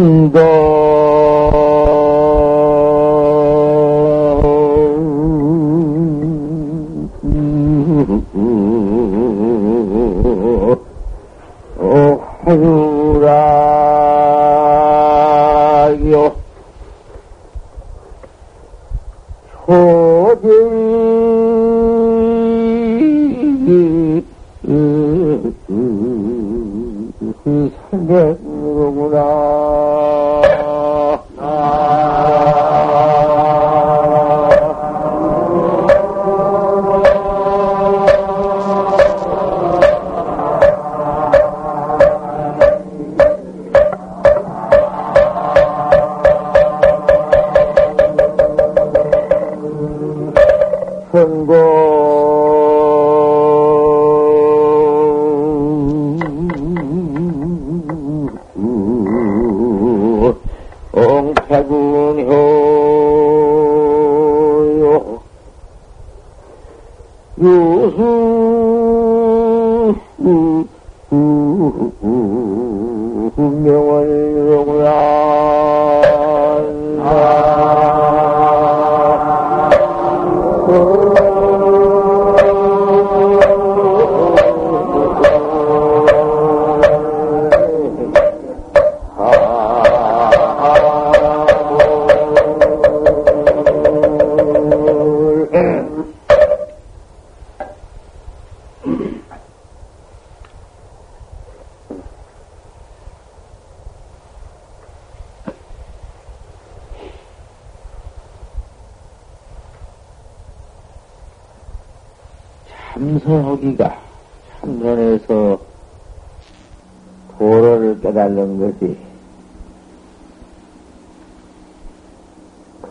참 0.00 0.30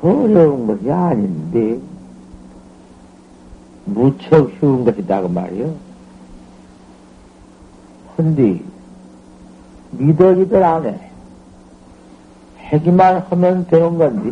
어려운 0.02 0.68
것이 0.68 0.92
아닌데 0.92 1.80
무척 3.86 4.52
쉬운 4.60 4.86
것이다 4.86 5.22
그 5.22 5.28
말이요. 5.28 5.74
근데 8.16 8.62
믿어지들 9.92 10.64
안 10.64 10.86
해. 10.86 11.10
하기만 12.58 13.24
하면 13.30 13.66
되는 13.68 13.98
건데 13.98 14.32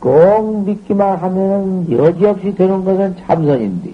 꼭 0.00 0.64
믿기만 0.64 1.18
하면 1.18 1.92
여지없이 1.92 2.54
되는 2.54 2.84
것은 2.84 3.16
참선인데, 3.18 3.92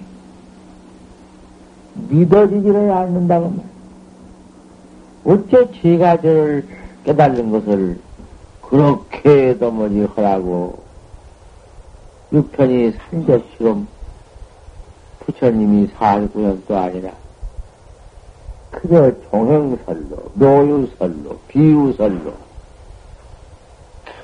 믿어지지를 2.09 2.91
않는다고 2.93 3.51
말. 3.51 3.67
어째 5.25 5.69
제가 5.73 6.21
저를 6.21 6.65
깨달는 7.05 7.51
것을 7.51 7.99
그렇게 8.69 9.57
도무지 9.59 10.07
하라고, 10.15 10.83
육편이 12.33 12.93
산적시험 12.93 13.87
부처님이 15.21 15.89
49년도 15.99 16.71
아니라, 16.73 17.13
그저 18.71 19.13
종행설로, 19.31 20.31
노유설로, 20.35 21.39
비유설로, 21.49 22.33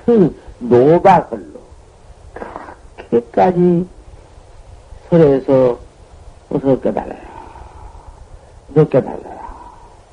그 0.04 0.36
노바설로, 0.58 1.60
끝까지 3.10 3.86
설에서 5.08 5.78
어서 6.50 6.80
깨달아라. 6.80 7.16
너 8.74 8.88
깨달아라. 8.88 9.32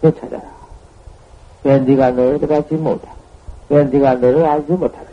너 0.02 0.12
찾아라. 0.12 0.44
왜 1.64 1.80
네가 1.80 2.12
너를 2.12 2.40
깨닫지 2.40 2.76
못하? 2.76 3.12
왜 3.12 3.19
네가 3.70 4.16
너를 4.16 4.46
알지 4.46 4.72
못하느냐? 4.74 5.10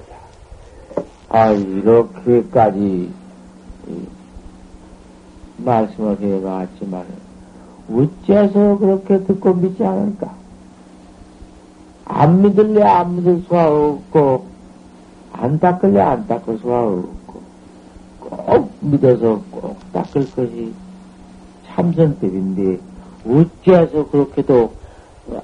아, 1.29 1.51
이렇게까지 1.51 3.13
말씀을 5.59 6.19
해왔지만 6.21 7.05
어째서 7.91 8.79
그렇게 8.79 9.23
듣고 9.25 9.55
믿지 9.55 9.85
않을까? 9.85 10.35
안 12.07 12.41
믿을래 12.43 12.83
안 12.83 13.17
믿을 13.17 13.43
수가 13.43 13.69
없고 13.69 14.47
안 15.33 15.59
닦을래 15.59 16.01
안 16.01 16.27
닦을 16.27 16.59
수가 16.59 16.85
없고 16.85 17.41
꼭 18.21 18.73
믿어서 18.81 19.43
꼭 19.51 19.77
닦을 19.93 20.31
것이 20.31 20.73
참선법인데 21.67 22.79
어찌해서 23.27 24.09
그렇게도 24.09 24.73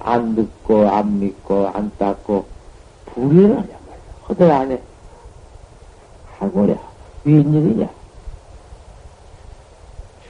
안 0.00 0.34
듣고 0.34 0.88
안 0.88 1.20
믿고 1.20 1.68
안 1.68 1.90
닦고 1.98 2.51
불의를 3.14 3.50
하냐 3.50 3.62
말이야. 3.62 3.76
허들 4.28 4.50
안 4.50 4.70
해. 4.72 4.80
하고야. 6.38 6.76
웬일이냐. 7.24 7.88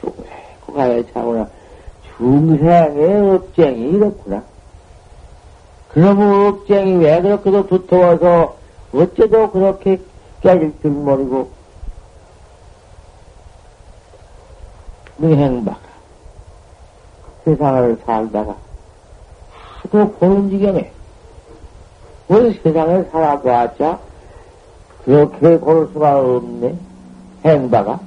죽고 0.01 0.73
가야 0.75 1.03
차구나. 1.13 1.49
중생의 2.17 3.31
업쟁이 3.35 3.91
이렇구나. 3.93 4.43
그놈의 5.89 6.49
업쟁이 6.49 6.97
왜 6.97 7.21
그렇게도 7.21 7.67
두터워서 7.67 8.57
어째도 8.95 9.51
그렇게 9.51 10.01
깨질 10.41 10.73
줄 10.81 10.91
모르고 10.91 11.51
능행박 15.19 15.79
세상을 17.45 17.99
살다가 18.05 18.57
하도 19.83 20.13
보는 20.13 20.51
지경에 20.51 20.91
온 22.29 22.53
세상을 22.63 23.09
살아보았자 23.11 23.99
그렇게 25.05 25.57
고를 25.59 25.89
수가 25.93 26.19
없네. 26.19 26.77
행바가. 27.45 28.01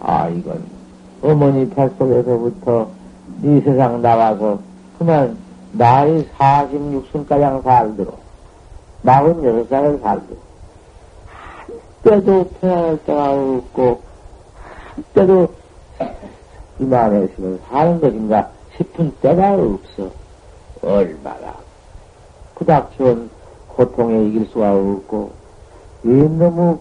아 0.00 0.28
이건 0.28 0.62
어머니 1.22 1.68
뱃속에서부터 1.70 2.88
이 3.42 3.60
세상 3.64 4.02
나와서 4.02 4.58
그만 4.98 5.36
나이 5.72 6.26
46순가량 6.38 7.62
살도록 7.62 8.18
46살을 9.04 10.02
살도록. 10.02 10.46
한때도 12.06 12.50
태어날 12.60 12.98
때가 13.04 13.32
없고 13.32 14.00
때도 15.12 15.48
이만했으면 16.78 17.60
사는 17.68 18.00
것인가 18.00 18.48
싶은 18.76 19.12
때가 19.20 19.54
없어. 19.54 20.10
얼마나 20.82 21.54
그닥치운 22.56 23.30
고통에 23.68 24.26
이길 24.26 24.46
수가 24.46 24.74
없고, 24.74 25.30
왜 26.02 26.28
너무 26.28 26.78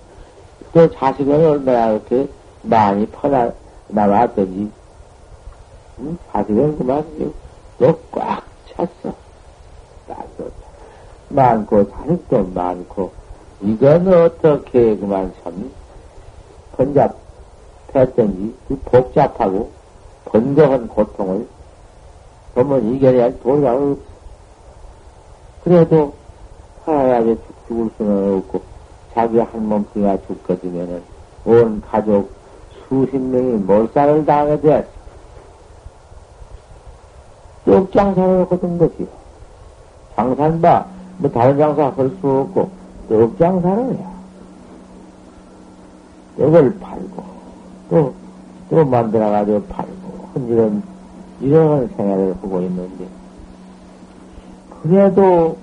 또 0.74 0.90
자식은 0.92 1.46
얼마나 1.46 1.92
이렇게 1.92 2.28
많이 2.64 3.06
퍼나, 3.08 3.52
나왔더니, 3.88 4.72
응? 6.00 6.18
자식은 6.32 6.78
그만 6.78 7.34
또꽉 7.78 8.44
찼어. 8.68 9.14
나도 10.08 10.52
많고, 11.30 11.90
자식도 11.92 12.52
많고, 12.54 13.12
이건 13.62 14.08
어떻게 14.14 14.98
그만 14.98 15.34
참, 15.44 15.72
번잡 16.74 17.26
했던지 17.96 18.54
그 18.68 18.78
복잡하고 18.86 19.72
번거한 20.26 20.88
고통을 20.88 21.48
보면 22.54 22.96
이겨내야 22.96 23.40
도리가 23.40 23.74
없어. 23.74 24.15
그래도 25.66 26.14
살아야지 26.86 27.40
죽을 27.68 27.90
수는 27.98 28.38
없고, 28.38 28.62
자기 29.16 29.40
한 29.40 29.68
몸뚱이가 29.68 30.16
죽거든면은, 30.28 31.02
온 31.44 31.82
가족 31.82 32.30
수십 32.88 33.18
명이 33.18 33.64
몰살을 33.64 34.24
당하게 34.28 34.62
되었어. 34.62 34.88
떡장사를 37.66 38.46
하던 38.52 38.78
것이요. 38.78 39.08
장사는 40.16 40.62
뭐 41.18 41.32
다른 41.32 41.58
장사 41.58 41.86
할 41.88 42.10
수 42.22 42.30
없고, 42.30 42.70
떡장사를 43.10 43.96
해야. 43.96 44.16
떡을 46.38 46.80
팔고, 46.80 47.24
또, 47.90 48.14
또 48.70 48.86
만들어가지고 48.86 49.64
팔고, 49.64 50.46
이런, 50.48 50.84
이런 51.42 51.88
생활을 51.98 52.36
하고 52.36 52.62
있는데, 52.62 53.15
그래도 54.88 55.58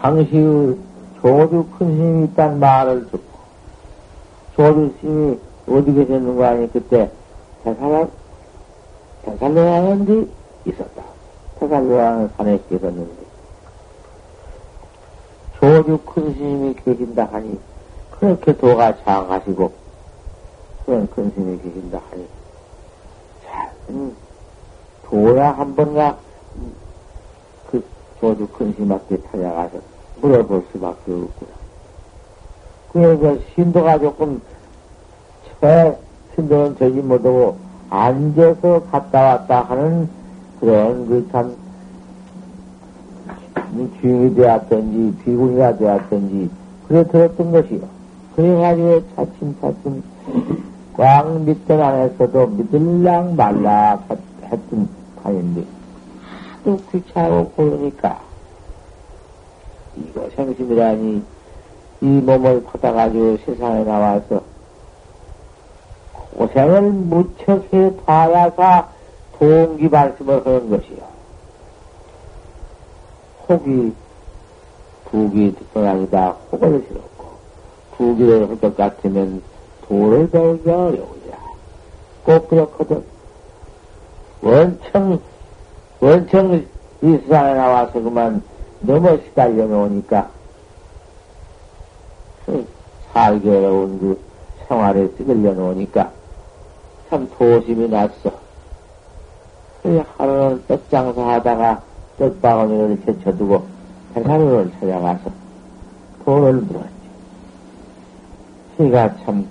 당시의 0.00 0.78
조주 1.20 1.66
큰 1.76 1.96
스님이 1.96 2.24
있다는 2.26 2.60
말을 2.60 3.10
듣고, 3.10 3.38
조주 4.54 4.94
스님이 5.00 5.38
어디 5.68 5.92
계셨는가 5.92 6.50
하니 6.50 6.72
그때 6.72 7.10
대살로, 7.64 8.10
대살로하는 9.24 10.04
데 10.04 10.26
있었다. 10.70 11.02
대살로하는 11.58 12.30
산에 12.36 12.60
계셨는데, 12.70 13.24
조주 15.58 15.98
큰 16.04 16.34
스님이 16.34 16.74
계신다 16.84 17.28
하니, 17.32 17.58
그렇게 18.12 18.56
도가 18.56 19.02
장하시고, 19.02 19.72
그런 20.86 21.08
큰 21.10 21.32
스님이 21.32 21.58
계신다 21.58 22.00
하니, 22.10 22.24
자, 23.44 23.72
음, 23.88 24.14
도야 25.06 25.50
한 25.50 25.74
번가, 25.74 26.18
큰 28.20 28.72
스님한테 28.74 29.20
찾아가서 29.30 29.78
물어볼 30.20 30.64
수밖에 30.72 31.12
없구나. 31.12 31.50
그래서 32.92 33.38
신도가 33.54 33.98
조금, 33.98 34.40
처, 35.60 35.96
신도는 36.34 36.76
저기 36.78 37.00
못하고, 37.00 37.56
앉아서 37.90 38.82
갔다 38.90 39.20
왔다 39.20 39.62
하는 39.62 40.08
그런 40.60 41.06
그 41.06 41.28
참, 41.30 41.54
주인이 44.00 44.34
되었던지, 44.34 45.16
비군이가 45.24 45.76
되었던지, 45.76 46.50
그래 46.88 47.04
들었던 47.08 47.52
것이요. 47.52 47.80
그래가지고 48.36 49.02
차츰차츰 49.14 50.02
꽉 50.96 51.40
믿던 51.42 51.80
안에서도 51.82 52.46
믿을랑 52.46 53.36
말라 53.36 53.98
했던 54.42 54.88
판인데, 55.22 55.64
하도 56.64 56.80
귀찮고 56.90 57.52
그러니까, 57.56 58.20
이거 59.96 60.28
생심이라니, 60.34 61.22
이 62.00 62.06
몸을 62.06 62.64
받아가지고 62.64 63.36
세상에 63.44 63.84
나와서, 63.84 64.42
고생을 66.12 66.82
무척 66.82 67.72
해 67.72 67.94
봐야사 68.04 68.88
동기 69.38 69.88
말씀을 69.88 70.44
하는 70.44 70.70
것이요. 70.70 70.96
혹이, 73.48 73.92
북이 75.04 75.54
특별하기다 75.54 76.30
혹을 76.50 76.84
싫었고, 76.88 77.26
부기를 77.96 78.48
할 78.48 78.56
것 78.58 78.76
같으면 78.76 79.42
도를 79.86 80.30
배우기 80.30 80.68
어려우리라. 80.68 81.38
꼭 82.24 82.48
그렇거든. 82.48 83.04
원청, 84.40 85.20
원청 86.04 86.52
이 87.00 87.16
세상에 87.22 87.54
나와서 87.54 87.92
그만 87.94 88.42
너무 88.80 89.18
시달려 89.24 89.64
놓으니까, 89.66 90.28
그 92.44 92.68
살기 93.10 93.48
어려운 93.48 93.98
그 93.98 94.22
생활에 94.68 95.08
찌들려 95.16 95.54
놓으니까, 95.54 96.12
참 97.08 97.26
도심이 97.38 97.88
났어. 97.88 98.30
그 99.82 100.04
하루는 100.18 100.62
떡 100.68 100.90
장사 100.90 101.22
하다가 101.26 101.80
떡바구니를 102.18 103.00
제쳐두고 103.06 103.66
회사를 104.14 104.72
찾아가서 104.78 105.30
돈을 106.26 106.52
물었지. 106.52 106.88
제가 108.76 109.16
참 109.24 109.46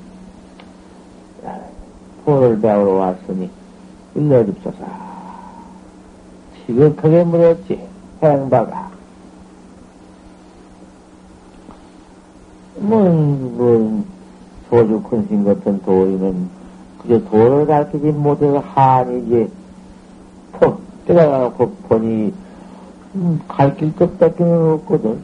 돈을 2.25 2.61
배우러 2.61 2.91
왔으니 2.91 3.49
일러줍소서. 4.13 5.02
지극하게 6.65 7.23
물었지. 7.23 7.87
행바가. 8.21 8.91
뭐, 12.77 13.01
뭐, 13.09 14.05
소주 14.69 15.01
큰신 15.03 15.43
같은 15.43 15.81
도리는 15.83 16.49
그저 17.01 17.23
도를 17.29 17.65
가르치지 17.65 18.11
못해서 18.11 18.59
한이지, 18.59 19.51
톡 20.59 20.81
때려가놓고 21.05 21.69
보니, 21.89 22.33
음, 23.15 23.41
가르칠 23.47 23.95
것밖에 23.95 24.43
없거든. 24.43 25.19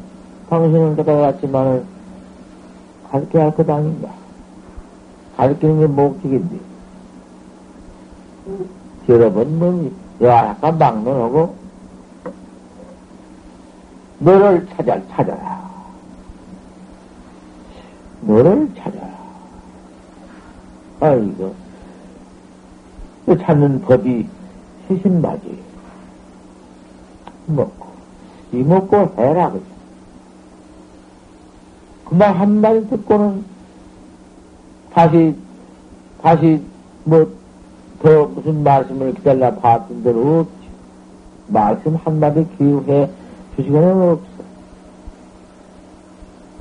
당신은 0.50 0.96
때려갔지만은, 0.98 1.84
가르쳐야 3.10 3.46
할 3.46 3.56
것 3.56 3.70
아닌가. 3.70 4.10
가르치는 5.38 5.80
게 5.80 5.88
목적인데. 5.88 6.60
여러 9.10 9.32
번, 9.32 9.58
뭐, 9.58 9.92
약간 10.21 10.77
막론하고, 10.77 11.56
너를 14.19 14.68
찾아, 14.75 15.00
찾아라. 15.07 15.69
너를 18.21 18.69
찾아라. 18.75 19.10
아이고, 21.00 21.56
그 23.25 23.38
찾는 23.38 23.81
법이 23.81 24.27
시신맞이. 24.88 25.63
먹고, 27.48 27.88
이 28.51 28.57
먹고 28.57 29.13
해라, 29.18 29.51
그죠. 29.51 29.66
그만 32.06 32.36
한마디 32.36 32.89
듣고는 32.89 33.45
다시, 34.92 35.36
다시, 36.21 36.62
뭐, 37.06 37.25
더 37.25 37.39
무슨 38.36 38.64
말씀을 38.64 39.14
기다려 39.16 39.54
봤던 39.56 40.04
대로 40.04 40.40
없지. 40.40 40.69
말씀 41.48 41.95
한마디 41.95 42.45
기후해 42.57 43.09
주시고는 43.56 44.09
없어. 44.12 44.26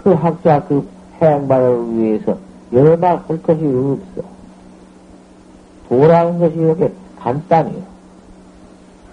그 0.03 0.13
학자 0.13 0.65
그 0.65 0.87
행발을 1.21 1.97
위해서 1.97 2.39
여러 2.73 2.97
말 2.97 3.17
할 3.29 3.43
것이 3.43 3.65
없어. 3.65 4.29
도라는 5.89 6.39
것이 6.39 6.55
이렇게 6.57 6.93
간단해요. 7.19 7.83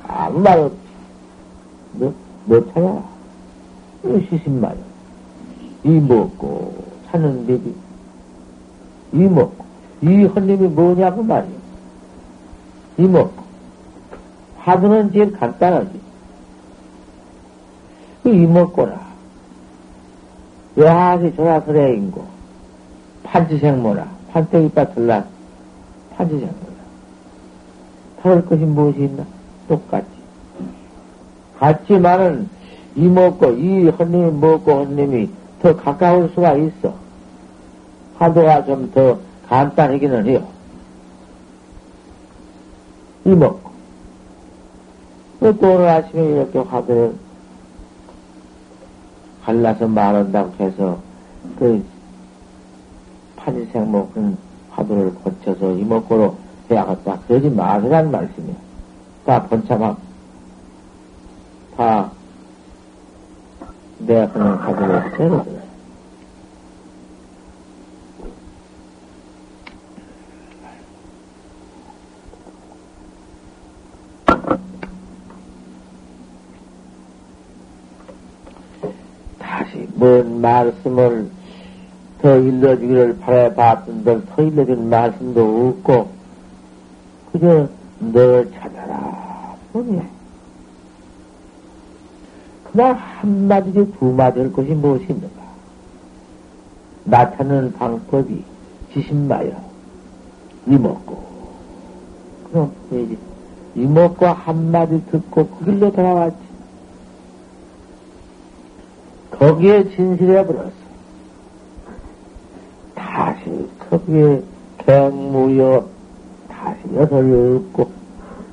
아무 0.07 0.39
말 0.39 0.59
없지. 0.59 0.77
너, 1.93 2.13
너 2.45 2.65
찾아라. 2.73 3.03
시신말. 4.29 4.77
이 5.83 5.89
먹고 5.89 6.73
사는 7.11 7.45
법이. 7.47 7.73
이 9.13 9.17
먹고. 9.17 9.65
이 10.01 10.23
헌님이 10.25 10.67
뭐냐고 10.67 11.23
말이야. 11.23 11.64
이 12.97 13.03
먹고. 13.03 13.43
화두는 14.59 15.11
제일 15.11 15.31
간단하지. 15.33 16.01
그이 18.23 18.45
먹고라. 18.47 18.99
여하시 20.77 21.35
조사설해인고. 21.35 22.25
판치생모라. 23.23 24.07
판때기밭 24.31 24.95
들라. 24.95 25.23
판치생모라. 26.15 26.75
다를 28.21 28.45
것이 28.45 28.63
무엇이 28.63 29.03
있나? 29.03 29.23
똑같지. 29.67 30.07
같지만은 31.59 32.49
이 32.95 33.07
먹고, 33.07 33.51
이 33.51 33.89
헌님이 33.89 34.31
먹고 34.31 34.71
헌님이 34.71 35.29
더 35.61 35.75
가까울 35.75 36.29
수가 36.33 36.53
있어. 36.53 36.93
화두가 38.17 38.65
좀 38.65 38.91
더 38.93 39.19
간단하기는 39.47 40.25
해요. 40.27 40.47
이 43.25 43.29
먹고. 43.29 43.71
또 45.39 45.51
오늘 45.61 45.87
아침에 45.89 46.23
이렇게 46.23 46.59
화두를 46.59 47.15
갈라서 49.43 49.87
말한다고 49.87 50.53
해서 50.59 50.99
그 51.59 51.83
판지생 53.35 53.91
먹은 53.91 54.37
화두를 54.71 55.13
고쳐서 55.15 55.71
이먹고로 55.73 56.35
해야겠다. 56.69 57.19
그러지 57.27 57.49
마시라는 57.49 58.11
말씀이야. 58.11 58.55
다 59.25 59.43
번참하고. 59.47 59.97
다 61.77 62.11
내가 63.99 64.31
그냥 64.31 64.57
가지고 64.59 65.17
때려들 65.17 65.64
어. 80.05 80.23
말씀을 80.23 81.29
더 82.21 82.37
일러주기를 82.37 83.17
바라봤던들 83.19 84.25
더 84.25 84.41
일러준 84.41 84.89
말씀도 84.89 85.67
없고, 85.69 86.09
그저 87.31 87.67
널 87.99 88.51
찾아라. 88.51 89.55
뭐냐. 89.73 90.05
그냥 92.71 92.97
한마디지 92.97 93.93
두마디 93.99 94.39
할 94.39 94.51
것이 94.51 94.69
무엇이 94.71 95.03
있는가? 95.03 95.45
나타내는 97.05 97.73
방법이 97.73 98.43
지신마여. 98.93 99.51
이먹고. 100.67 101.23
그럼, 102.49 102.71
이제, 102.91 103.17
이먹고 103.75 104.25
한마디 104.25 105.05
듣고 105.11 105.47
그 105.47 105.65
길로 105.65 105.91
돌아왔지. 105.91 106.44
거기에 109.39 109.89
진실해 109.95 110.45
버렸어. 110.45 110.71
다시 112.93 113.69
거기에 113.89 114.41
갱무여 114.85 115.85
다시 116.47 116.79
여설 116.95 117.57
없고 117.57 117.91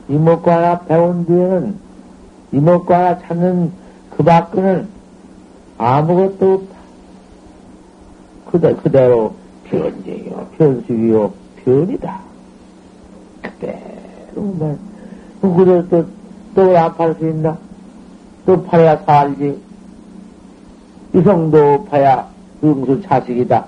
이목구 0.09 0.51
하나 0.51 0.81
배운 0.81 1.25
뒤에는 1.27 1.77
이목구 2.53 2.93
하나 2.93 3.19
찾는 3.21 3.73
그 4.11 4.23
밖에는 4.23 4.89
아무것도 5.79 6.55
없다. 6.55 6.77
그대, 8.51 8.75
그대로 8.75 9.35
변쟁이요, 9.65 10.49
변수이요, 10.59 11.33
변이다. 11.65 12.21
그대로만. 13.43 14.79
그래 15.41 15.85
또, 15.89 16.07
또안팔수 16.55 17.29
있나? 17.29 17.57
또 18.45 18.63
팔아야 18.65 18.99
살지. 18.99 19.72
이성도 21.15 21.85
파야 21.85 22.27
응수 22.65 23.03
자식이다. 23.03 23.67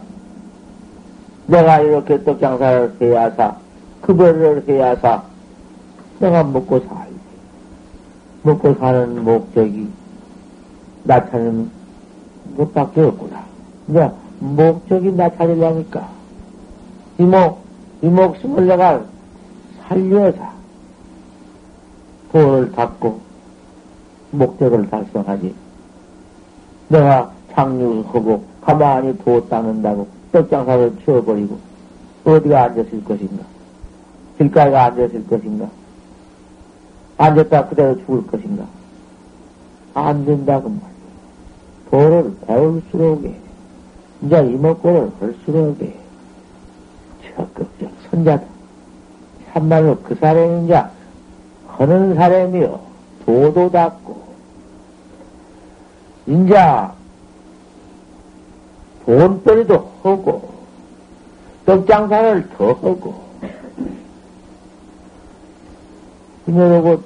내가 1.47 1.81
이렇게 1.81 2.23
떡장사를 2.25 2.97
해야사, 3.01 3.57
급여를 4.01 4.65
해야사, 4.67 5.23
내가 6.21 6.43
먹고 6.43 6.81
살지. 6.81 7.15
먹고 8.45 8.75
사는 8.75 9.25
목적이 9.25 9.89
나타나는 11.05 11.71
것밖에 12.57 13.03
없구나. 13.03 13.45
이제 13.89 14.11
목적이 14.41 15.13
나타내려니까 15.13 16.09
이목, 17.19 17.59
이 18.03 18.07
목숨을 18.07 18.67
내가 18.67 19.03
살려서 19.83 20.39
도를 22.33 22.73
닦고 22.73 23.21
목적을 24.31 24.89
달성하지. 24.89 25.55
내가 26.89 27.34
장류하고 27.55 28.45
가만히 28.61 29.17
도 29.19 29.47
닦는다고 29.49 30.09
떡장사를 30.33 30.99
치워버리고 31.05 31.59
어디가 32.25 32.65
앉았을 32.65 33.05
것인가? 33.05 33.45
길가에가 34.39 34.85
앉았을 34.87 35.27
것인가? 35.27 35.69
앉았다 37.17 37.69
그대로 37.69 37.97
죽을 37.99 38.27
것인가? 38.27 38.65
안 39.95 40.25
된다고 40.25 40.69
말이야. 40.69 40.95
도를 41.91 42.35
배울수록에, 42.47 43.37
이제 44.23 44.39
이목구를 44.41 45.13
할수록에, 45.21 45.97
적극적 47.23 47.93
선자다. 48.11 48.45
참말로 49.53 49.97
그 50.03 50.17
사람이 50.17 50.65
이제 50.65 50.83
하는 51.69 52.15
사람이요. 52.17 52.81
도도 53.25 53.71
닦고, 53.71 54.25
이제 56.27 56.57
돈벌이도 59.07 59.91
하고, 60.03 60.51
떡장사를 61.67 62.51
더 62.57 62.69
하고, 62.69 63.25
그녀하고 66.45 67.01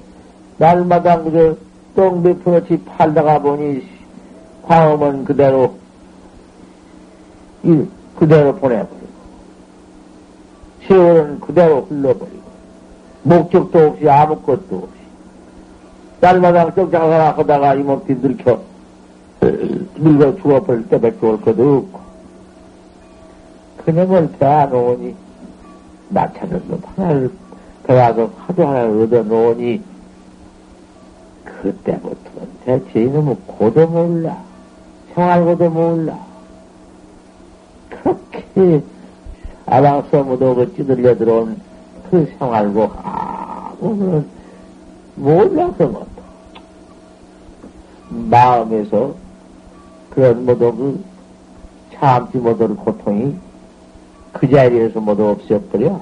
날마다 0.59 1.23
그저 1.23 1.57
똥몇 1.95 2.43
푼어치 2.43 2.83
팔다가 2.85 3.41
보니 3.41 3.83
광음은 4.63 5.25
그대로 5.25 5.75
일 7.63 7.89
그대로 8.17 8.55
보내버리고 8.57 9.09
세월은 10.87 11.41
그대로 11.41 11.83
흘러버리고 11.83 12.49
목적도 13.23 13.79
없이 13.79 14.09
아무것도 14.09 14.77
없이. 14.77 14.99
날마다 16.21 16.75
떡장사나 16.75 17.31
하다가 17.39 17.75
이몸띠 17.75 18.15
늙혀 18.15 18.61
늙어 19.99 20.37
죽어버릴 20.37 20.89
때밖에 20.89 21.27
올 21.27 21.41
것도 21.41 21.79
없고. 21.79 22.01
그놈을 23.85 24.33
대하놓으니 24.39 25.15
나차는 26.09 26.63
놈 26.69 26.81
하나를 26.97 27.31
배워서 27.85 28.31
하도 28.39 28.67
하나를 28.67 29.03
얻어놓으니 29.03 29.83
그때부터는 31.45 32.49
대체 32.65 33.03
이놈은 33.03 33.37
고도 33.47 33.87
몰라 33.87 34.37
생활고도 35.15 35.71
몰라. 35.71 36.19
그렇게 37.89 38.83
아방서 39.67 40.23
무도고 40.23 40.75
찌들려 40.75 41.17
들어온 41.17 41.61
그 42.11 42.33
생활고 42.39 42.91
아무는 43.03 44.27
몰라서 45.17 45.87
못해 45.87 46.07
마음에서 48.09 49.15
그런 50.11 50.45
모두 50.45 50.73
그 50.73 51.05
참지 51.95 52.39
못할 52.39 52.69
고통이 52.69 53.37
그 54.33 54.49
자리에서 54.49 55.01
모두 55.01 55.29
없애버려. 55.29 56.01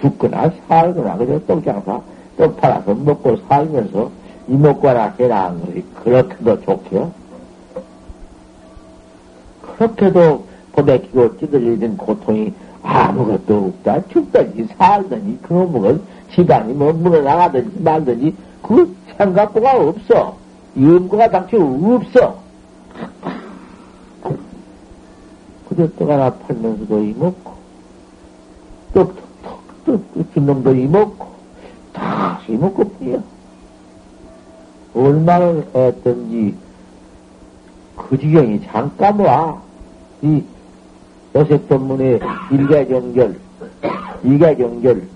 죽거나 0.00 0.50
살거나 0.66 1.16
그저 1.16 1.40
떡장사 1.46 2.00
떡 2.36 2.56
팔아서 2.56 2.94
먹고 2.94 3.36
살면서 3.48 4.10
이먹거나 4.48 5.14
해라 5.18 5.46
한 5.46 5.60
것이 5.60 5.84
그렇게도 6.02 6.60
좋게요. 6.62 7.12
그렇게도 9.62 10.44
보내키고 10.72 11.38
찌들리는 11.38 11.96
고통이 11.96 12.52
아무것도 12.82 13.72
없다. 13.76 14.08
죽든지 14.08 14.68
살든지 14.76 15.38
그놈은 15.42 16.02
집안이 16.34 16.72
뭐 16.72 16.92
물어나가든지 16.92 17.82
말든지 17.82 18.34
그 18.62 18.96
생각고가 19.18 19.76
없어. 19.76 20.39
염고가 20.76 21.30
당최 21.30 21.56
없어. 21.56 22.38
그저 25.68 25.88
떡 25.96 26.10
하나 26.10 26.32
팔면서도 26.34 27.00
이먹고, 27.00 27.52
떡, 28.92 29.14
떡, 29.42 29.84
떡, 29.84 30.34
떡, 30.34 30.42
놈도 30.42 30.74
이먹고, 30.74 31.26
다시 31.92 32.52
이먹고 32.52 32.84
뿐이야. 32.84 33.18
얼마나 34.94 35.62
했던지, 35.74 36.56
그 37.96 38.18
지경이 38.18 38.62
잠깐 38.66 39.18
와. 39.20 39.62
이 40.22 40.42
요셉법문의 41.34 42.20
일개 42.50 42.86
정결, 42.88 43.38
이개 44.24 44.56
정결, 44.56 45.08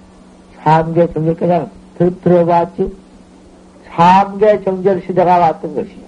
삼개 0.63 1.13
정결 1.13 1.35
그냥 1.35 1.71
들, 1.99 2.21
들어봤지? 2.21 3.04
삼개정결 3.97 5.03
시대가 5.03 5.39
왔던 5.39 5.75
것이요. 5.75 6.05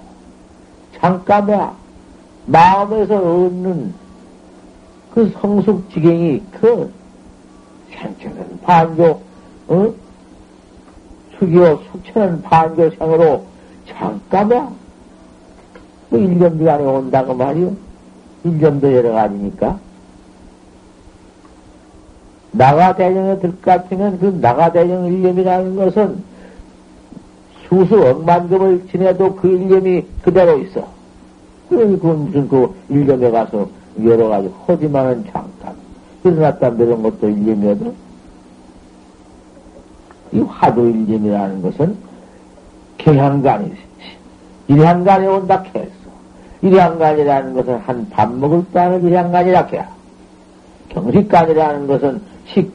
잠깐 0.98 1.48
와. 1.48 1.74
마음에서 2.46 3.16
얻는 3.16 3.92
그 5.12 5.32
성숙 5.40 5.90
지경이 5.90 6.42
그 6.60 6.92
생체는 7.90 8.60
반교, 8.62 9.20
어? 9.68 9.94
숙이요, 11.38 11.80
숙체는 11.90 12.42
반교생으로 12.42 13.44
잠깐만, 13.88 14.74
그 16.10 16.16
1년 16.16 16.58
뒤안에 16.58 16.84
온다고 16.84 17.34
말이요. 17.34 17.74
1년도 18.44 18.92
여러 18.92 19.12
가지니까. 19.12 19.78
나가대령에 22.52 23.38
들것 23.38 23.60
같으면 23.62 24.18
그 24.18 24.38
나가대령 24.40 25.06
일념이라는 25.06 25.76
것은 25.76 26.22
수수 27.68 28.00
억만금을 28.00 28.86
지내도 28.90 29.34
그 29.36 29.48
일념이 29.48 30.04
그대로 30.22 30.58
있어. 30.58 30.86
그건 31.68 32.24
무슨 32.26 32.48
그 32.48 32.74
일념에 32.88 33.30
가서 33.30 33.68
여러 34.04 34.28
가지 34.28 34.48
허지만은 34.68 35.24
잠깐 35.32 35.74
일어났다 36.24 36.70
내려온 36.70 37.02
것도 37.02 37.28
일념이거든. 37.28 37.92
이 40.32 40.40
화두 40.40 40.88
일념이라는 40.88 41.62
것은 41.62 41.96
경향간이 42.98 43.72
일향간이 44.68 45.26
온다 45.26 45.62
했어. 45.74 45.90
일향간이라는 46.62 47.54
것은 47.54 47.76
한 47.78 48.06
밥 48.10 48.32
먹을 48.32 48.64
때는 48.72 49.04
일향간이라 49.06 49.66
해야. 49.66 49.88
경식간이라는 50.88 51.86
것은 51.86 52.20
식, 52.46 52.72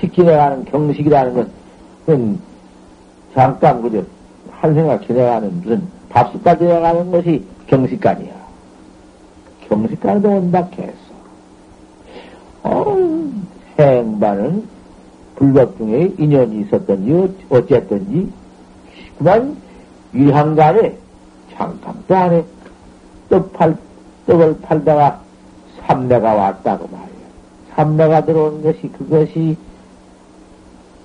식기내가는 0.00 0.64
경식이라는 0.66 1.46
것은 2.06 2.38
잠깐 3.36 3.82
그저 3.82 4.02
한 4.50 4.74
생각 4.74 5.06
지내가는 5.06 5.60
무슨 5.60 5.82
밥숟갈 6.08 6.58
지내가는 6.58 7.10
것이 7.10 7.44
경식간이야. 7.66 8.32
경식가도 9.68 10.26
온다 10.26 10.66
했어. 10.78 10.94
어, 12.62 12.96
행반은 13.78 14.66
불법 15.36 15.76
중에 15.76 16.14
인연이 16.18 16.62
있었던지 16.62 17.36
어쨌든지 17.50 18.32
그만 19.18 19.54
위한간에 20.12 20.96
잠깐도 21.52 22.16
안에 22.16 22.44
떡 23.28 23.52
팔, 23.52 23.76
떡을 24.26 24.60
팔다가 24.62 25.20
삼매가 25.86 26.34
왔다고 26.34 26.88
말이야. 26.88 27.06
삼매가 27.74 28.24
들어온 28.24 28.62
것이 28.62 28.90
그것이 28.92 29.58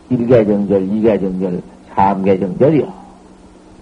일개정절, 0.10 0.84
이개정절, 0.84 1.62
삼개정절이요. 1.96 2.94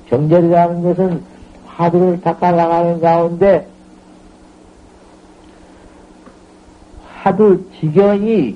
정절이라는 0.10 0.84
것은 0.84 1.24
화두를 1.66 2.22
닦아 2.22 2.52
나가는 2.52 3.00
가운데 3.00 3.68
화두 7.22 7.64
지경이 7.80 8.56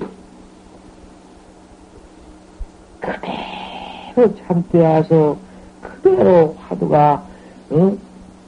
그대로 2.99 4.35
참되어서 4.47 5.37
그대로 5.81 6.55
화두가 6.67 7.23
응? 7.71 7.97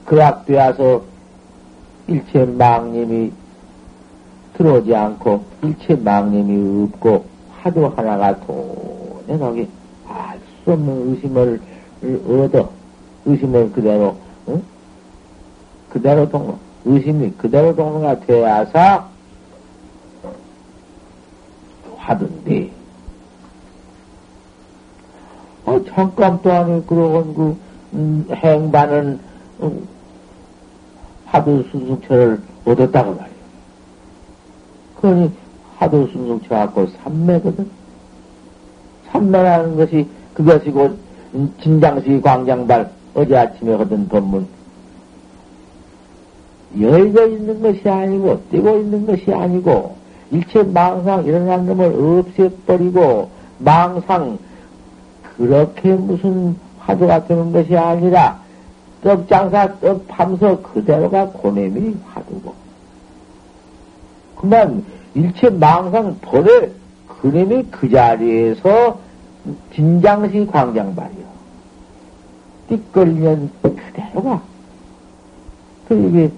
그락되어서 0.06 1.02
일체 2.08 2.46
망님이 2.46 3.32
들어오지 4.54 4.96
않고 4.96 5.44
일체 5.64 5.96
망님이 5.96 6.84
없고 6.94 7.26
화두 7.60 7.86
하나가 7.88 8.40
도연하게 8.42 9.62
알 9.62 9.68
수 10.66 10.72
없는 10.72 11.12
의심을 11.12 11.62
얻어 12.28 12.72
의심을 13.26 13.72
그대로 13.72 14.18
응? 14.50 14.62
그대로 15.90 16.28
동 16.28 16.58
의심이 16.84 17.32
그대로 17.38 17.76
동로가 17.76 18.20
되어서 18.22 19.08
화두인데 21.98 22.72
어, 25.66 25.84
잠깐도 25.86 26.52
아니 26.52 26.86
그러건 26.88 27.34
그 27.34 27.58
음, 27.94 28.28
행반은 28.32 29.20
음, 29.62 29.88
하도 31.26 31.64
순숙처를 31.72 32.42
얻었다고 32.66 33.12
말이야. 33.16 33.36
그러니 35.00 35.32
하도 35.78 36.08
순숙처 36.08 36.50
갖고 36.50 36.88
삼매거든. 36.88 37.70
삼매라는 39.12 39.78
것이 39.78 40.08
그것이 40.36 40.70
곧 40.70 40.98
진장시 41.62 42.22
광장발 42.22 42.92
어제 43.16 43.36
아침에 43.36 43.74
하던 43.74 44.08
법문. 44.08 44.48
열려 46.80 47.26
있는 47.26 47.62
것이 47.62 47.90
아니고 47.90 48.42
뛰고 48.52 48.78
있는 48.78 49.06
것이 49.06 49.34
아니고 49.34 49.96
일체 50.32 50.62
망상 50.64 51.26
일어난 51.26 51.66
놈을 51.66 51.86
없애버리고 52.28 53.30
망상 53.60 54.38
그렇게 55.38 55.94
무슨 55.94 56.56
화두가 56.80 57.26
되는 57.28 57.54
것이 57.54 57.76
아니라 57.78 58.40
떡장사 59.04 59.80
떡팜서 59.80 60.62
그대로가 60.62 61.28
고뇌미 61.28 61.96
화두고 62.08 62.54
그만 64.36 64.84
일체 65.14 65.50
망상 65.50 66.18
버려 66.22 66.68
그놈이 67.08 67.68
그 67.72 67.90
자리에서 67.90 69.05
진장시 69.74 70.48
광장발이요. 70.48 71.26
띠끌리면 72.70 73.52
그대로 73.62 74.24
가. 74.24 74.42
그, 75.88 75.94
이게, 75.94 76.32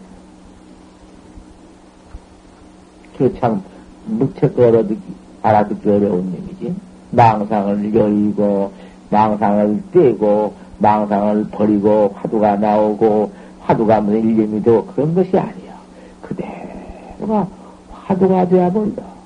그참 3.17 3.63
묵채 4.05 4.51
알아듣기, 4.57 5.01
알아듣기 5.41 5.89
어려운 5.89 6.33
얘기지. 6.33 6.75
망상을 7.11 7.95
열고, 7.95 8.73
망상을 9.09 9.83
떼고, 9.91 10.53
망상을 10.79 11.47
버리고, 11.51 12.13
화두가 12.15 12.57
나오고, 12.57 13.31
화두가 13.61 14.01
무슨 14.01 14.19
일념이 14.19 14.61
되고, 14.61 14.85
그런 14.87 15.15
것이 15.15 15.37
아니야. 15.37 15.77
그대로가 16.21 17.47
화두가 17.89 18.49
돼야 18.49 18.69
본다. 18.69 19.16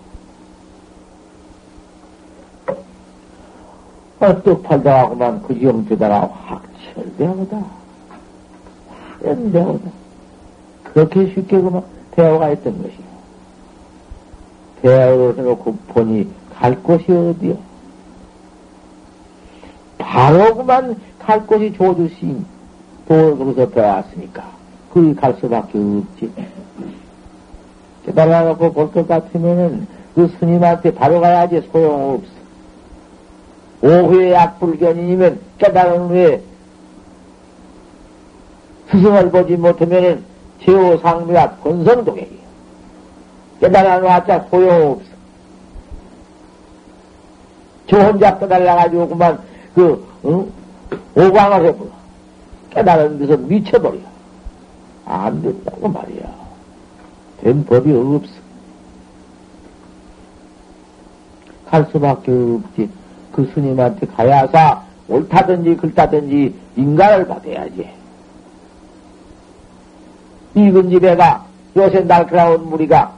어떡 4.21 4.61
팔다가 4.63 5.09
그만 5.09 5.41
그 5.41 5.53
지경 5.55 5.83
되다가 5.85 6.27
확철되어오다. 6.45 7.65
확연되어오다. 9.19 9.91
그렇게 10.93 11.33
쉽게 11.33 11.59
그만 11.59 11.81
대화가 12.11 12.45
했던 12.47 12.77
것이야. 12.77 13.11
대화를 14.81 15.37
해놓고 15.37 15.73
보니 15.87 16.29
갈 16.53 16.81
곳이 16.83 17.11
어디야? 17.11 17.55
바로 19.97 20.55
그만 20.55 20.95
갈 21.19 21.45
곳이 21.47 21.73
조주시 21.73 22.35
도를 23.07 23.37
거기서 23.37 23.69
배웠으니까. 23.69 24.43
거기 24.93 25.15
갈 25.15 25.33
수밖에 25.35 25.77
없지. 25.79 26.31
깨달아놓고 28.05 28.73
볼 28.73 28.91
것 28.91 29.07
같으면은 29.07 29.87
그 30.13 30.27
스님한테 30.39 30.93
바로 30.93 31.21
가야지 31.21 31.61
소용없어. 31.71 32.40
오후에 33.81 34.31
약불견이면 34.33 35.39
깨달은 35.57 36.09
후에 36.09 36.41
스승을 38.91 39.31
보지 39.31 39.55
못하면은 39.55 40.23
제호상미가 40.63 41.57
권성동액이야. 41.57 42.41
깨달아놓았자 43.61 44.47
소용 44.49 44.91
없어. 44.91 45.11
저 47.87 47.99
혼자 47.99 48.37
깨달아가지고 48.37 49.07
그만 49.09 49.39
그, 49.75 50.05
응? 50.25 50.51
오광을 51.15 51.65
해버려. 51.65 51.89
깨달은 52.71 53.19
데서 53.19 53.37
미쳐버려. 53.37 53.99
안 55.05 55.41
된다고 55.41 55.87
말이야. 55.87 56.23
된 57.41 57.65
법이 57.65 57.91
없어. 57.93 58.33
갈 61.65 61.85
수밖에 61.91 62.31
없지. 62.31 62.89
그 63.31 63.49
스님한테 63.53 64.07
가야사 64.07 64.83
옳다든지 65.07 65.77
글다든지 65.77 66.55
인가를 66.75 67.27
받아야지. 67.27 67.89
익은 70.55 70.89
집에가 70.89 71.45
요새 71.75 72.01
날카로운 72.01 72.69
무리가 72.69 73.13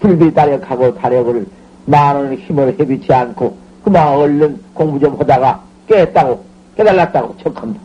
불비다력하고 0.00 0.94
다력을 0.94 1.46
많은 1.86 2.36
힘을 2.36 2.76
헤비치 2.78 3.12
않고 3.12 3.56
그만 3.84 4.08
얼른 4.08 4.60
공부 4.74 4.98
좀 4.98 5.18
하다가 5.18 5.62
깨했다고 5.86 6.44
깨달았다고 6.76 7.36
척한다. 7.38 7.80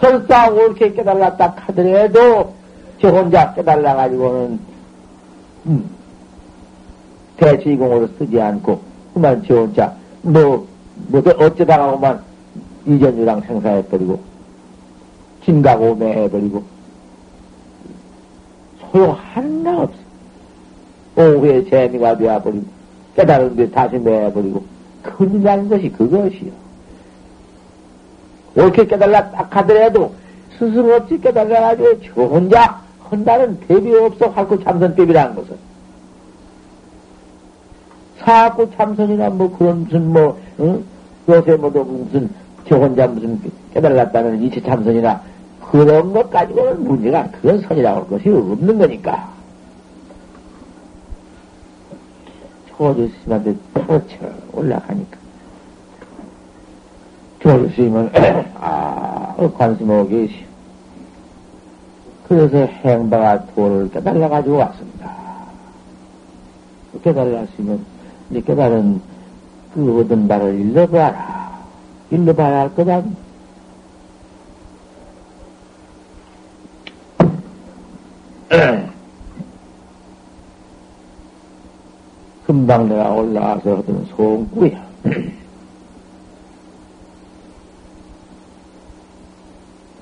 설사 0.00 0.48
옳게 0.48 0.92
깨달았다 0.92 1.54
하더라도 1.56 2.54
저 3.00 3.08
혼자 3.08 3.52
깨달아가지고는 3.54 4.58
음, 5.66 5.90
대시공으로 7.40 8.08
쓰지 8.18 8.40
않고 8.40 8.80
그만 9.14 9.42
저 9.46 9.54
혼자 9.54 9.94
뭐, 10.22 10.66
뭐 11.08 11.20
어쩌다가 11.20 11.92
그만 11.92 12.22
이전유랑 12.86 13.40
생사해버리고 13.40 14.20
진가고 15.44 15.94
매해버리고 15.96 16.62
소용 18.92 19.12
하나 19.12 19.82
없어. 19.82 19.98
오후에 21.16 21.64
재미가 21.64 22.18
되어버리고 22.18 22.66
깨달은데 23.16 23.70
다시 23.70 23.98
매해버리고 23.98 24.62
큰일 25.02 25.42
나는 25.42 25.68
것이 25.68 25.90
그것이요. 25.90 26.52
옳게 28.56 28.86
깨달라 28.86 29.30
딱 29.30 29.56
하더라도 29.56 30.12
스스로 30.58 30.94
없이 30.94 31.18
깨달아가지고 31.20 32.00
저 32.02 32.22
혼자 32.22 32.80
한다는 33.08 33.58
대비 33.60 33.94
없어 33.94 34.28
할고 34.28 34.62
참선법이라는 34.62 35.34
것은. 35.34 35.69
사고 38.20 38.70
참선이나 38.72 39.30
뭐 39.30 39.56
그런 39.56 39.84
무슨 39.84 40.12
뭐, 40.12 40.38
응? 40.60 40.84
요새 41.28 41.56
뭐도 41.56 41.84
무슨 41.84 42.30
저 42.68 42.76
혼자 42.76 43.06
무슨 43.06 43.40
깨달았다는 43.72 44.42
이체 44.42 44.60
참선이나 44.60 45.20
그런 45.70 46.12
것 46.12 46.30
가지고는 46.30 46.84
문제가 46.84 47.28
그런 47.40 47.60
선이라고 47.60 48.00
할 48.00 48.08
것이 48.08 48.28
없는 48.28 48.78
거니까. 48.78 49.30
초조스님한테 52.68 53.56
터쳐 53.74 54.16
올라가니까. 54.52 55.18
조주스님은, 57.40 58.10
아, 58.60 59.34
관심하고 59.56 60.08
계시. 60.08 60.44
그래서 62.28 62.58
행방아 62.58 63.46
도를 63.54 63.90
깨달아가지고 63.90 64.56
왔습니다. 64.56 65.10
깨달았으면, 67.02 67.84
이제 68.30 68.40
깨달은 68.40 69.00
그 69.74 70.00
얻은 70.00 70.28
바를 70.28 70.58
일러봐라. 70.60 71.58
일러봐야 72.10 72.60
할 72.60 72.74
거다. 72.74 73.02
금방 82.46 82.88
내가 82.88 83.10
올라와서 83.12 83.76
하던 83.76 84.06
소음구야. 84.16 84.90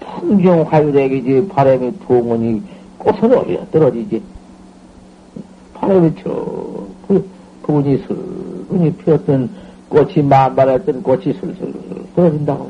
풍경 0.00 0.62
화유래기지 0.62 1.48
바람이 1.48 1.98
동원이 2.00 2.62
어디에 2.98 3.66
떨어지지? 3.70 4.22
바람이 5.74 6.12
저, 6.22 6.86
그, 7.68 7.72
그분이 7.72 7.98
슬근히 8.08 8.92
피었던 8.94 9.50
꽃이 9.90 10.22
만발했던 10.22 11.02
꽃이 11.02 11.34
슬슬 11.34 11.74
떨어진다고. 12.16 12.68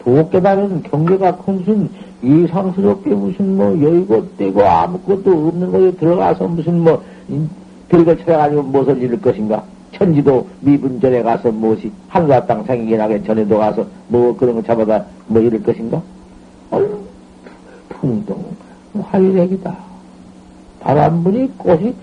도깨달은 0.00 0.82
경계가 0.82 1.36
큰 1.38 1.56
무슨 1.56 1.88
이상스럽게 2.22 3.10
무슨 3.14 3.56
뭐 3.56 3.68
여의고 3.80 4.36
떼고 4.36 4.62
아무것도 4.62 5.48
없는 5.48 5.72
곳에 5.72 5.92
들어가서 5.92 6.46
무슨 6.46 6.80
뭐 6.80 7.02
별걸 7.88 8.18
찾아가지고 8.18 8.62
무엇을 8.64 9.02
이룰 9.02 9.20
것인가? 9.20 9.64
천지도 9.92 10.46
미분전에 10.60 11.22
가서 11.22 11.50
무엇이 11.50 11.90
하늘과 12.08 12.46
땅 12.46 12.64
생기게 12.64 12.96
나게 12.96 13.22
전에도 13.22 13.58
가서 13.58 13.86
뭐 14.08 14.36
그런 14.36 14.56
거 14.56 14.62
잡아다 14.62 15.04
뭐 15.26 15.40
이럴 15.40 15.62
것인가? 15.62 16.02
얼 16.70 16.90
풍동 17.88 18.44
화일액이다. 19.00 19.74
바람 20.80 21.22
분이 21.22 21.56
꽃이 21.56 21.94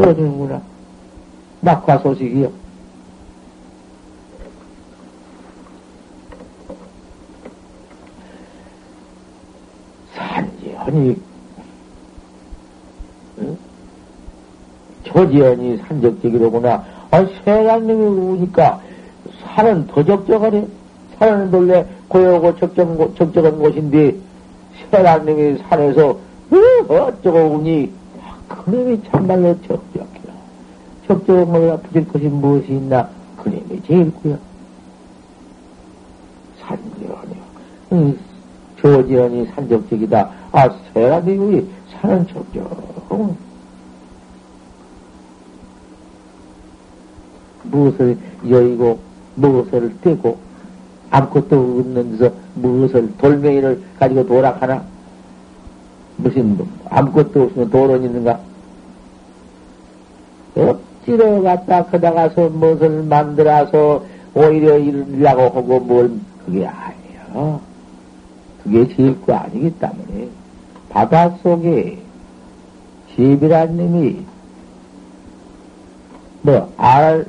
그더 0.00 0.14
떨어지는구나. 0.14 0.62
낙화 1.60 1.98
소식이요. 1.98 2.50
산지연이 10.14 11.16
응? 13.38 13.58
조지연이 15.04 15.76
산적적이로구나. 15.78 16.84
아, 17.10 17.26
세간님이 17.44 18.04
우니까 18.04 18.80
산은 19.42 19.86
더 19.88 20.02
적적하네. 20.02 20.66
산은 21.18 21.52
원래 21.52 21.86
고요고 22.08 22.56
적적, 22.56 23.16
적적한 23.16 23.58
곳인데 23.58 24.16
세간님이 24.90 25.58
산에서 25.68 26.18
어쩌고 26.88 27.38
우니 27.38 27.99
그놈이 28.50 29.00
참말로 29.04 29.54
적적이야. 29.62 30.34
적적한 31.06 31.52
거에 31.52 31.76
붙일 31.82 32.08
것이 32.08 32.24
무엇이 32.26 32.72
있나? 32.72 33.08
그놈이 33.36 33.82
제일 33.86 34.12
구야. 34.14 34.36
산지연이요. 36.58 38.14
조지연이 38.76 39.46
산적적이다. 39.54 40.30
아, 40.52 40.68
세간님이 40.92 41.64
산은 41.92 42.26
적적. 42.26 42.90
무엇을 47.64 48.18
여의고 48.48 48.98
무엇을 49.36 49.94
떼고 50.00 50.38
아무것도 51.10 51.56
없는 51.56 52.18
데서 52.18 52.34
무엇을 52.54 53.16
돌멩이를 53.18 53.80
가지고 53.98 54.26
도락하나 54.26 54.82
무슨 56.22 56.56
뭐 56.56 56.66
아무것도 56.88 57.42
없으면 57.42 57.70
도론 57.70 58.04
있는가 58.04 58.40
억지로 60.56 61.42
갖다 61.42 61.84
그다가서 61.86 62.48
무엇을 62.50 63.04
만들어서 63.04 64.04
오히려 64.34 64.78
이러려고 64.78 65.42
하고 65.42 65.80
뭘 65.80 66.10
그게 66.44 66.66
아니에요. 66.66 67.60
그게 68.62 68.94
제일 68.94 69.20
거 69.22 69.34
아니기 69.34 69.70
때문에 69.78 70.28
바닷속에 70.90 71.98
집이란 73.14 73.76
놈이 73.76 74.24
뭐 76.42 76.72
알, 76.76 77.26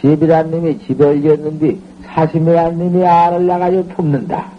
집이란 0.00 0.50
놈이 0.50 0.78
집을 0.80 1.22
지었는데 1.22 1.76
사심이란 2.04 2.78
놈이 2.78 3.04
알을 3.04 3.46
나가지고 3.46 3.84
품는다. 3.88 4.57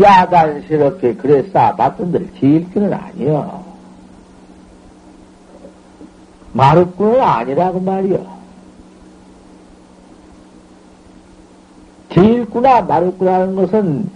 야단스럽게 0.00 1.14
그래 1.14 1.42
쌓아봤던들 1.50 2.28
지일기는 2.38 2.92
아니여. 2.92 3.64
마루꾼은 6.52 7.20
아니라고 7.20 7.80
말이여. 7.80 8.36
지일구나 12.12 12.82
마루꾼하는 12.82 13.56
것은 13.56 14.08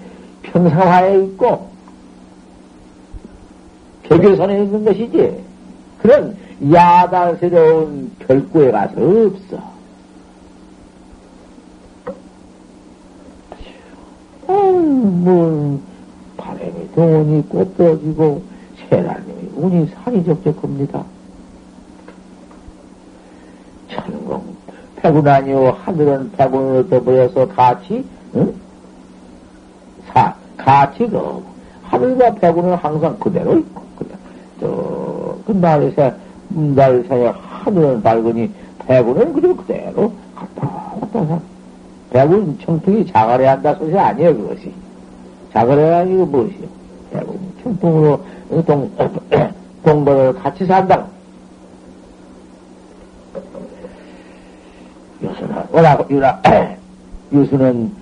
평상화에 0.42 1.22
있고 1.24 1.68
격일선에 4.04 4.62
있는 4.62 4.84
것이지. 4.84 5.44
그런 6.02 6.36
야단스러운 6.72 8.10
별구에 8.20 8.70
가서 8.70 8.92
없어. 8.96 9.56
어, 9.56 9.69
뭐, 15.20 15.80
바람이 16.36 16.92
동원이 16.94 17.48
꽃 17.48 17.76
떨어지고, 17.76 18.42
세라님이 18.88 19.50
운이 19.54 19.88
산이 19.88 20.24
적적합니다. 20.24 21.04
천공, 23.88 24.42
백운 24.96 25.28
아니오, 25.28 25.70
하늘은 25.70 26.32
백운으로 26.32 26.88
떠보여서 26.88 27.48
같이, 27.48 28.04
응? 28.34 28.54
사, 30.08 30.34
같이 30.56 31.06
그, 31.06 31.42
하늘과 31.82 32.34
백운은 32.34 32.74
항상 32.76 33.18
그대로 33.18 33.58
있고, 33.58 33.82
그대로. 33.98 34.18
저, 34.60 35.36
그 35.46 35.52
날에서, 35.52 36.12
날 36.48 37.04
사이에 37.06 37.32
하늘은 37.36 38.02
밝으니, 38.02 38.50
백운은 38.86 39.32
그대로 39.34 39.56
그대로 39.56 40.12
갔다 40.34 40.66
갔다. 41.00 41.40
백운 42.10 42.58
청풍이 42.58 43.06
자갈해야 43.06 43.52
한다 43.52 43.74
소리 43.76 43.96
아니에요, 43.96 44.36
그것이. 44.36 44.72
자갈해야 45.52 46.02
이거 46.04 46.24
무엇이요? 46.26 46.68
백운 47.12 47.38
청풍으로 47.62 48.20
동, 48.66 48.90
동거를 49.84 50.34
같이 50.34 50.64
산다. 50.66 51.06
요수는, 55.22 55.54
워낙, 55.70 56.10
유라, 56.10 56.40
유수는, 57.32 57.92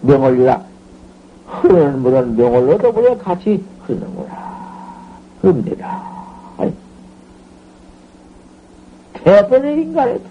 명을 0.00 0.38
유라, 0.38 0.62
흐르는 1.46 2.02
물은 2.02 2.36
명을 2.36 2.74
얻어보려 2.74 3.18
같이 3.18 3.64
흐르는구나. 3.82 4.48
흐릅니다. 5.40 6.18
대번의 9.28 9.82
인간에도 9.82 10.24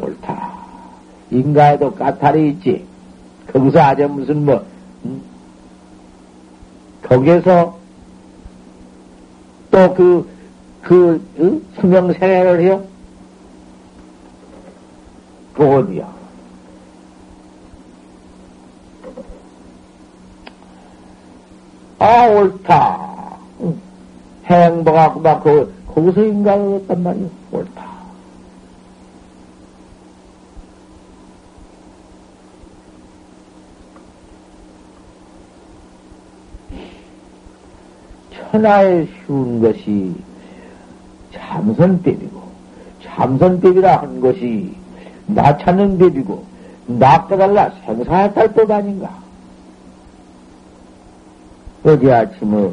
옳다. 0.00 0.52
인가에도 1.30 1.92
까탈이 1.92 2.50
있지. 2.50 2.86
거기서 3.52 3.78
아주 3.80 4.08
무슨 4.08 4.44
뭐, 4.44 4.54
음? 4.54 4.73
거기에서 7.02 7.78
또 9.70 9.94
그, 9.94 10.28
그, 10.82 11.28
응? 11.38 11.62
수명생활을 11.80 12.62
해요? 12.62 12.84
그 15.54 15.64
어디야? 15.64 16.12
아, 21.98 22.26
옳다. 22.26 23.38
막, 25.22 25.42
그, 25.42 25.72
거기서 25.94 26.22
인간을 26.22 26.80
했단 26.80 27.02
말이야. 27.02 27.28
옳다. 27.52 27.93
천하에 38.54 39.08
쉬운 39.26 39.60
것이 39.60 40.14
참선법이고, 41.32 42.40
참선법이라 43.02 43.96
한 44.02 44.20
것이 44.20 44.72
나 45.26 45.58
찾는 45.58 45.98
법이고, 45.98 46.44
나 46.86 47.26
깨달라 47.26 47.72
생사할 47.84 48.32
법 48.32 48.70
아닌가? 48.70 49.10
어제 51.82 52.12
아침에 52.12 52.70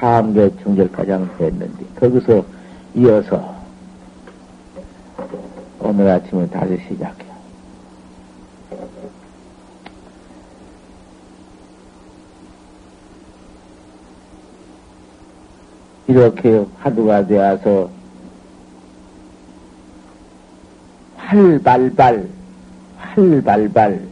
삼계 0.00 0.50
청절가장 0.64 1.30
했는데, 1.38 1.84
거기서 1.94 2.44
이어서 2.96 3.54
오늘 5.78 6.08
아침에 6.08 6.44
다시 6.48 6.76
시작해. 6.88 7.31
이렇게 16.12 16.62
화두가 16.80 17.26
되어서 17.26 17.88
활발발, 21.16 22.28
활발발 22.98 24.02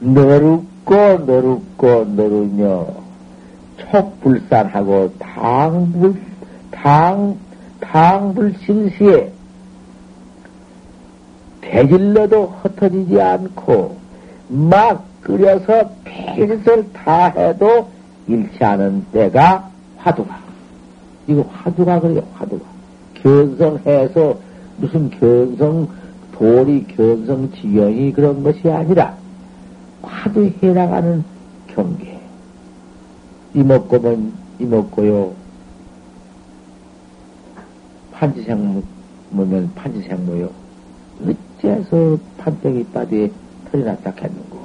너룩고 0.00 0.94
너룩고 1.26 2.04
너르며 2.16 2.88
촉불산하고 3.78 5.14
당불 5.20 6.20
당 6.72 7.36
당불신시에 7.78 9.32
대질러도 11.60 12.46
흩어지지 12.62 13.20
않고 13.20 13.96
막 14.48 15.04
끓여서 15.20 15.88
필설 16.04 16.92
다 16.92 17.26
해도 17.26 17.88
잃지 18.26 18.64
않은 18.64 19.06
때가 19.12 19.70
화두가. 19.98 20.49
이거 21.30 21.42
화두가 21.42 22.00
그래요, 22.00 22.24
화두가. 22.34 22.64
견성해서 23.14 24.36
무슨 24.78 25.10
견성, 25.10 25.88
도리 26.32 26.84
견성 26.88 27.52
지경이 27.52 28.12
그런 28.12 28.42
것이 28.42 28.68
아니라 28.68 29.16
화두 30.02 30.50
해 30.60 30.72
나가는 30.72 31.22
경계. 31.68 32.18
이먹고면 33.54 34.32
이먹고요. 34.58 35.32
판지생모면 38.12 39.72
판지생모요. 39.76 40.50
어째서 41.22 42.18
판때기 42.38 42.86
바디에 42.92 43.30
털이 43.70 43.84
났다 43.84 44.12
했는고. 44.20 44.58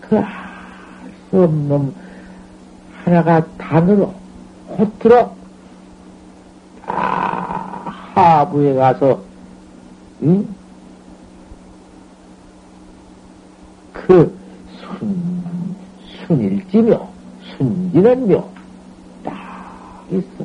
그수 0.00 1.44
없는 1.44 1.94
하나가 3.04 3.46
단으로 3.56 4.12
호트로 4.76 5.32
아, 6.86 7.92
하부에 8.14 8.74
가서 8.74 9.20
응? 10.22 10.46
그 13.92 14.36
순, 14.80 15.76
순일지며 16.26 17.08
순지는 17.56 18.28
묘. 18.28 18.44
딱 19.22 20.04
있어. 20.10 20.44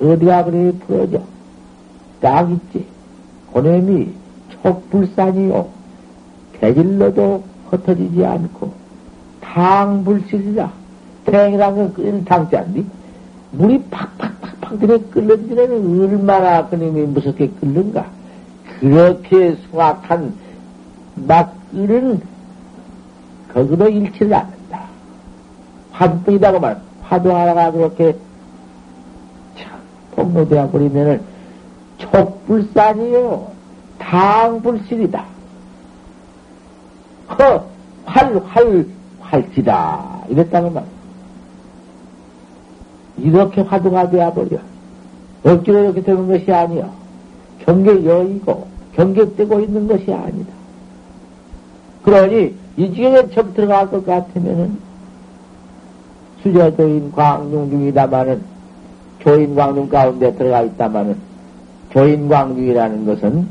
어디가 0.00 0.44
그래 0.44 0.72
풀어져. 0.86 1.22
딱 2.20 2.50
있지. 2.50 2.86
고냄이 3.52 4.12
촉불산이요. 4.62 5.68
대질러도 6.60 7.44
흩어지지 7.70 8.24
않고 8.24 8.72
당불실이라. 9.40 10.72
탱이란 11.24 11.76
건 11.76 11.94
끓는 11.94 12.24
당지 12.24 12.56
않니? 12.56 12.86
물이 13.50 13.82
팍팍팍팍 13.90 14.78
들어 14.80 14.98
끓는지는 15.10 16.00
얼마나 16.00 16.66
그님이 16.66 17.02
무섭게 17.06 17.48
끓는가. 17.60 18.06
그렇게 18.80 19.56
수확한 19.70 20.34
막 21.14 21.54
끓은 21.72 22.20
거기도 23.52 23.88
잃지를 23.88 24.34
않는다. 24.34 24.80
화두뿐이다고 25.92 26.60
말. 26.60 26.80
화두 27.02 27.32
하나가 27.32 27.70
그렇게 27.72 28.16
참 29.56 29.78
폭로되어 30.12 30.70
버리면은 30.70 31.22
촉불산이요. 31.98 33.50
당불실이다. 33.98 35.24
허, 37.30 37.64
활, 38.04 38.36
활, 38.46 38.86
활지다. 39.20 40.24
이랬다는 40.28 40.74
말. 40.74 40.84
이렇게 43.20 43.60
화두가 43.62 44.10
되어버려. 44.10 44.58
억지로 45.44 45.84
이렇게 45.84 46.02
되는 46.02 46.26
것이 46.28 46.52
아니야. 46.52 46.90
경계 47.64 48.04
여의고, 48.04 48.66
경계되고 48.94 49.60
있는 49.60 49.86
것이 49.86 50.12
아니다. 50.12 50.52
그러니, 52.04 52.54
이 52.76 52.92
지경에 52.92 53.30
처음 53.30 53.52
들어갈 53.54 53.90
것 53.90 54.04
같으면은, 54.04 54.78
수저조인 56.42 57.12
광중 57.12 57.70
중이다마는, 57.70 58.42
조인 59.20 59.54
광중 59.54 59.88
가운데 59.88 60.34
들어가 60.34 60.62
있다마는, 60.62 61.16
조인 61.90 62.28
광중이라는 62.28 63.06
것은 63.06 63.48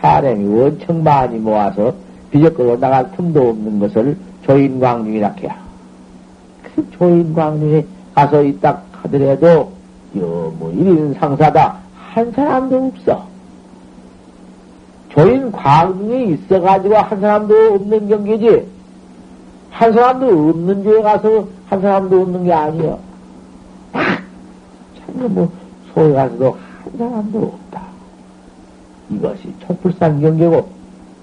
사람이 0.00 0.60
엄청 0.60 1.02
많이 1.02 1.38
모아서 1.38 1.94
비적거리고 2.30 2.78
나갈 2.78 3.10
틈도 3.12 3.50
없는 3.50 3.78
것을 3.80 4.16
조인 4.42 4.78
광중이라 4.78 5.34
해야. 5.40 5.56
그 6.62 6.86
조인 6.92 7.34
광중에 7.34 7.84
가서 8.14 8.42
있다 8.42 8.80
하더라도, 9.06 9.72
여뭐 10.16 10.72
일인 10.72 11.14
상사다. 11.14 11.76
한 12.12 12.32
사람도 12.32 12.92
없어. 12.94 13.26
조인 15.10 15.50
광중이 15.50 16.34
있어가지고 16.34 16.96
한 16.96 17.20
사람도 17.20 17.74
없는 17.74 18.08
경계지. 18.08 18.66
한 19.70 19.92
사람도 19.92 20.26
없는 20.26 20.84
교에 20.84 21.02
가서 21.02 21.46
한 21.68 21.80
사람도 21.80 22.20
없는 22.22 22.44
게 22.44 22.52
아니여. 22.52 22.98
참, 23.92 25.34
뭐, 25.34 25.50
소에 25.94 26.12
가서도 26.12 26.56
한 26.84 26.98
사람도 26.98 27.38
없다. 27.38 27.82
이것이 29.10 29.54
촛불산 29.66 30.20
경계고, 30.20 30.68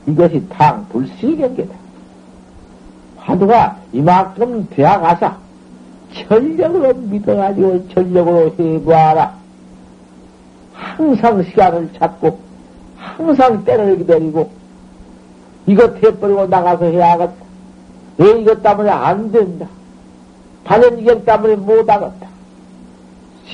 이것이 0.07 0.43
당, 0.49 0.85
불시 0.89 1.37
경계다. 1.37 1.75
화두가 3.17 3.77
이만큼 3.93 4.67
되어가서 4.69 5.42
전력으로 6.13 6.93
믿어가지고 6.93 7.89
전력으로 7.89 8.53
해보아라. 8.59 9.35
항상 10.73 11.43
시간을 11.43 11.89
찾고, 11.97 12.39
항상 12.97 13.63
때를 13.63 13.97
기다리고, 13.97 14.51
이것 15.65 16.03
해버리고 16.03 16.47
나가서 16.47 16.85
해야겠다. 16.85 17.33
왜 18.17 18.41
이것 18.41 18.61
때문에 18.61 18.89
안 18.89 19.31
된다. 19.31 19.67
반연기경 20.65 21.25
때문에 21.25 21.55
못하겠다. 21.55 22.27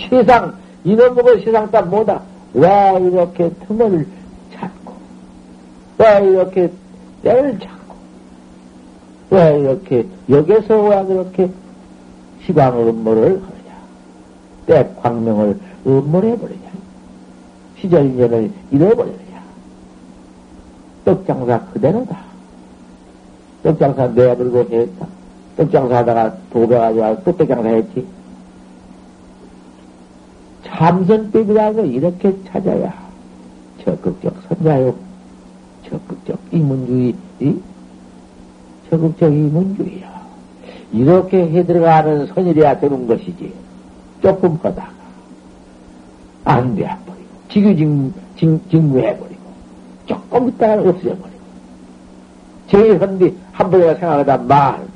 세상, 0.10 0.54
이놈 0.84 1.16
먹은 1.16 1.42
세상 1.42 1.70
때 1.72 1.82
못하. 1.82 2.22
왜 2.54 2.68
이렇게 3.02 3.50
틈을 3.68 4.06
찾고, 4.54 4.94
왜 5.98 6.26
이렇게 6.26 6.72
때를 7.24 7.60
찾고, 7.60 7.96
왜 9.32 9.60
이렇게, 9.60 10.06
여기서 10.30 10.82
왜 10.82 11.06
그렇게 11.06 11.50
시광 12.50 12.80
음모를 12.80 13.44
하느냐. 13.44 13.78
때 14.66 14.92
광명을 15.04 15.60
음모를 15.86 16.32
해버리냐. 16.32 16.70
시절 17.78 18.08
인연을 18.08 18.52
잃어버리느냐. 18.72 19.44
떡장사 21.06 21.60
그대로다. 21.68 22.18
떡장사 23.62 24.08
내버리고 24.08 24.66
했다. 24.72 25.08
떡장사 25.58 25.98
하다가 25.98 26.38
도배가지고 26.52 27.02
와서 27.02 27.22
또 27.24 27.38
떡장사 27.38 27.70
했지. 27.70 28.08
참선법이라는 30.66 31.76
거 31.76 31.84
이렇게 31.84 32.36
찾아야 32.46 32.92
적극적 33.84 34.34
선자요. 34.48 34.96
적극적 35.88 36.40
이문주의, 36.52 37.16
이? 37.42 37.60
적극적 38.90 39.32
이문주의야. 39.32 40.09
이렇게 40.92 41.50
해 41.50 41.66
들어가는 41.66 42.28
선일이야 42.28 42.80
되는 42.80 43.08
것이지. 43.08 43.54
조금 44.22 44.58
하다가 44.62 44.90
안 46.46 46.76
돼버리고 46.76 47.30
지규 47.50 48.12
직무해버리고 48.70 49.42
조금 50.06 50.50
있다가 50.50 50.82
없어져버리고 50.82 51.40
제일 52.68 53.02
헌디 53.02 53.38
한 53.52 53.70
번에 53.70 53.96
생각하다 53.96 54.38
말고 54.38 54.88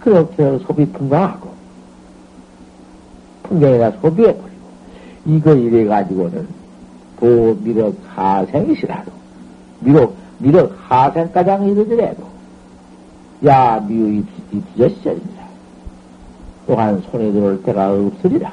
그렇게 0.00 0.58
소비 0.66 0.86
풍광하고 0.86 1.50
풍경이나 3.44 3.90
소비해버리고 4.02 4.60
이거 5.26 5.54
이래가지고는 5.54 6.48
도 7.18 7.56
미륵 7.60 7.98
하생이시라도 8.14 9.12
미륵 9.80 10.16
미륵 10.38 10.74
하생가장 10.88 11.68
이르더라도 11.68 12.29
야 13.46 13.80
미우이 13.80 14.24
뒤졌으리라 14.50 15.48
또한 16.66 17.02
손에 17.10 17.32
들어올 17.32 17.62
때가 17.62 17.92
없으리라 17.92 18.52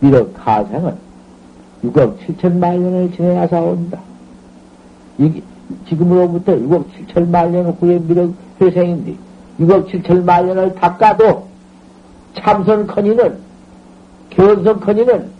미륵 0.00 0.34
하생은 0.36 1.10
6억 1.84 2.18
7천만 2.18 2.78
년을 2.78 3.12
지내야사 3.12 3.60
온다. 3.60 3.98
이, 5.18 5.42
지금으로부터 5.88 6.52
6억 6.52 6.84
7천만 7.06 7.50
년 7.50 7.70
후에 7.70 7.98
미륵 7.98 8.34
회생인데 8.60 9.16
6억 9.60 9.88
7천만 9.88 10.46
년을 10.46 10.74
닦아도 10.74 11.48
참선커니는 12.34 13.38
견성커니는 14.30 15.30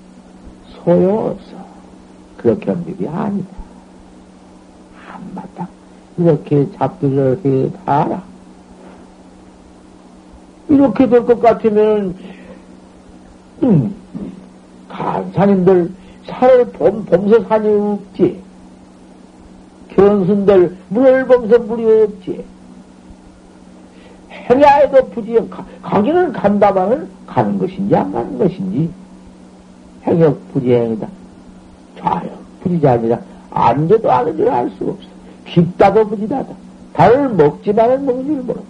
소용없어. 0.84 1.60
그렇게 2.38 2.66
견딜이 2.66 3.06
아니다. 3.08 3.48
한바탕 5.06 5.68
이렇게 6.24 6.70
잡기를 6.72 7.40
해 7.44 7.70
봐라. 7.84 8.22
이렇게 10.68 11.08
될 11.08 11.24
것 11.24 11.40
같으면 11.40 12.14
음, 13.62 13.94
간사님들 14.88 15.90
산을 16.26 16.72
범, 16.72 17.04
범서 17.06 17.42
산이 17.44 17.68
없지. 17.68 18.40
견순들 19.94 20.76
물을 20.88 21.26
범서 21.26 21.58
물이 21.58 22.02
없지. 22.02 22.44
해야에도 24.30 25.08
부지영, 25.10 25.48
가기는 25.82 26.32
간다마는 26.32 27.08
가는 27.26 27.58
것인지 27.58 27.96
안 27.96 28.12
가는 28.12 28.38
것인지. 28.38 28.90
행역 30.06 30.52
부지행이다. 30.52 31.08
좌역 31.98 32.38
부지자니라. 32.62 33.18
안돼도 33.50 34.10
아는 34.10 34.36
줄알 34.36 34.70
수가 34.78 34.92
없어. 34.92 35.09
깊다도 35.52 36.08
부지다다. 36.08 36.54
달을 36.92 37.30
먹지만은 37.30 38.04
먹는 38.04 38.24
줄 38.24 38.36
모른다. 38.36 38.68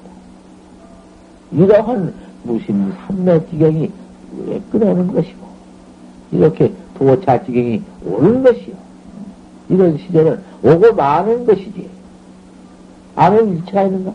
이러한 1.53 2.15
무심 2.45 2.93
삼매지경이 3.07 3.91
왜 4.47 4.61
끊어오는 4.71 5.13
것이고, 5.13 5.47
이렇게 6.33 6.73
도차지경이 6.95 7.83
오는 8.05 8.43
것이요. 8.43 8.75
이런 9.69 9.99
시절은 9.99 10.41
오고 10.63 10.95
마는 10.95 11.47
것이지. 11.47 11.89
아는 13.17 13.57
일치가 13.57 13.83
있는가? 13.83 14.13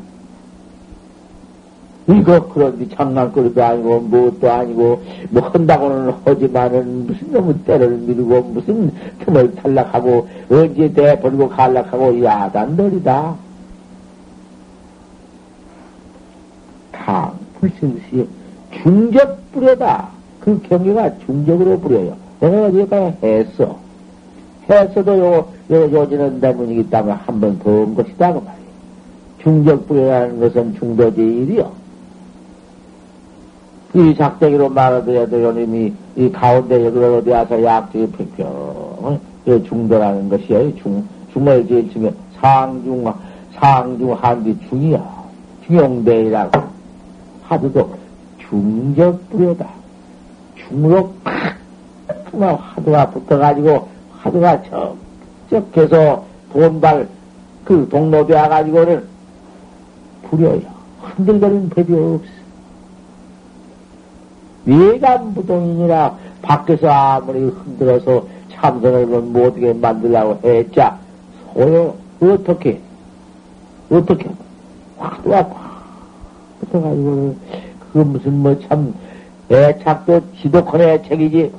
이거 2.08 2.48
그런데 2.54 2.88
장난거리도 2.90 3.64
아니고 3.64 4.00
무엇도 4.02 4.52
아니고 4.52 5.02
뭐 5.30 5.42
한다고는 5.50 6.14
하지만은 6.24 7.08
무슨 7.08 7.32
놈의 7.32 7.56
때를 7.66 7.90
미루고 7.98 8.42
무슨 8.42 8.92
틈을 9.26 9.56
탈락하고 9.56 10.28
언제 10.52 10.94
대버리고 10.94 11.50
갈락하고 11.50 12.24
야단들이다. 12.24 13.36
당 16.92 17.34
불신시 17.60 18.28
중적 18.84 19.52
뿌려다. 19.52 20.10
그 20.42 20.62
경계가 20.62 21.18
중적으로 21.26 21.80
뿌려요. 21.80 22.16
내가 22.40 22.66
어디가 22.68 23.14
했어. 23.24 23.80
했어도 24.70 25.18
요, 25.18 25.48
요, 25.72 25.92
요지는 25.92 26.40
대문이기 26.40 26.90
때문에 26.90 27.14
한 27.14 27.40
번 27.40 27.58
더 27.60 27.72
온 27.72 27.96
것이다. 27.96 28.34
그 28.34 28.38
말이에요. 28.40 28.66
중적 29.42 29.88
뿌려라는 29.88 30.40
것은 30.40 30.76
중도제일이요. 30.76 31.72
이 33.96 34.14
작대기로 34.14 34.68
말하더라도 34.68 35.42
요님이 35.42 35.94
이 36.18 36.30
가운데 36.30 36.86
여기 36.86 37.00
어디 37.00 37.30
와서 37.30 37.64
약속이 37.64 38.08
평평 38.12 39.20
중도라는 39.46 40.28
것이야. 40.28 40.76
중, 40.82 41.08
중을 41.32 41.66
제일 41.66 41.90
중에 41.94 42.12
상중, 42.42 43.06
상중 43.54 44.14
한뒤 44.14 44.58
중이야. 44.68 45.02
중용대이라고. 45.66 46.62
하도도 47.44 47.96
중적 48.50 49.30
뿌려다. 49.30 49.70
중으로 50.58 51.14
팍! 51.24 51.56
하도가 52.34 53.12
붙어가지고 53.12 53.88
하도가 54.12 54.62
적적해서 55.50 56.26
돈발 56.52 57.08
그 57.64 57.88
동로되어 57.90 58.50
가지고는 58.50 59.06
부려요. 60.24 60.62
흔들거리는 61.02 61.70
법이 61.70 61.94
없어. 61.94 62.45
외관부동이니라. 64.66 66.18
밖에서 66.42 66.90
아무리 66.90 67.40
흔들어서 67.40 68.28
참선을 68.52 69.06
못하게 69.06 69.74
만들라고 69.74 70.40
했자 70.44 70.98
소용 71.54 71.96
어떻게 72.22 72.80
어떻게 73.90 74.30
팍 74.98 75.24
붙어가지고 76.60 77.36
그 77.94 77.98
무슨 77.98 78.42
뭐 78.42 78.60
참 78.68 78.94
애착도 79.52 80.22
지독한 80.42 80.82
애착이지. 80.82 81.52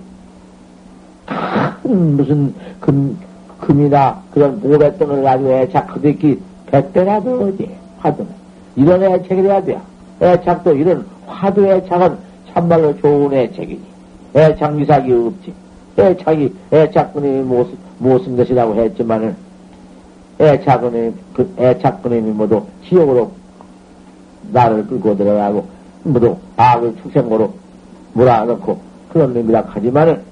큰 1.83 2.17
무슨 2.17 2.55
금 2.81 3.17
금이나 3.61 4.23
그런 4.33 4.61
모래덩을 4.61 5.23
가지고 5.23 5.51
애착 5.51 5.95
그대기 5.95 6.41
백배나 6.67 7.21
더지 7.21 7.71
화두는 7.99 8.31
이런 8.77 9.03
애착이 9.03 9.43
돼야 9.43 9.63
돼 9.63 9.79
애착도 10.21 10.75
이런 10.75 11.07
화두 11.27 11.67
애착은 11.67 12.26
참말로 12.57 12.97
좋은 12.97 13.35
애착이니. 13.35 13.83
애착 14.35 14.77
미삭이 14.77 15.13
없지. 15.13 15.53
애착이, 15.99 16.55
애착근이 16.73 17.43
못, 17.43 17.69
못쓴 17.99 18.35
것이라고 18.35 18.75
했지만은, 18.77 19.37
애착근이, 20.41 21.13
그 21.35 21.55
애착근이 21.59 22.19
모두 22.31 22.63
지옥으로 22.89 23.33
나를 24.53 24.87
끌고 24.87 25.19
들어가고, 25.19 25.67
모두 26.03 26.39
악을 26.57 26.97
축생고로 27.03 27.53
몰아넣고, 28.15 28.81
그런 29.11 29.35
놈이라 29.35 29.65
하지만은, 29.69 30.23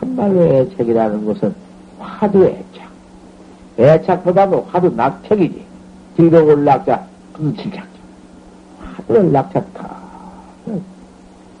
참말로 0.00 0.42
애착이라는 0.42 1.24
것은 1.24 1.54
화두 1.98 2.44
애착. 2.44 2.90
애착보다는 3.78 4.58
화두 4.64 4.90
낙척이지. 4.94 5.64
즐거운 6.14 6.66
낙자, 6.66 7.06
그 7.32 7.54
질착. 7.56 7.86
화두를 8.80 9.32
낙착하. 9.32 10.02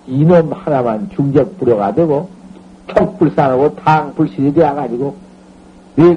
이놈 0.06 0.52
하나만 0.52 1.10
중적 1.14 1.58
불효가 1.58 1.94
되고, 1.94 2.28
척불산하고 2.88 3.76
탕불신이 3.76 4.54
되어가지고, 4.54 5.16
외, 5.96 6.16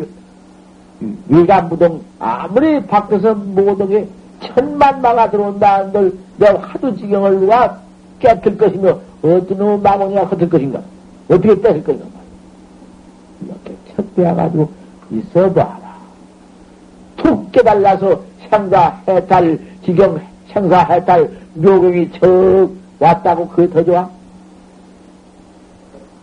외관부동, 1.29 2.01
아무리 2.19 2.85
밖에서 2.85 3.35
모든 3.35 3.89
게 3.89 4.07
천만 4.41 5.01
마가 5.01 5.29
들어온다 5.29 5.79
한들, 5.79 6.17
내가 6.37 6.59
하도 6.59 6.95
지경을 6.95 7.39
누가 7.39 7.79
깨틀 8.19 8.57
것이며, 8.57 8.99
어떤 9.21 9.57
놈의 9.57 9.79
마모니가 9.79 10.25
흩을 10.25 10.49
것인가? 10.49 10.81
어떻게 11.29 11.59
뺏을 11.59 11.83
것인가? 11.83 12.07
이렇게 13.45 13.75
척되어가지고 13.95 14.69
있어봐라. 15.11 15.95
툭 17.17 17.51
깨달라서 17.51 18.21
생사 18.49 18.99
해탈, 19.07 19.59
지경 19.83 20.19
생사 20.47 20.79
해탈, 20.79 21.29
묘경이 21.55 22.11
척 22.13 22.69
왔다고 22.99 23.47
그게 23.49 23.69
더 23.71 23.84
좋아? 23.84 24.10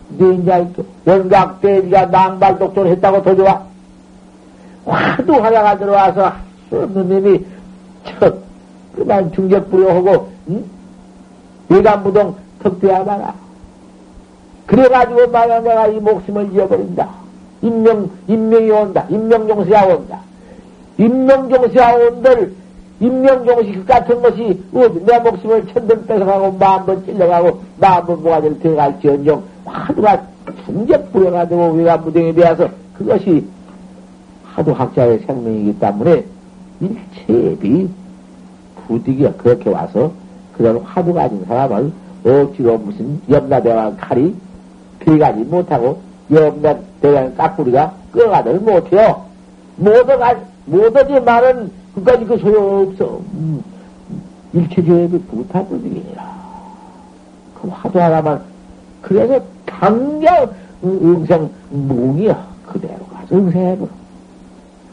네 0.09 0.33
이제 0.35 0.67
원각 1.05 1.61
대지가 1.61 2.05
낭발 2.05 2.59
독존 2.59 2.87
했다고 2.87 3.23
더 3.23 3.35
좋아? 3.35 3.63
화두 4.85 5.33
하나가 5.33 5.77
들어와서 5.77 6.33
스님이 6.69 7.45
척 8.05 8.37
그만 8.95 9.31
중적 9.31 9.69
부여하고 9.71 10.29
응? 10.49 10.65
외관부동 11.69 12.35
턱대야봐라. 12.61 13.33
그래가지고 14.67 15.27
만약 15.27 15.63
내가 15.63 15.87
이 15.87 15.99
목숨을 15.99 16.53
잃어버린다. 16.53 17.09
인명, 17.61 18.09
인명이 18.27 18.69
온다. 18.71 19.05
인명종세가 19.09 19.85
온다. 19.85 20.19
인명종세가 20.97 21.95
온들 21.95 22.55
인명종식 22.99 23.85
같은 23.85 24.21
것이 24.21 24.61
내 24.71 25.19
목숨을 25.19 25.67
천등 25.73 26.05
뺏어가고 26.05 26.53
마음번 26.53 27.05
찔러가고 27.05 27.61
마음번 27.77 28.23
모아들 28.23 28.59
들어갈지언정 28.59 29.43
화두가 29.65 30.21
충격 30.65 31.11
부여가지고 31.11 31.71
외관무등에 31.71 32.33
대해서 32.33 32.69
그것이 32.97 33.45
하도 34.45 34.73
학자의 34.73 35.19
생명이기 35.19 35.79
때문에 35.79 36.23
일체비 36.79 37.89
부득이가 38.87 39.33
그렇게 39.33 39.69
와서 39.69 40.11
그런 40.55 40.77
화두 40.77 41.13
가진 41.13 41.43
사람을 41.45 41.91
억지로 42.25 42.77
무슨 42.77 43.19
염라대왕 43.29 43.97
칼이 43.97 44.35
피가지 44.99 45.41
못하고 45.41 45.99
염라대왕 46.31 47.35
깍구리가 47.35 47.93
끌어가들 48.11 48.59
못해요. 48.59 49.25
못어가, 49.75 50.35
못하지 50.65 51.19
말은 51.19 51.71
그까지 51.95 52.25
그 52.25 52.37
소용없어. 52.37 53.19
음, 53.33 53.63
일체조업이 54.53 55.19
부타불이니라. 55.19 56.43
그 57.61 57.67
화두 57.69 57.99
하나만, 57.99 58.41
그래서 59.01 59.43
당장 59.65 60.49
응생 60.83 61.49
뭉이야. 61.69 62.53
그대로 62.65 63.05
가서 63.05 63.35
응생해버려. 63.35 63.89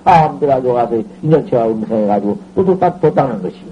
아무데라도 0.05 0.75
가서 0.75 1.03
인연체와 1.23 1.69
응생해가지고 1.69 2.39
또 2.55 2.65
돋다, 2.65 2.99
돋다는 3.01 3.43
것이요. 3.43 3.71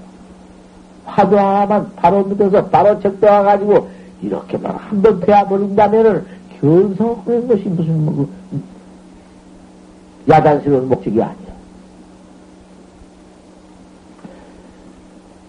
화두 1.04 1.38
하나만 1.38 1.90
바로 1.96 2.24
믿어서 2.24 2.66
바로 2.66 3.00
적대와가지고 3.00 3.88
이렇게만 4.22 4.74
한번 4.76 5.20
되어버린다면은 5.20 6.26
견성하는 6.60 7.48
것이 7.48 7.62
무슨 7.68 8.04
뭐, 8.04 8.28
그, 8.50 8.62
야단스러운 10.30 10.88
목적이 10.88 11.22
아니야. 11.22 11.47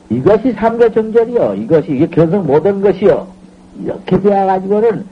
이것이 0.09 0.53
삼계정절이요. 0.53 1.55
이것이 1.55 1.91
이게 1.91 2.07
견성 2.07 2.45
못한 2.45 2.81
것이요. 2.81 3.27
이렇게 3.83 4.19
되어가지고는 4.19 5.05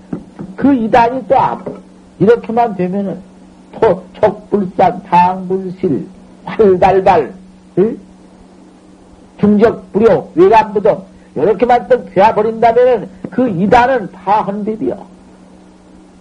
그 0.56 0.74
이단이 0.74 1.28
또 1.28 1.40
안, 1.40 1.64
이렇게만 2.20 2.76
되면은 2.76 3.20
토, 3.74 4.04
촉불산, 4.14 5.04
탕불실, 5.04 6.08
활달발, 6.46 7.34
응? 7.78 7.98
중적, 9.40 9.94
불효, 9.94 10.32
외관부동, 10.36 11.04
이렇게만 11.36 11.88
또 11.88 12.06
되어버린다면은 12.06 13.10
그 13.30 13.48
이단은 13.48 14.12
파한 14.12 14.66
법이요. 14.66 15.06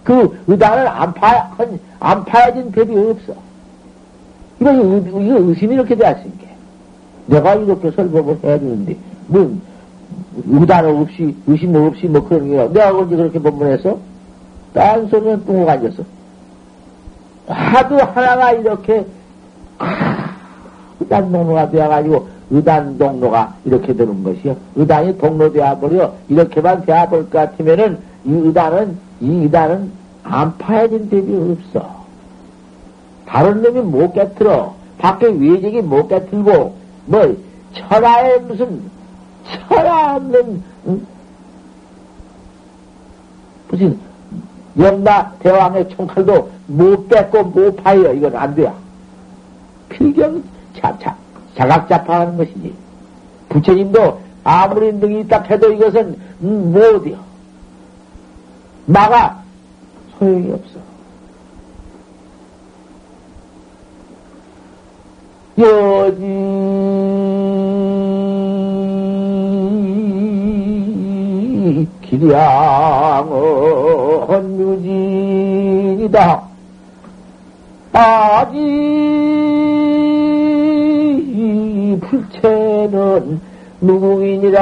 그 0.03 0.39
의단을 0.47 0.87
안 0.87 1.13
파, 1.13 1.51
안 1.99 2.23
파야진 2.23 2.71
법이 2.71 2.95
없어. 2.97 3.33
이거, 4.61 4.71
이거 4.71 5.39
의심이 5.39 5.75
이렇게 5.75 5.95
되었으니까. 5.95 6.46
내가 7.27 7.55
이렇게 7.55 7.91
설법을 7.91 8.39
해야 8.43 8.59
되는데, 8.59 8.97
뭐, 9.27 9.55
의단 10.49 10.85
없이, 10.85 11.35
의심 11.45 11.75
없이 11.75 12.07
뭐 12.07 12.27
그런 12.27 12.49
게, 12.49 12.67
내가 12.69 12.97
언제 12.97 13.15
그렇게 13.15 13.39
법문해서? 13.39 13.97
딴 14.73 15.07
소리는 15.07 15.45
뚱고 15.45 15.69
앉았어. 15.69 16.03
하도 17.47 17.97
하나가 17.97 18.51
이렇게, 18.51 19.05
의단 20.99 21.31
동로가 21.31 21.69
되어가지고, 21.69 22.27
의단 22.49 22.97
동로가 22.97 23.55
이렇게 23.65 23.93
되는 23.93 24.23
것이요. 24.23 24.55
의단이 24.75 25.17
동로 25.17 25.51
되어버려. 25.51 26.13
이렇게만 26.29 26.85
되어볼 26.85 27.29
것 27.29 27.31
같으면은, 27.31 27.99
이 28.25 28.31
의단은, 28.31 28.97
이 29.19 29.29
의단은 29.29 29.91
안 30.23 30.57
파해진 30.57 31.09
법이 31.09 31.57
없어. 31.75 31.97
다른 33.25 33.61
놈이 33.61 33.81
못 33.81 34.13
깨틀어. 34.13 34.75
밖에 34.97 35.27
외적이 35.27 35.81
못 35.81 36.07
깨틀고, 36.07 36.76
뭐, 37.07 37.35
철화에 37.73 38.37
무슨, 38.39 38.81
철화 39.45 40.15
없는, 40.15 40.63
응? 40.87 41.07
무슨, 43.69 43.99
영나 44.77 45.31
대왕의 45.39 45.89
총칼도 45.89 46.51
못 46.67 47.07
뺏고 47.07 47.43
못 47.45 47.75
파여. 47.77 48.13
이건 48.13 48.35
안 48.35 48.53
돼요. 48.53 48.75
필경, 49.89 50.43
자, 50.79 50.95
자, 50.99 51.15
자각자파하는 51.55 52.37
것이지. 52.37 52.75
부처님도 53.49 54.21
아무리 54.43 54.91
능이 54.93 55.21
있다 55.21 55.41
해도 55.43 55.71
이것은, 55.71 56.19
음, 56.41 56.73
못이요. 56.73 57.17
막아! 58.85 59.41
소용이 60.19 60.51
없어. 60.51 60.86
여지 65.57 66.27
기량은 72.01 73.29
유진이다. 74.59 76.41
아직 77.93 78.57
불체는 82.01 83.41
누구이니라 83.81 84.57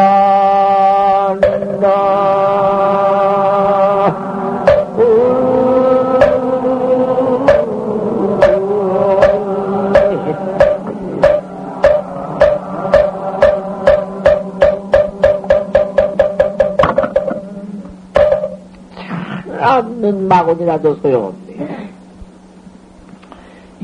않는 20.06 20.28
마곤이라도 20.28 20.95
소용없네. 20.95 21.89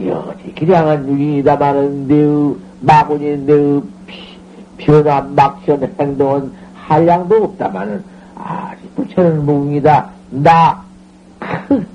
여지 0.05 0.53
기량은 0.53 1.07
유인이다마는 1.09 2.57
마곤인데 2.81 3.81
변한 4.77 5.35
막션 5.35 5.93
행동은 5.99 6.51
한량도 6.75 7.43
없다마는 7.43 8.03
아직 8.35 8.95
부처는 8.95 9.45
무궁이다. 9.45 10.09
나 10.31 10.83
크, 11.39 11.85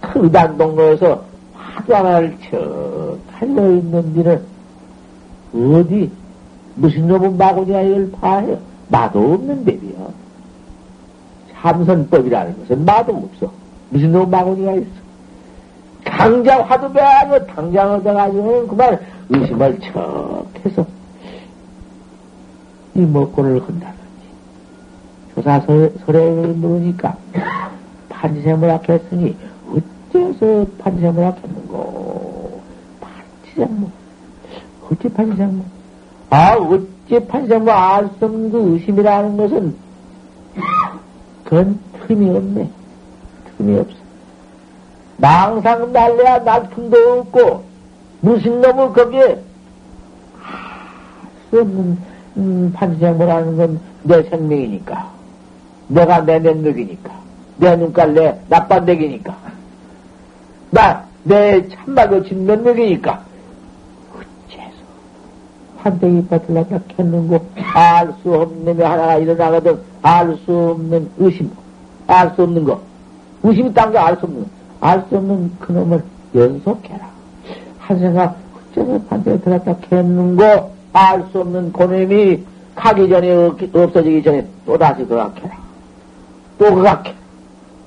크단 0.00 0.58
동로에서 0.58 1.24
화두 1.54 1.94
하나를 1.94 2.36
척 2.50 3.18
달려 3.32 3.70
있는 3.70 4.14
데는 4.14 4.42
어디 5.54 6.10
무슨 6.74 7.08
놈은 7.08 7.36
마곤이야 7.38 7.82
이걸 7.82 8.10
파해요. 8.12 8.58
나도 8.88 9.34
없는 9.34 9.64
데비요. 9.64 9.91
참선법이라는 11.62 12.58
것은 12.58 12.84
마도 12.84 13.14
없어. 13.14 13.52
무슨 13.90 14.10
놈 14.10 14.28
마구니가 14.28 14.72
있어. 14.74 15.02
당장 16.04 16.62
화두 16.68 16.92
배하고 16.92 17.46
당장 17.46 17.92
얻어가지고 17.92 18.66
그만 18.66 18.98
의심을 19.28 19.78
척 19.80 20.44
해서 20.64 20.84
이 22.94 23.00
먹고를 23.00 23.62
한다든지. 23.62 24.02
조사 25.34 25.60
설에 25.60 26.30
물으니까 26.30 27.16
판지생물학 28.08 28.88
했으니 28.88 29.36
어째서 30.10 30.66
판지생물학 30.78 31.38
했는고. 31.44 32.60
판지생물. 33.00 33.88
어째 34.90 35.08
판지생물? 35.08 35.64
아, 36.30 36.56
어째 36.56 37.26
판지생물 37.26 37.70
알수 37.70 38.12
없는 38.20 38.50
그 38.50 38.72
의심이라는 38.72 39.36
것은 39.36 39.91
그건 41.52 41.78
틈이 42.06 42.34
없네. 42.34 42.70
틈이 43.58 43.78
없어. 43.78 43.94
망상 45.18 45.92
날래야 45.92 46.38
날틈도 46.38 46.96
없고, 46.96 47.62
무슨 48.22 48.62
놈을 48.62 48.94
거기에, 48.94 49.38
수 51.50 51.60
없는, 51.60 51.98
음, 52.38 52.72
판지생물하는 52.74 53.56
건 53.58 53.92
내 54.04 54.22
생명이니까. 54.22 55.12
내가 55.88 56.22
내 56.22 56.38
능력이니까. 56.38 57.10
내 57.58 57.76
눈깔 57.76 58.14
내 58.14 58.40
나빤데기니까. 58.48 59.36
나, 60.70 61.04
내 61.22 61.68
참말로 61.68 62.22
진 62.24 62.46
능력이니까. 62.46 63.22
한대기 65.82 66.28
빠틀라다 66.28 66.78
켰는고, 66.88 67.44
알 67.74 68.12
수 68.22 68.32
없는 68.32 68.64
놈이 68.64 68.82
하나가 68.82 69.16
일어나거든. 69.16 69.78
알 70.02 70.36
수 70.44 70.76
없는 70.76 71.10
의심, 71.18 71.50
알 72.06 72.32
수 72.34 72.42
없는 72.42 72.64
거. 72.64 72.80
의심이 73.42 73.74
딴게알수 73.74 74.26
없는, 74.26 74.46
알 74.80 75.04
수 75.08 75.16
없는 75.16 75.52
그놈을 75.58 76.02
연속해라. 76.34 77.10
한 77.78 77.98
생각, 77.98 78.36
어쩌서 78.70 79.00
반대에 79.08 79.38
들어갔다 79.40 79.76
겠는고, 79.88 80.70
알 80.92 81.24
수 81.32 81.40
없는 81.40 81.72
그놈이 81.72 82.44
가기 82.74 83.08
전에, 83.08 83.32
없어지기 83.72 84.22
전에 84.22 84.46
또 84.64 84.78
다시 84.78 85.04
그각해라. 85.04 85.56
또 86.58 86.74
그각해. 86.74 87.14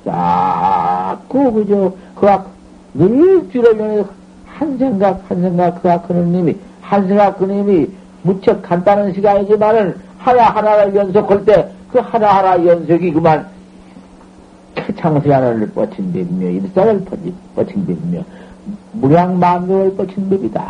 자꾸 0.04 1.52
그저, 1.54 1.94
그각, 2.16 2.50
늘 2.94 3.48
뒤를 3.50 3.76
면해 3.76 4.04
한 4.46 4.78
생각, 4.78 5.24
한 5.30 5.42
생각, 5.42 5.82
그각 5.82 6.10
하는 6.10 6.32
님이, 6.32 6.56
한 6.88 7.08
생각 7.08 7.40
그놈이 7.40 7.88
무척 8.22 8.62
간단한 8.62 9.14
시간이지만은, 9.14 9.96
하나하나를 10.20 10.96
연속할 10.96 11.46
때, 11.46 11.70
그 11.92 12.00
하나하나 12.00 12.66
연속이 12.66 13.12
그만 13.12 13.48
창세하나를 14.98 15.72
뻗친 15.72 16.14
법이며 16.14 16.50
일산을 16.50 17.06
뻗친 17.56 17.86
법이며 17.86 18.24
무량만경을 18.94 19.96
뻗친 19.96 20.30
법이다. 20.30 20.64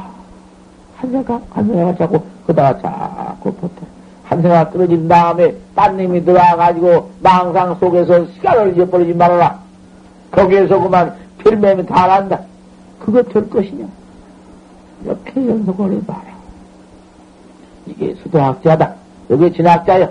한 0.98 1.12
생각 1.12 1.42
한 1.50 1.68
생각 1.68 1.98
자꾸 1.98 2.22
그다가 2.46 2.80
자꾸 2.80 3.54
버텨. 3.54 3.74
한 4.24 4.42
생각 4.42 4.72
떨어진 4.72 5.08
다음에 5.08 5.54
딴 5.76 5.98
놈이 5.98 6.24
들어와가지고 6.24 7.12
망상 7.22 7.76
속에서 7.80 8.26
시간을 8.34 8.74
잊어버리지 8.76 9.14
말아라. 9.14 9.60
거기에서 10.32 10.80
그만 10.80 11.14
별매면 11.40 11.86
다 11.86 12.08
난다. 12.08 12.40
그거 13.00 13.22
될 13.24 13.50
것이냐? 13.50 13.86
이렇게 15.06 15.48
연속을 15.48 15.94
해봐라. 15.94 16.26
이게 17.86 18.16
수도학자다. 18.16 18.96
여기 19.30 19.54
진학자야. 19.54 20.10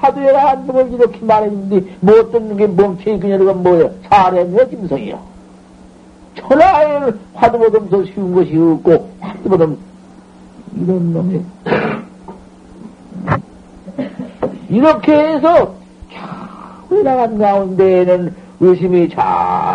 화두에가 0.00 0.50
안 0.50 0.66
되면 0.66 0.92
이렇게 0.92 1.18
말했는데, 1.24 1.96
못 2.00 2.32
듣는 2.32 2.56
게 2.56 2.66
멍청이 2.66 3.20
그녀가 3.20 3.52
뭐야? 3.52 3.90
사례며 4.08 4.68
짐성이야. 4.68 5.18
천하에 6.36 7.12
화두보다 7.34 7.88
더 7.88 8.04
쉬운 8.06 8.34
것이 8.34 8.56
없고, 8.56 9.10
화두보다 9.20 9.66
이런 10.76 11.12
놈이. 11.12 11.42
이렇게 14.70 15.12
해서, 15.12 15.74
자꾸 16.12 17.02
나간 17.02 17.38
가운데에는 17.38 18.34
의심이 18.60 19.08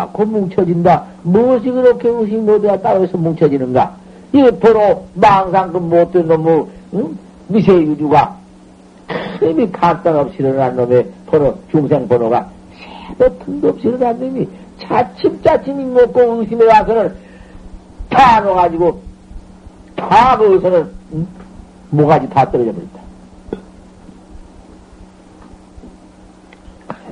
자꾸 0.04 0.26
뭉쳐진다. 0.26 1.04
무엇이 1.22 1.70
그렇게 1.70 2.08
의심이 2.08 2.42
모두가 2.42 2.80
따로해서 2.80 3.16
뭉쳐지는가? 3.16 3.96
이게 4.32 4.50
바로 4.58 5.04
망상 5.14 5.72
그못 5.72 6.12
듣는 6.12 6.28
놈의 6.28 6.66
응? 6.94 7.18
미세유주가 7.48 8.36
이미 9.42 9.70
각각 9.70 10.16
없이 10.16 10.36
일어난 10.40 10.76
놈의 10.76 11.06
번호, 11.26 11.56
중생 11.70 12.06
번호가 12.08 12.48
새도 13.18 13.38
틈도 13.38 13.68
없이 13.68 13.88
일어난 13.88 14.18
놈이 14.18 14.48
차츰차츰 14.80 15.94
먹고 15.94 16.40
의심해 16.40 16.66
와서는 16.66 17.14
다 18.10 18.40
넣어가지고 18.40 19.00
다 19.96 20.36
거기서는 20.36 20.90
음? 21.12 21.28
모가지 21.90 22.28
다 22.28 22.50
떨어져 22.50 22.72
버린다. 22.72 23.00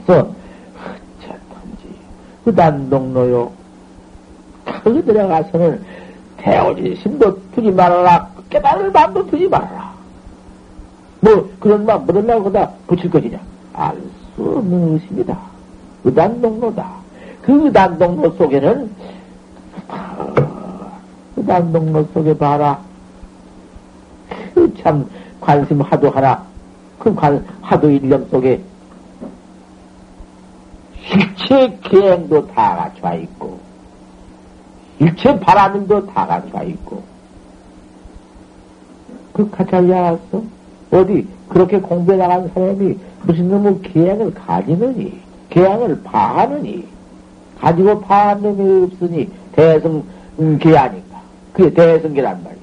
그래서 0.05 0.42
그단 2.45 2.91
동로요 2.91 3.53
그 4.85 5.05
들어가서는 5.05 5.83
대오지 6.39 6.97
심도 6.97 7.39
두지 7.53 7.71
말아라. 7.71 8.29
깨달을 8.51 8.91
마음도 8.91 9.27
두지 9.27 9.49
말아라. 9.49 9.93
뭐, 11.21 11.49
그런 11.61 11.87
마음, 11.87 12.05
뭐든다고 12.05 12.45
거다 12.45 12.71
붙일 12.87 13.11
것이냐? 13.11 13.39
알 13.75 13.97
수 14.35 14.43
없는 14.43 14.95
의심이다. 14.95 15.39
의단 16.05 16.41
동로다. 16.41 16.91
그 17.43 17.67
의단 17.67 17.99
동로 17.99 18.31
속에는, 18.31 18.91
의단 21.37 21.73
동로 21.73 22.05
속에 22.13 22.37
봐라. 22.37 22.79
그 24.55 24.75
참, 24.83 25.09
관심 25.41 25.81
하도 25.81 26.11
하나, 26.11 26.43
그 26.99 27.15
관, 27.15 27.45
하도 27.61 27.91
일념 27.91 28.27
속에 28.31 28.61
일체 31.11 31.79
계행도 31.83 32.47
다 32.49 32.77
갖춰 32.77 33.15
있고, 33.21 33.59
일체 34.99 35.39
바람도 35.39 36.07
다 36.07 36.27
갖춰 36.27 36.63
있고, 36.65 37.03
그 39.33 39.51
가찰이 39.51 39.93
알았어? 39.93 40.43
어디, 40.91 41.27
그렇게 41.49 41.81
공부해 41.81 42.19
나간 42.19 42.51
사람이 42.55 42.99
무슨 43.23 43.49
놈의 43.49 43.83
계행을 43.83 44.35
가지느니, 44.35 45.21
계행을 45.51 46.03
파하느니, 46.03 46.87
가지고 47.61 48.01
파한 48.01 48.43
놈이 48.43 48.85
없으니, 48.85 49.31
대승, 49.53 50.03
계 50.59 50.77
아닌가. 50.77 51.21
그게 51.53 51.73
대승계란 51.73 52.43
말이야. 52.43 52.63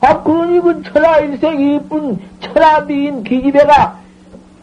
아, 0.00 0.22
그러니 0.22 0.60
그 0.60 0.82
천하 0.84 1.18
일생 1.18 1.60
이쁜 1.60 2.18
천하 2.40 2.80
미인 2.80 3.22
기집애가 3.24 3.98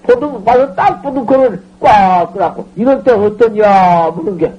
보등 0.05 0.41
와서 0.45 0.73
딱 0.75 1.01
보등 1.01 1.25
그걸 1.25 1.61
꽉 1.79 2.33
끄라고. 2.33 2.67
이럴 2.75 3.03
때 3.03 3.11
어떠냐, 3.11 4.11
무는 4.15 4.37
게. 4.37 4.53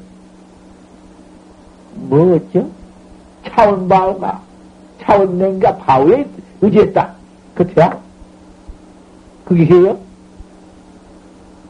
뭐였죠? 1.95 2.69
차원바우가, 3.49 4.41
차원 5.03 5.39
냉가 5.39 5.77
바우에 5.77 6.27
의지했다. 6.61 7.11
그때야? 7.55 7.99
그게 9.45 9.65
해요? 9.67 9.99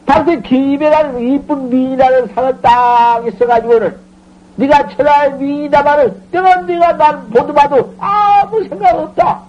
당시 0.05 0.41
기집애라는 0.41 1.19
이쁜 1.19 1.69
미인이라는 1.69 2.27
상을 2.33 2.61
딱 2.61 3.27
있어가지고는 3.27 3.95
네가 4.55 4.87
천하의 4.89 5.33
미이다마는 5.35 6.21
내가 6.31 6.61
네가 6.61 6.97
난 6.97 7.29
보도 7.29 7.53
봐도 7.53 7.93
아무 7.99 8.63
생각 8.67 8.95
없다. 8.95 9.41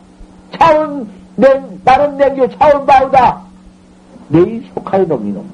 차원 0.59 1.09
냉 1.37 1.81
나는 1.85 2.17
냉교 2.19 2.49
차원 2.59 2.85
바우다. 2.85 3.48
내이 4.29 4.63
속하의 4.75 5.07
놈이 5.07 5.33
놈. 5.33 5.45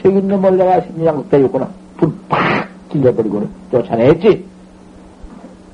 책임 0.00 0.28
놈을 0.28 0.56
내가 0.56 0.80
심리장 0.82 1.24
때렸구나. 1.28 1.68
불팍 1.96 2.68
찔려버리고는 2.90 3.48
쫓아냈지. 3.70 4.44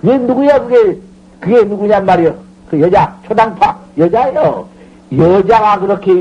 그게 0.00 0.18
누구야 0.18 0.60
그게 0.64 0.98
그게 1.40 1.64
누구냔 1.64 2.04
말이여. 2.04 2.34
그 2.70 2.80
여자 2.80 3.16
초당파 3.26 3.78
여자요. 3.98 4.68
여자가 5.16 5.80
그렇게 5.80 6.12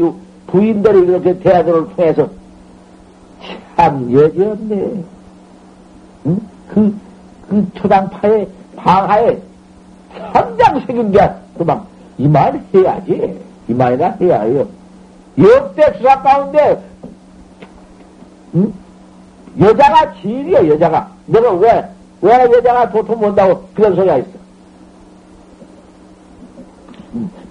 부인들이 0.47 1.05
그렇게 1.05 1.37
대화들을 1.39 1.95
통해서 1.95 2.29
참 3.75 4.11
여지없네. 4.11 5.03
응? 6.25 6.39
그, 6.69 6.95
그 7.49 7.67
초당파의 7.75 8.47
방하에 8.75 9.37
선장색인 10.33 11.11
게, 11.11 11.29
그만, 11.57 11.81
이말 12.17 12.61
해야지. 12.73 13.39
이말이나 13.67 14.15
해야 14.21 14.41
해요. 14.41 14.67
역대 15.37 15.93
수사 15.97 16.21
가운데, 16.21 16.83
응? 18.55 18.73
여자가 19.59 20.13
지일이야, 20.15 20.67
여자가. 20.67 21.11
내가 21.27 21.51
왜, 21.53 21.89
왜 22.21 22.33
여자가 22.33 22.89
도통 22.89 23.19
못다고 23.19 23.67
그런 23.75 23.95
소리가 23.95 24.17
있어. 24.17 24.29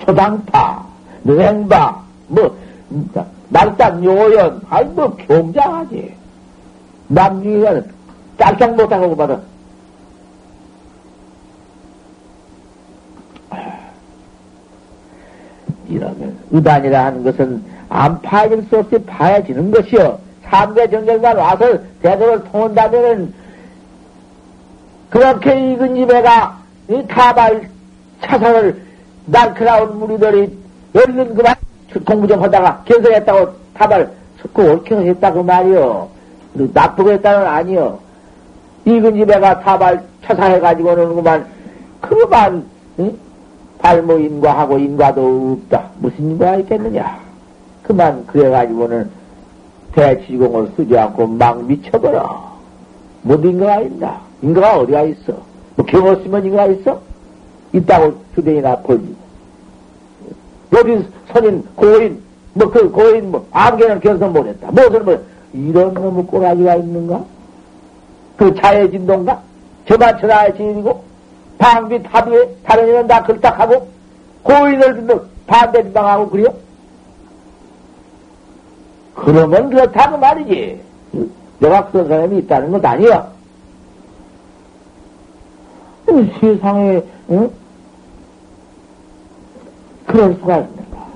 초당파, 0.01 0.87
능행파, 1.24 2.03
뭐, 2.28 2.57
날딱 3.49 4.05
요연, 4.05 4.61
아니, 4.68 4.89
뭐, 4.91 5.14
경장하지. 5.16 6.14
남중이가 7.09 7.82
짝짝 8.39 8.74
못하고 8.74 9.16
받아. 9.16 9.41
이러면 15.89 16.37
의단이라 16.51 17.07
하는 17.07 17.22
것은 17.22 17.62
안 17.89 18.20
파질 18.22 18.62
수 18.68 18.78
없이 18.78 18.99
파야지는 19.05 19.70
것이요. 19.70 20.18
삼대 20.45 20.89
정결만 20.91 21.37
와서 21.37 21.78
대도를 22.03 22.45
통한다면은 22.45 23.32
그렇게 25.11 25.72
익은 25.72 25.95
집에가 25.95 26.59
이 26.89 27.05
타발 27.09 27.68
차선을 28.22 28.80
날카로운 29.26 29.99
무리들이 29.99 30.57
열린 30.95 31.34
그만 31.34 31.55
공부 32.05 32.26
좀 32.26 32.43
하다가 32.43 32.82
견성했다고 32.84 33.53
타발 33.74 34.11
섞고 34.41 34.62
옳게 34.62 34.95
했다고 34.95 35.43
말이요. 35.43 36.09
나쁘게 36.55 37.12
했다는 37.14 37.47
아니요. 37.47 37.99
익은 38.84 39.14
집에가 39.14 39.61
타발 39.61 40.03
차사해가지고는 40.24 41.16
그만 41.16 41.47
그만 42.01 42.64
응? 42.99 43.18
발모 43.79 44.18
인과하고 44.18 44.79
인과도 44.79 45.59
없다. 45.62 45.91
무슨 45.99 46.31
인과가 46.31 46.57
있겠느냐? 46.57 47.20
그만 47.83 48.27
그래가지고는 48.27 49.11
대치공을 49.93 50.72
쓰지 50.77 50.99
않고 50.99 51.27
막 51.27 51.64
미쳐버려. 51.64 52.57
못 53.22 53.45
인과가 53.45 53.81
있나? 53.81 54.20
인과가 54.43 54.79
어디가 54.79 55.03
있어? 55.03 55.35
뭐 55.77 55.87
경어 55.87 56.16
쓰면 56.16 56.45
인과가 56.45 56.66
있어? 56.66 57.01
있다고 57.72 58.14
주대이나 58.35 58.77
보지. 58.77 59.14
여기 60.72 61.05
선인, 61.33 61.64
고인, 61.74 62.20
뭐 62.55 62.70
그 62.70 62.91
고인 62.91 63.31
뭐 63.31 63.47
암개는 63.53 64.01
견성 64.01 64.33
못했다. 64.33 64.70
무엇을 64.70 65.01
뭐 65.03 65.18
이런 65.53 65.95
놈의 65.95 66.24
꼬라지가 66.27 66.77
있는가? 66.77 67.24
그 68.37 68.55
자의 68.55 68.91
진동가? 68.91 69.41
저만 69.89 70.18
천하의 70.20 70.57
진이고 70.57 71.03
방비 71.59 72.02
탑위에 72.02 72.48
다른 72.64 72.88
이는 72.88 73.07
다 73.07 73.22
걸딱하고 73.22 73.88
고인을 74.42 75.07
반대 75.46 75.82
비방하고 75.82 76.28
그래요? 76.30 76.48
그러면 79.14 79.70
그렇다고 79.70 80.18
말이지. 80.18 80.80
내가 81.61 81.86
그런 81.88 82.09
사람이 82.09 82.38
있다는 82.38 82.70
것 82.70 82.84
아니야. 82.84 83.26
세상에, 86.40 87.02
응? 87.30 87.50
그럴 90.07 90.34
수가 90.34 90.59
있는가. 90.59 91.07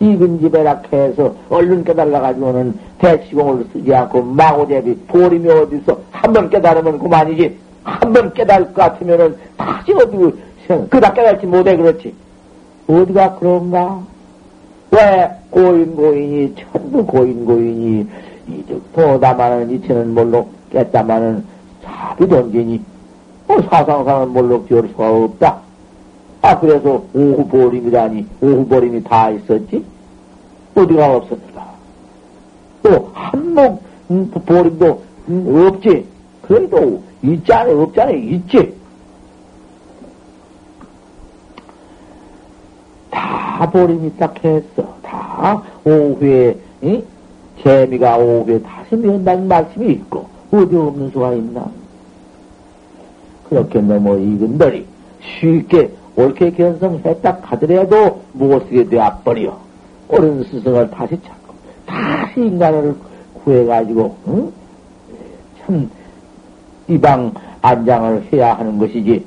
익은 0.00 0.40
집에라 0.40 0.80
해서 0.92 1.34
얼른 1.50 1.84
깨달아가지고는 1.84 2.78
대치공을 2.98 3.66
쓰지 3.72 3.94
않고 3.94 4.22
마고제비 4.22 4.94
보림이 5.08 5.48
어디서 5.50 5.98
한 6.10 6.32
번 6.32 6.48
깨달으면 6.50 6.98
그만이지. 6.98 7.58
한 7.84 8.12
번 8.12 8.32
깨달을 8.34 8.66
것 8.72 8.74
같으면은 8.74 9.36
다시 9.56 9.92
어디, 9.92 10.16
그다 10.90 11.12
깨달지 11.12 11.46
못해 11.46 11.76
그렇지. 11.76 12.14
어디가 12.86 13.36
그런가? 13.36 14.02
왜 14.90 15.30
고인 15.50 15.94
고인이 15.94 16.54
전부 16.72 17.06
고인 17.06 17.44
고인이 17.44 18.06
이득 18.48 18.92
도다마는 18.92 19.70
이체는 19.70 20.12
몰로 20.14 20.48
깼다마는 20.72 21.44
사비 21.84 22.28
던지니 22.28 22.82
뭐 23.46 23.62
사상상은 23.62 24.30
몰로 24.30 24.64
기울 24.64 24.88
수가 24.88 25.10
없다. 25.10 25.58
아 26.42 26.58
그래서 26.58 27.04
오후 27.14 27.46
보림이라니 27.46 28.26
오후 28.40 28.66
보림이 28.66 29.04
다 29.04 29.30
있었지? 29.30 29.84
어디가 30.74 31.16
없었더라. 31.16 31.66
또 32.82 33.10
한목 33.12 33.82
음, 34.10 34.30
보림도 34.30 35.02
음, 35.28 35.66
없지. 35.68 36.06
그래도 36.42 37.02
있잖아 37.22 37.70
없잖아 37.72 38.10
있지. 38.12 38.74
다 43.10 43.70
보림이 43.70 44.16
딱 44.16 44.34
했어. 44.42 44.94
다 45.02 45.62
오후에, 45.84 46.56
이? 46.82 47.02
재미가 47.62 48.16
오후에 48.16 48.60
다시 48.62 48.96
면다는 48.96 49.48
말씀이 49.48 49.92
있고, 49.92 50.26
어디 50.50 50.74
없는 50.74 51.10
수가 51.10 51.34
있나? 51.34 51.70
그렇게 53.48 53.80
너무 53.80 54.18
이근들이 54.18 54.86
쉽게 55.20 55.90
옳게 56.16 56.52
견성했다 56.52 57.38
하더라도 57.42 58.22
무엇이게 58.32 58.88
되어버려. 58.88 59.58
옳은 60.08 60.44
스승을 60.44 60.90
다시 60.90 61.20
찾고, 61.22 61.54
다시 61.86 62.40
인간을 62.40 62.94
구해가지고, 63.44 64.16
응? 64.28 64.52
참, 65.60 65.90
이방 66.90 67.32
안장을 67.62 68.28
해야 68.32 68.54
하는 68.54 68.78
것이지. 68.78 69.24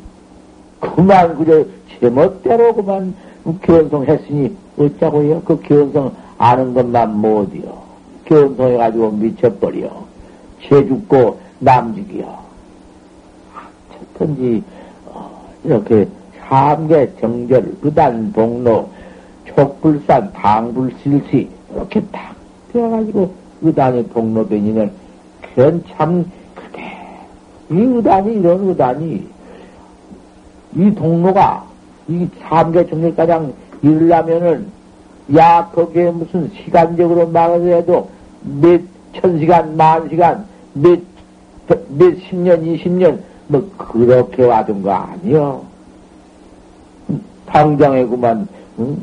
그만 0.79 1.37
그저 1.37 1.65
제멋대로 1.99 2.73
그만 2.75 3.15
견성했으니 3.61 4.55
어쩌고요? 4.77 5.41
그 5.41 5.61
견성 5.61 6.11
아는 6.37 6.73
것만 6.73 7.17
못이요. 7.17 7.83
견성해가지고 8.25 9.11
미쳐버려. 9.11 9.89
죄 10.61 10.87
죽고 10.87 11.39
남 11.59 11.95
죽이요. 11.95 12.43
어떤지, 14.13 14.63
어, 15.07 15.47
이렇게 15.63 16.07
삼계 16.47 17.13
정절, 17.19 17.73
의단 17.81 18.31
동로, 18.33 18.89
촉불산, 19.45 20.33
당불실시, 20.33 21.49
이렇게 21.73 22.01
딱 22.11 22.35
되어가지고 22.71 23.33
의단이 23.61 24.09
동로 24.09 24.45
변이면, 24.45 24.91
그건 25.41 25.83
참, 25.89 26.23
그게, 26.23 26.42
이 27.69 27.75
의단이, 27.75 28.33
이런 28.35 28.67
의단이, 28.69 29.27
이 30.75 30.95
동로가, 30.95 31.63
이 32.07 32.27
삼계 32.41 32.87
정절가장 32.89 33.53
이르려면은, 33.81 34.67
야, 35.37 35.69
거기에 35.73 36.11
무슨 36.11 36.51
시간적으로 36.63 37.27
해도 37.77 38.09
몇 38.41 38.81
천시간, 39.15 39.77
만시간, 39.77 40.45
몇, 40.73 40.99
몇 41.97 42.17
십 42.19 42.35
년, 42.35 42.65
이십 42.65 42.91
년, 42.91 43.23
뭐, 43.47 43.69
그렇게 43.77 44.43
와둔 44.43 44.81
거 44.83 44.91
아니요. 44.91 45.63
당장에 47.45 48.05
그만, 48.05 48.47
응? 48.79 48.97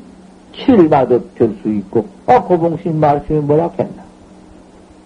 7일마도 0.52 1.22
별수 1.36 1.68
있고, 1.68 2.06
아, 2.26 2.42
고봉신 2.42 2.98
말씀이 2.98 3.38
뭐라 3.40 3.70
했나? 3.78 4.02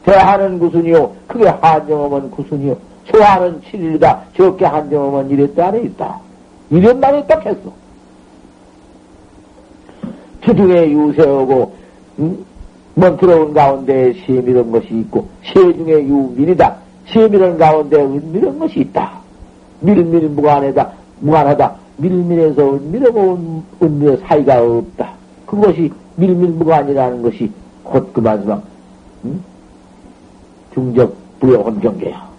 대하는 0.05 0.59
구순이요. 0.59 1.13
그게 1.27 1.49
한정하면 1.49 2.31
구순이요. 2.31 2.77
소하는 3.11 3.61
7일이다. 3.63 4.21
적게 4.37 4.65
한정하면 4.65 5.31
이랬다, 5.31 5.69
안에 5.69 5.83
있다. 5.83 6.19
이런 6.71 7.01
말이 7.01 7.27
딱 7.27 7.45
했어. 7.45 7.73
주중에 10.41 10.91
유세하고, 10.91 11.75
응? 12.21 12.45
먼 12.95 13.17
들어온 13.17 13.53
가운데 13.53 14.13
시미런 14.13 14.71
것이 14.71 14.87
있고, 14.91 15.29
시중에 15.43 15.93
유밀이다. 15.93 16.77
시미런 17.07 17.59
가운데 17.59 17.97
은밀한 17.97 18.59
것이 18.59 18.81
있다. 18.81 19.19
밀밀 19.81 20.29
무관하다. 20.29 20.93
무관하다. 21.21 21.75
밀밀해서 21.97 22.75
은밀하고 22.75 23.63
은밀의 23.83 24.19
사이가 24.19 24.63
없다. 24.63 25.13
그것이 25.47 25.93
밀밀 26.17 26.51
무관이라는 26.51 27.23
것이 27.23 27.51
곧 27.83 28.13
그 28.13 28.21
마지막, 28.21 28.63
응? 29.25 29.41
중적 30.73 31.15
부여 31.41 31.59
혼경계야. 31.59 32.34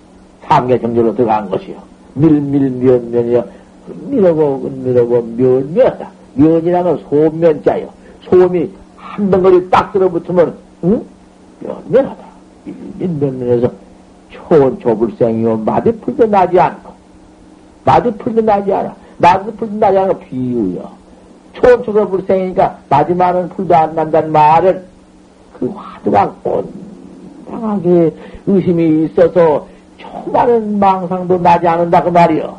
삼계 0.48 0.80
정절로 0.80 1.16
들어간 1.16 1.50
것이요. 1.50 1.76
밀밀 2.14 2.72
면면이여. 2.72 3.46
은밀하고 3.90 4.62
은밀하고 4.66 5.22
면면하다. 5.36 6.10
면이라는 6.36 6.98
소면자요. 7.10 7.90
소음이 8.22 8.70
한 8.98 9.30
덩어리 9.30 9.70
딱 9.70 9.94
들어붙으면, 9.94 10.56
응? 10.84 11.04
면면하다. 11.60 12.26
밀면면에서 12.98 13.72
초원 14.30 14.80
조불생이요. 14.80 15.58
마디풀도 15.58 16.28
나지 16.28 16.60
않고. 16.60 16.94
마디풀도 17.86 18.42
나지 18.42 18.74
않아. 18.74 18.96
마디풀도 19.18 19.78
나지 19.78 19.98
않고 19.98 20.20
비유요. 20.20 20.90
초원 21.54 21.84
조불생이니까 21.84 22.80
마지막은 22.90 23.50
풀도 23.50 23.76
안 23.76 23.96
난다는 23.96 24.32
말은 24.32 24.84
그 25.60 25.72
화두가 25.74 26.36
온당하게 26.44 28.14
의심이 28.46 29.06
있어서 29.06 29.68
초많은 30.24 30.80
망상도 30.80 31.38
나지 31.40 31.68
않는다 31.68 32.04
그 32.04 32.10
말이요. 32.10 32.58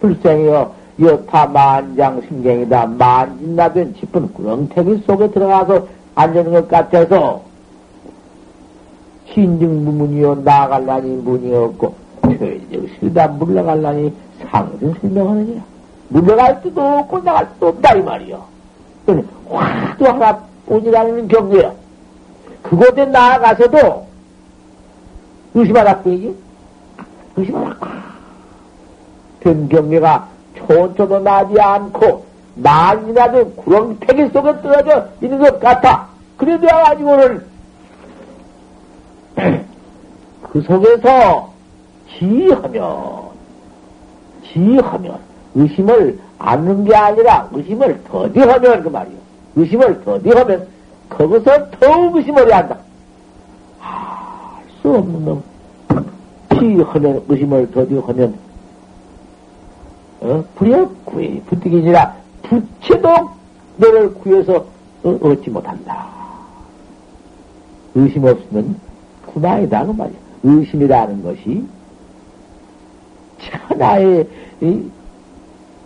불생이요. 0.00 0.72
여타 1.00 1.46
만장심경이다. 1.46 2.86
만진나된 2.86 3.94
짚은 3.94 4.32
구렁태기 4.34 5.04
속에 5.06 5.30
들어가서 5.30 5.86
앉는 6.14 6.52
것 6.52 6.68
같아서 6.68 7.42
신증무문이요 9.32 10.42
나갈라니 10.44 11.08
문이 11.22 11.54
없고 11.54 11.94
퇴적 12.22 12.88
실다 12.98 13.28
물러갈라니 13.28 14.12
상승 14.50 14.94
실명하느니라. 15.00 15.62
물러갈 16.08 16.60
수도 16.62 16.82
없고 16.82 17.22
나갈 17.22 17.48
수도 17.54 17.68
없다 17.68 17.94
이 17.94 18.02
말이요. 18.02 18.42
그러니 19.06 19.26
화도 19.48 20.06
하나 20.06 20.38
뿐이라는 20.66 21.28
경계야. 21.28 21.72
그곳에 22.62 23.06
나아가서도 23.06 24.11
의심하라 25.54 25.98
뿐이지. 25.98 26.36
의심하라. 27.36 27.76
된 29.40 29.68
경계가 29.68 30.28
촌초도 30.54 31.20
나지 31.20 31.60
않고 31.60 32.24
만이라도 32.54 33.50
구렁태기 33.52 34.28
속에 34.28 34.62
떨어져 34.62 35.08
있는 35.20 35.38
것 35.38 35.58
같아. 35.60 36.08
그래 36.36 36.58
되어가지고는 36.58 37.44
그 40.42 40.60
속에서 40.62 41.52
지하면 42.18 43.32
지하면 44.52 45.18
의심을 45.54 46.18
않는 46.38 46.84
게 46.84 46.94
아니라 46.94 47.48
의심을 47.52 48.02
더디하면 48.04 48.82
그 48.82 48.88
말이요. 48.88 49.16
의심을 49.56 50.04
더디하면 50.04 50.66
거기서 51.08 51.70
더욱 51.70 52.16
의심을 52.16 52.48
해야 52.48 52.58
한다. 52.58 52.76
없는 54.96 55.24
놈. 55.24 55.42
지하면 56.58 57.22
의심을 57.28 57.70
더디하면 57.72 58.34
어? 60.20 60.44
불여 60.54 60.88
구해 61.04 61.40
부득이니라 61.46 62.14
부채도 62.42 63.30
너를 63.76 64.14
구해서 64.14 64.64
어, 65.02 65.18
얻지 65.20 65.50
못한다. 65.50 66.06
의심 67.94 68.24
없으면 68.24 68.76
구나이다 69.26 69.86
그 69.86 69.92
말이야. 69.92 70.18
의심이라는 70.44 71.22
것이 71.22 71.64
천하의 73.40 74.26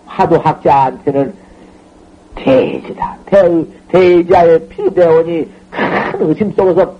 화두학자한테는 0.06 1.34
대지다. 2.34 3.16
대, 3.26 3.64
대자의 3.88 4.68
필대원이 4.68 5.48
큰 5.70 6.28
의심 6.28 6.52
속에서 6.52 6.94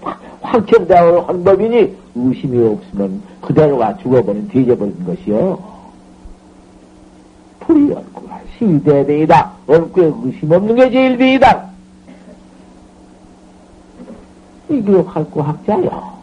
확정되어 0.47 1.21
한 1.23 1.45
법이니 1.45 1.97
의심이 2.15 2.67
없으면 2.67 3.23
그대로가 3.41 3.97
죽어버린 3.99 4.49
뒤져버린 4.49 5.05
것이요. 5.05 5.59
불이 7.61 7.93
옳구가 7.93 8.41
시대대이다. 8.59 9.53
옳구에 9.67 10.13
의심 10.25 10.53
없는 10.53 10.77
게 10.77 10.91
제일 10.91 11.17
비이다. 11.19 11.67
이게 14.69 14.97
활구 14.97 15.41
학자요. 15.41 16.17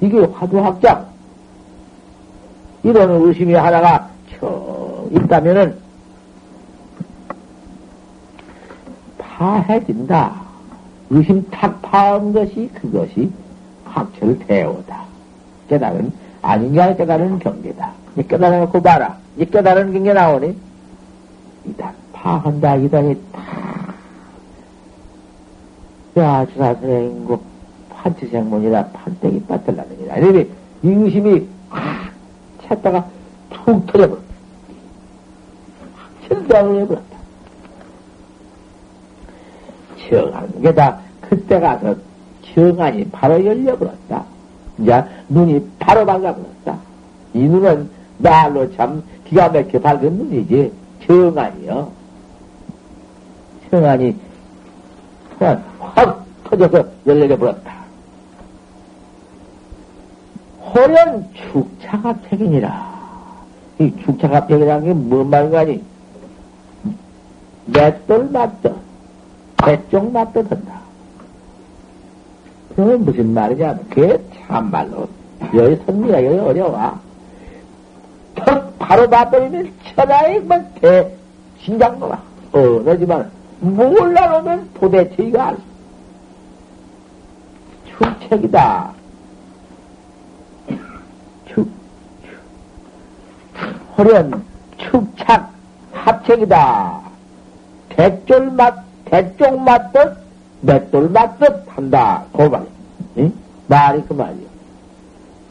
이게 0.00 0.20
화두 0.20 0.58
학자. 0.58 1.06
이런 2.82 3.10
의심이 3.26 3.54
하나가 3.54 4.08
쳐 4.30 5.06
있다면은 5.10 5.76
파해진다. 9.18 10.47
의심 11.10 11.48
탁 11.50 11.80
파한 11.82 12.32
것이 12.32 12.70
그것이 12.74 13.30
학철 13.84 14.38
대오다. 14.40 15.04
깨달은 15.68 16.12
아닌가 16.42 16.94
깨달은 16.94 17.38
경계다. 17.38 17.92
이 18.16 18.22
깨달아놓고 18.22 18.82
봐라. 18.82 19.16
이 19.36 19.44
깨달은 19.44 19.92
경계 19.92 20.12
나오니 20.12 20.56
이단 21.66 21.94
파한다 22.12 22.76
이단이 22.76 23.16
주사선생님고 26.14 27.40
판치생문이라 27.90 28.86
판때기 28.86 29.44
빠뜨라느니라. 29.44 30.16
이러니 30.16 30.50
이 30.82 30.88
의심이 30.88 31.46
확 31.70 32.12
찼다가 32.62 33.06
툭 33.50 33.86
터져버렸다. 33.86 34.28
확철대을 35.96 36.80
해버렸 36.82 37.07
다. 40.10 40.16
정한 40.16 40.62
게다 40.62 40.98
그때 41.20 41.60
가서 41.60 41.94
정안이 42.54 43.04
바로 43.10 43.44
열려버렸다. 43.44 44.24
이제 44.78 45.04
눈이 45.28 45.64
바로 45.78 46.06
밝아버렸다. 46.06 46.78
이 47.34 47.40
눈은 47.40 47.90
날로 48.18 48.72
참 48.74 49.02
기가 49.24 49.48
막혀 49.48 49.78
밝은 49.80 50.12
눈이지. 50.16 50.72
정안이요. 51.06 51.90
정안이 53.70 54.16
확 55.78 56.24
터져서 56.44 56.84
열려져 57.06 57.36
버렸다. 57.36 57.78
호련 60.74 61.28
축차가택이니라. 61.34 62.98
이 63.80 63.92
축차가택이라는 64.04 64.84
게 64.86 64.92
뭔 64.94 65.30
말인가니? 65.30 65.82
맷돌 67.66 68.30
맞 68.30 68.50
듯, 69.76 69.88
배쪽 69.90 70.12
맞듯 70.12 70.50
한다. 70.50 70.80
그건 72.70 73.04
무슨 73.04 73.34
말이냐? 73.34 73.78
그게 73.90 74.20
참말로, 74.46 75.08
여기 75.54 75.76
선미하기 75.84 76.26
어려워. 76.26 76.98
턱 78.36 78.78
바로 78.78 79.08
맞버리면 79.08 79.72
천하의 79.94 80.40
뭐 80.40 80.58
대, 80.80 81.12
신장도가 81.60 82.22
어너지만 82.52 83.30
몰라놓으면 83.60 84.70
도대체 84.74 85.22
이거 85.24 85.42
알 85.42 85.56
수. 85.56 85.62
축책이다. 87.98 88.92
축, 91.46 91.68
호련 93.96 94.44
축착 94.76 95.50
합책이다. 95.92 97.00
대쫄 97.88 98.52
맛, 98.52 98.87
대쪽 99.10 99.60
맞듯, 99.60 100.16
맷돌 100.60 101.08
맞듯 101.10 101.64
한다. 101.68 102.24
그 102.32 102.42
말. 102.42 102.66
응? 103.18 103.32
말이 103.66 104.02
그 104.06 104.12
말이요. 104.12 104.48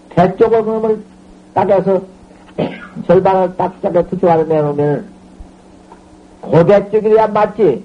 대쪽을 0.10 0.64
그놈을 0.64 1.03
따져서 1.53 2.01
절반을 3.08 3.55
딱 3.55 3.82
짜게 3.82 4.08
투쪽하려 4.08 4.43
내놓으면 4.43 5.08
고대 6.41 6.89
쪽이야 6.89 7.28
맞지. 7.28 7.84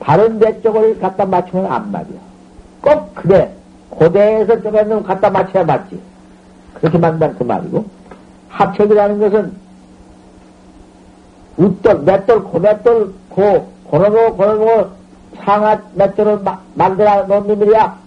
다른 0.00 0.38
대 0.38 0.60
쪽을 0.60 0.98
갖다 1.00 1.24
맞추면 1.24 1.70
안 1.70 1.90
맞아. 1.90 2.08
꼭 2.80 3.14
그래. 3.14 3.52
고대에서 3.90 4.60
쪼개는 4.62 5.02
갖다 5.04 5.30
맞춰야 5.30 5.64
맞지. 5.64 6.00
그렇게 6.74 6.98
만든다 6.98 7.32
그 7.38 7.44
말이고. 7.44 7.84
합책이라는 8.48 9.18
것은 9.20 9.52
웃돌, 11.56 12.02
맷돌, 12.02 12.44
고맷돌, 12.44 13.14
고, 13.30 13.75
고노고, 13.90 14.36
고노고, 14.36 14.90
상하 15.44 15.80
맷돌을 15.94 16.40
마, 16.40 16.58
만들어 16.74 17.24
놓은 17.26 17.46
놈이야. 17.46 17.98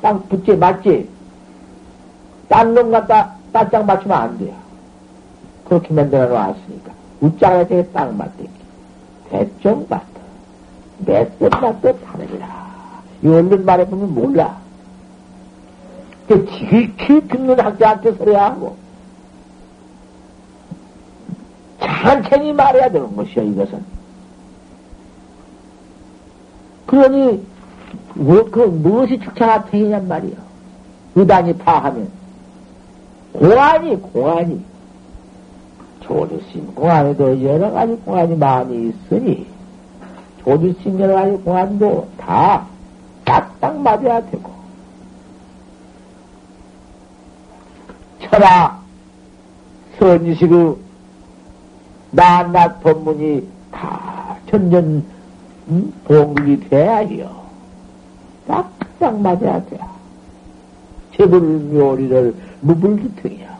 딱 0.00 0.28
붙지, 0.28 0.56
맞지? 0.56 1.08
딴놈 2.48 2.90
갖다 2.90 3.34
딱짝 3.52 3.84
맞추면 3.84 4.16
안 4.16 4.38
돼요. 4.38 4.54
그렇게 5.64 5.92
만들어 5.92 6.26
놨으니까. 6.28 6.92
웃자가 7.20 7.66
되게 7.66 7.82
딱 7.88 8.14
맞대. 8.14 8.44
대충 9.30 9.86
맞다. 9.88 10.06
맷돌 10.98 11.50
맞듯 11.50 11.96
하느니라. 12.04 12.66
이 13.22 13.28
얼른 13.28 13.64
말해보면 13.64 14.14
몰라. 14.14 14.56
그 16.28 16.46
지극히 16.46 17.26
듣는 17.28 17.58
학자한테 17.58 18.12
소리야 18.12 18.44
하고. 18.46 18.76
천천히 21.80 22.52
말해야 22.52 22.90
되는 22.90 23.14
것이요, 23.16 23.42
이것은. 23.44 23.95
그러니, 26.96 27.46
뭐, 28.14 28.42
그, 28.50 28.60
무엇이 28.60 29.18
축창합행이냔 29.18 30.08
말이요. 30.08 30.34
의단이 31.14 31.52
파하면. 31.58 32.08
공안이, 33.34 33.96
공안이. 33.96 34.64
조주심 36.00 36.74
공안에도 36.74 37.42
여러 37.42 37.70
가지 37.70 37.92
공안이 37.96 38.36
많이 38.36 38.88
있으니, 38.88 39.46
조주심 40.42 40.98
여러 41.00 41.16
가지 41.16 41.32
공안도 41.44 42.08
다 42.16 42.64
딱딱 43.24 43.78
맞아야 43.78 44.24
되고. 44.30 44.50
천하, 48.22 48.78
선지식의 49.98 50.76
낱낱 52.12 52.80
법문이 52.80 53.46
다 53.70 54.36
전전 54.48 55.15
음? 55.68 55.92
동국이 56.06 56.68
돼야 56.68 56.98
해요. 56.98 57.42
딱딱 58.46 59.20
맞아야 59.20 59.64
돼. 59.66 59.78
제불 61.16 61.40
묘리를 61.40 62.34
무불기통이야. 62.60 63.56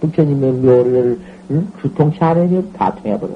부처님의 0.00 0.52
묘리를 0.52 1.20
응? 1.52 1.72
주통치 1.80 2.22
않으니 2.22 2.72
다 2.72 2.94
통해버려. 2.96 3.32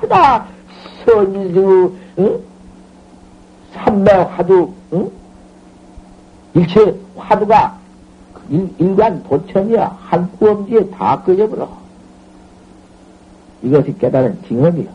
차다 0.00 0.46
선지수 1.04 1.94
응? 2.18 2.40
삼매 3.72 4.12
화두 4.12 4.72
응? 4.92 5.10
일체 6.54 6.94
화두가 7.16 7.78
일, 8.50 8.68
일관 8.78 9.22
도천이야. 9.22 9.98
한 10.02 10.30
구엄지에 10.32 10.90
다 10.90 11.22
꺼져버려. 11.22 11.81
이것이 13.62 13.96
깨달은 13.98 14.38
징언이야. 14.48 14.90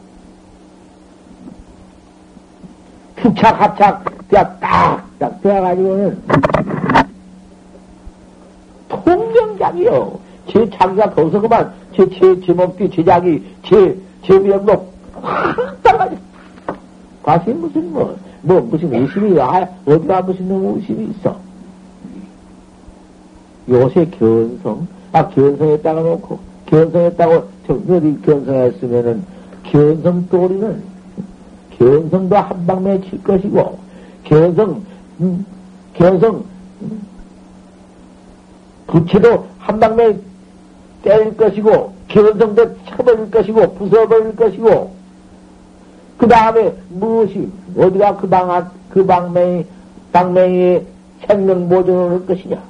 축착, 3.21 3.59
합착, 3.59 4.03
그냥 4.27 4.57
딱, 4.59 5.03
딱 5.17 5.41
되어가지고는 5.41 6.21
통경작이요. 8.89 10.19
제 10.47 10.69
자기가 10.69 11.09
거기서 11.11 11.41
그만, 11.41 11.73
제, 11.95 12.07
제, 12.09 12.39
제 12.41 12.53
몸띠, 12.53 12.89
제 12.89 13.03
자기, 13.03 13.43
제, 13.63 13.97
제 14.23 14.37
미역도 14.37 14.87
확 15.21 15.83
따라가지. 15.83 16.17
과시 17.23 17.49
무슨 17.51 17.91
뭐, 17.91 18.17
뭐, 18.41 18.61
무슨 18.61 18.93
의심이, 18.93 19.39
아, 19.41 19.67
어디가 19.85 20.21
무슨 20.21 20.47
놈 20.47 20.77
의심이 20.77 21.11
있어. 21.11 21.35
요새 23.69 24.05
견성, 24.11 24.87
아, 25.11 25.27
견성했다가 25.27 26.01
놓고, 26.01 26.39
견성했다고, 26.67 27.49
어디 27.73 28.21
견성했으면은, 28.21 29.23
견성 29.63 30.27
또리는, 30.29 30.83
견성도 31.77 32.35
한 32.35 32.65
방에 32.65 33.01
칠 33.01 33.23
것이고, 33.23 33.79
견성, 34.23 34.83
음, 35.21 35.45
견성, 35.93 36.43
음, 36.81 37.01
부채도 38.87 39.45
한 39.59 39.79
방에 39.79 40.15
때릴 41.03 41.35
것이고, 41.37 41.93
견성도 42.07 42.75
쳐버릴 42.85 43.31
것이고, 43.31 43.61
부숴버릴 43.75 44.35
것이고, 44.35 44.91
그 46.17 46.27
다음에 46.27 46.73
무엇이, 46.89 47.49
어디가 47.77 48.17
그 48.17 48.27
방, 48.27 48.71
그 48.89 49.05
방맹이, 49.05 49.65
방맹이의 50.11 50.85
생명 51.25 51.69
보존을 51.69 52.11
할 52.11 52.25
것이냐. 52.25 52.61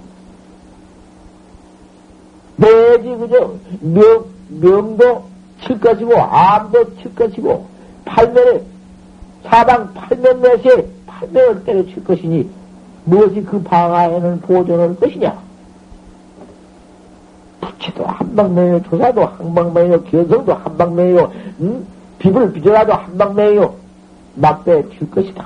내지 2.58 3.16
그저 3.16 3.54
명, 3.82 4.26
명도 4.50 5.26
칠 5.66 5.80
것이고 5.80 6.14
암도 6.16 6.98
칠 6.98 7.16
것이고 7.16 7.68
팔면에 8.06 8.62
사방 9.44 9.94
팔면 9.94 10.42
내세 10.42 10.88
팔면을 11.06 11.64
때려칠 11.64 12.04
것이니 12.04 12.50
무엇이 13.06 13.42
그 13.44 13.62
방아에는 13.64 14.42
보존할 14.42 14.96
것이냐? 14.96 15.38
부치도 17.62 18.06
한방매요, 18.06 18.84
조사도 18.84 19.26
한방매요, 19.26 20.04
견성도 20.04 20.54
한방매요, 20.54 21.32
음? 21.62 21.88
비을 22.20 22.52
빚어라도 22.52 22.94
한방매요, 22.94 23.74
막대 24.36 24.88
칠 24.90 25.10
것이다. 25.10 25.46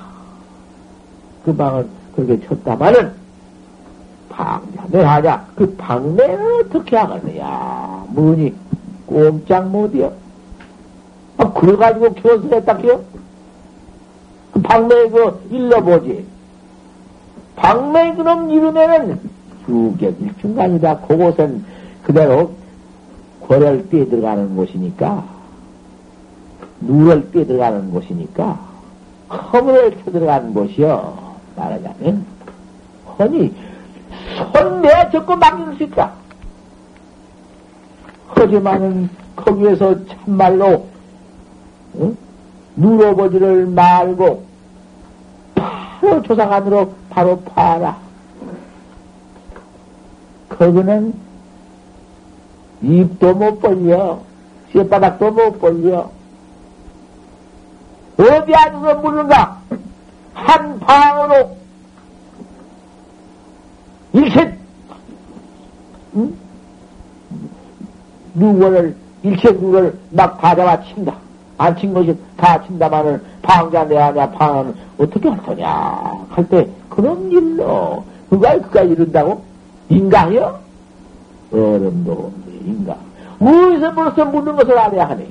그 1.45 1.55
방을 1.55 1.87
그렇게 2.15 2.39
쳤다마는 2.47 3.13
방자, 4.29 4.83
내 4.87 5.03
하자. 5.03 5.45
그 5.55 5.75
방매는 5.75 6.65
어떻게 6.65 6.95
하겠느냐. 6.95 8.05
뭐니, 8.09 8.53
꼼짝 9.21 9.67
못이요. 9.69 10.13
아, 11.37 11.51
그래가지고 11.53 12.13
교수했다키요? 12.13 13.01
그 14.53 14.61
방매 14.61 15.09
그 15.09 15.47
일러보지. 15.49 16.25
방매 17.55 18.15
그놈 18.15 18.49
이름에는 18.49 19.19
수객일 19.65 20.33
중간이다. 20.39 20.99
그곳은 21.01 21.63
그대로 22.03 22.51
고를 23.41 23.87
뛰어 23.89 24.05
들어가는 24.05 24.55
곳이니까, 24.55 25.23
누를 26.81 27.31
뛰어 27.31 27.45
들어가는 27.45 27.91
곳이니까, 27.91 28.59
허물을 29.29 29.97
쳐 30.03 30.11
들어가는 30.11 30.53
곳이요. 30.53 31.17
말하자면, 31.55 32.25
허니, 33.19 33.53
손 34.53 34.81
내 34.81 35.09
적고 35.11 35.35
맡길 35.35 35.77
수 35.77 35.83
있다. 35.83 36.11
하지만은 38.35 39.09
거기에서 39.35 39.95
참말로 40.05 40.87
응? 41.95 42.17
누러보지를 42.75 43.67
말고 43.67 44.45
바로 45.55 46.21
조사관으로 46.23 46.93
바로 47.09 47.39
파라. 47.41 47.97
거기는 50.49 51.13
입도 52.81 53.33
못 53.35 53.59
벌려. 53.59 54.19
쇠바닥도 54.73 55.31
못 55.31 55.59
벌려. 55.59 56.09
어디 58.17 58.53
안으로 58.53 59.01
묻는가? 59.01 59.61
한 60.33 60.79
방으로 60.79 61.57
일체, 64.13 64.57
응? 66.15 66.35
누구를, 68.33 68.95
일체 69.23 69.51
누구를 69.51 69.97
막 70.11 70.39
가져와 70.41 70.81
친다. 70.83 71.15
안 71.57 71.75
친 71.77 71.93
것이 71.93 72.17
다 72.37 72.63
친다마는 72.65 73.21
방자 73.43 73.83
내하냐, 73.83 74.31
방은 74.31 74.73
어떻게 74.97 75.29
할 75.29 75.37
거냐. 75.43 76.25
할 76.29 76.49
때, 76.49 76.67
그런 76.89 77.31
일로, 77.31 78.03
그가, 78.29 78.57
그가 78.59 78.81
이른다고? 78.81 79.43
인강이요? 79.89 80.59
어른도 81.51 82.11
없네, 82.11 82.57
인강. 82.65 82.97
무엇에 83.39 83.93
벌써 83.93 84.25
묻는 84.25 84.55
것을 84.55 84.77
알아야 84.77 85.09
하네. 85.09 85.27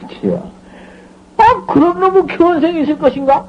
그치요. 0.00 0.50
아, 1.38 1.66
그런 1.66 1.98
놈의 2.00 2.26
견생이 2.36 2.82
있을 2.82 2.98
것인가? 2.98 3.46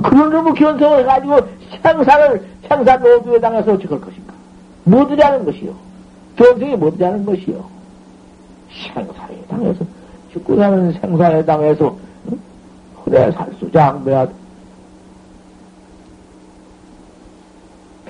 그런 0.00 0.30
놈의 0.30 0.54
견성을 0.54 1.00
해가지고 1.00 1.40
생사를, 1.82 2.48
생사 2.66 2.96
노두에 2.96 3.40
당해서 3.40 3.72
어찌할 3.72 4.00
것인가? 4.00 4.32
뭐들이하는 4.84 5.44
것이요. 5.44 5.74
견성이 6.36 6.76
뭐들이하는 6.76 7.26
것이요. 7.26 7.62
생사에 8.94 9.42
당해서, 9.48 9.84
죽고 10.32 10.56
사는 10.56 10.92
생사에 10.92 11.44
당해서, 11.44 11.96
응? 12.30 12.40
그래, 13.04 13.30
살수장배야. 13.32 14.28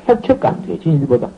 폐척간투의 0.07 0.81
진일보다. 0.81 1.29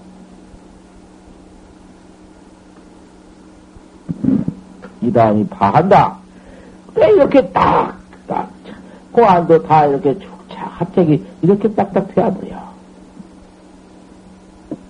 이단이 5.00 5.46
파한다. 5.48 6.18
왜 6.94 7.10
이렇게 7.12 7.46
딱, 7.50 7.96
딱, 8.26 8.50
공안도 9.12 9.62
다 9.62 9.86
이렇게 9.86 10.18
축 10.18 10.33
착, 10.54 10.80
합작이 10.80 11.24
이렇게 11.42 11.68
딱딱 11.72 12.14
되어버려. 12.14 12.74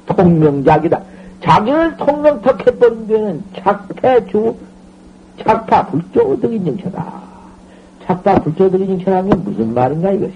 통명작이다. 0.07 1.01
자기를 1.43 1.97
통명턱 1.97 2.67
해버린 2.67 3.07
데는 3.07 3.45
착해주, 3.57 4.57
착파 5.43 5.87
불조득인 5.87 6.65
정처다. 6.65 7.23
착파 8.07 8.41
불조득인 8.43 8.87
정처라는 8.87 9.31
게 9.31 9.37
무슨 9.37 9.75
말인가 9.75 10.11
이것이. 10.13 10.35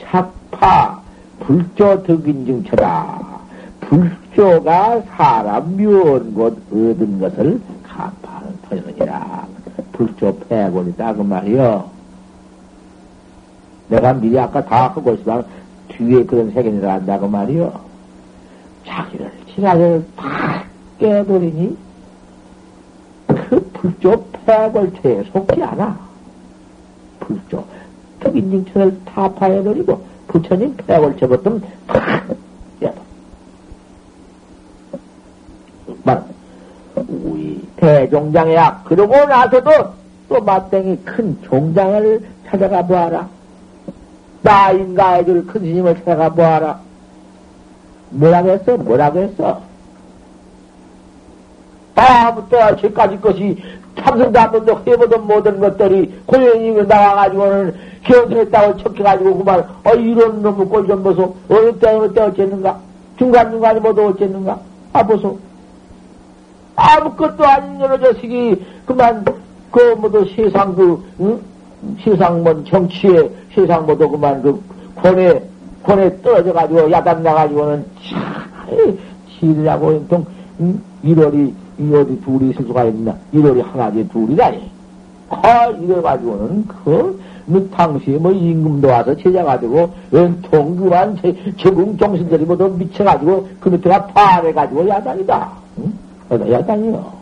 착파 0.00 1.02
불조득인 1.40 2.46
정처다. 2.46 3.34
불조가 3.80 5.02
사람 5.02 5.76
묘한 5.76 6.34
곳 6.34 6.56
얻은 6.72 7.20
것을 7.20 7.60
간파하는 7.82 8.58
터전이라. 8.68 9.46
불조 9.92 10.38
패곤이다 10.48 11.14
그 11.14 11.22
말이요. 11.22 11.93
내가 13.88 14.12
미리 14.14 14.38
아까 14.38 14.64
다 14.64 14.84
하고 14.84 15.12
있으면 15.12 15.44
뒤에 15.88 16.24
그런 16.24 16.50
세계를 16.52 16.88
한다고 16.88 17.28
말이요. 17.28 17.72
자기를 18.86 19.30
지나를 19.54 20.04
다 20.16 20.64
깨버리니 20.98 21.76
그 23.26 23.70
불조 23.72 24.24
패골체에 24.46 25.24
속지 25.32 25.62
않아. 25.62 25.98
불조 27.20 27.64
특인증천을 28.20 29.00
타파해버리고 29.04 30.04
부처님 30.28 30.76
패골체부터 30.76 31.60
탁 31.86 32.26
깨버. 32.80 32.94
말 36.02 36.24
우리 36.96 37.66
대종장이야. 37.76 38.82
그러고 38.84 39.14
나서도 39.24 39.70
또 40.28 40.40
맞땡이 40.40 41.04
큰 41.04 41.38
종장을 41.42 42.20
찾아가 42.46 42.82
보아라. 42.82 43.28
나인가 44.44 45.14
해줄 45.14 45.46
큰 45.46 45.62
스님을 45.62 45.96
찾아가 45.96 46.28
보아라. 46.28 46.78
뭐라고 48.10 48.50
했어? 48.50 48.76
뭐라고 48.76 49.18
했어? 49.20 49.62
다음부터 51.94 52.76
지까지 52.76 53.20
것이 53.20 53.56
참선도 53.98 54.38
한 54.38 54.50
번도 54.52 54.82
해보던 54.86 55.26
모든 55.26 55.60
것들이 55.60 56.14
고연히 56.26 56.72
나와가지고는 56.82 57.74
견성했다고 58.02 58.76
척해가지고 58.78 59.38
그만 59.38 59.60
어 59.82 59.94
이런 59.94 60.42
놈의 60.42 60.66
꼴좀 60.66 61.02
보소 61.02 61.34
어느 61.48 61.78
때 61.78 61.88
어느 61.88 62.12
때 62.12 62.20
어쨌는가 62.20 62.78
중간중간에 63.16 63.80
뭐도 63.80 64.08
어쨌는가 64.08 64.58
아 64.92 65.02
보소 65.04 65.38
아무것도 66.76 67.46
아닌 67.46 67.80
여러 67.80 67.98
자식이 67.98 68.62
그만 68.84 69.24
그 69.70 69.94
뭐도 69.94 70.26
세상 70.36 70.74
그 70.74 71.02
응? 71.20 71.53
세상 72.02 72.42
뭐 72.42 72.62
정치에 72.64 73.30
세상 73.54 73.86
뭐도 73.86 74.10
그만 74.10 74.42
그 74.42 74.60
권에 74.96 75.42
권에 75.82 76.20
떨어져 76.22 76.52
가지고 76.52 76.90
야단 76.90 77.22
나 77.22 77.34
가지고는 77.34 77.84
참 78.08 78.98
지리라고 79.38 79.92
인통 79.92 80.24
응? 80.60 80.80
1월이 81.04 81.52
이 81.78 81.94
어디 81.94 82.20
둘이 82.22 82.50
있을 82.50 82.64
수가 82.64 82.84
있나 82.84 83.14
1월이 83.34 83.62
하나지 83.62 84.08
둘이라니 84.08 84.70
아 85.30 85.66
이래 85.66 86.00
가지고는 86.00 86.66
그뭐 86.66 87.68
당시에 87.72 88.18
뭐 88.18 88.30
임금도 88.32 88.88
와서 88.88 89.14
찾아가지고 89.16 89.90
연통 90.12 90.76
그만 90.76 91.18
제국 91.58 91.98
정신들이 91.98 92.44
모두 92.44 92.68
미쳐가지고 92.78 93.48
그 93.60 93.68
밑에가 93.70 94.06
파래가지고 94.06 94.88
야단이다. 94.88 95.52
응? 95.78 96.52
야단이요. 96.52 97.13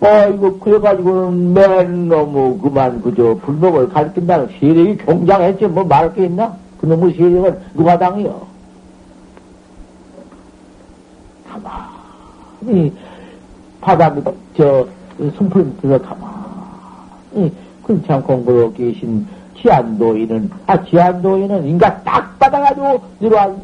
어, 0.00 0.28
이거, 0.34 0.58
그래가지고는 0.58 1.54
맨 1.54 2.08
너무 2.08 2.58
그만 2.58 3.00
그저 3.00 3.38
불법을 3.42 3.88
가르친다는 3.88 4.48
세력이 4.58 4.98
경장했지 4.98 5.66
뭐 5.66 5.84
말할 5.84 6.14
게 6.14 6.26
있나? 6.26 6.56
그 6.78 6.86
놈의 6.86 7.14
세력은 7.14 7.58
누가 7.74 7.98
당이요? 7.98 8.46
가만히 11.48 12.92
바다 13.80 14.10
밑, 14.10 14.24
저, 14.56 14.86
숨풀 15.36 15.64
밑에서 15.64 15.98
가만히 16.02 17.52
그참 17.82 18.22
공부로 18.22 18.72
계신 18.72 19.26
지안도인은, 19.60 20.50
아, 20.66 20.84
지안도인은 20.84 21.66
인가 21.66 22.02
딱 22.02 22.38
받아가지고 22.38 23.00
내려와, 23.20 23.54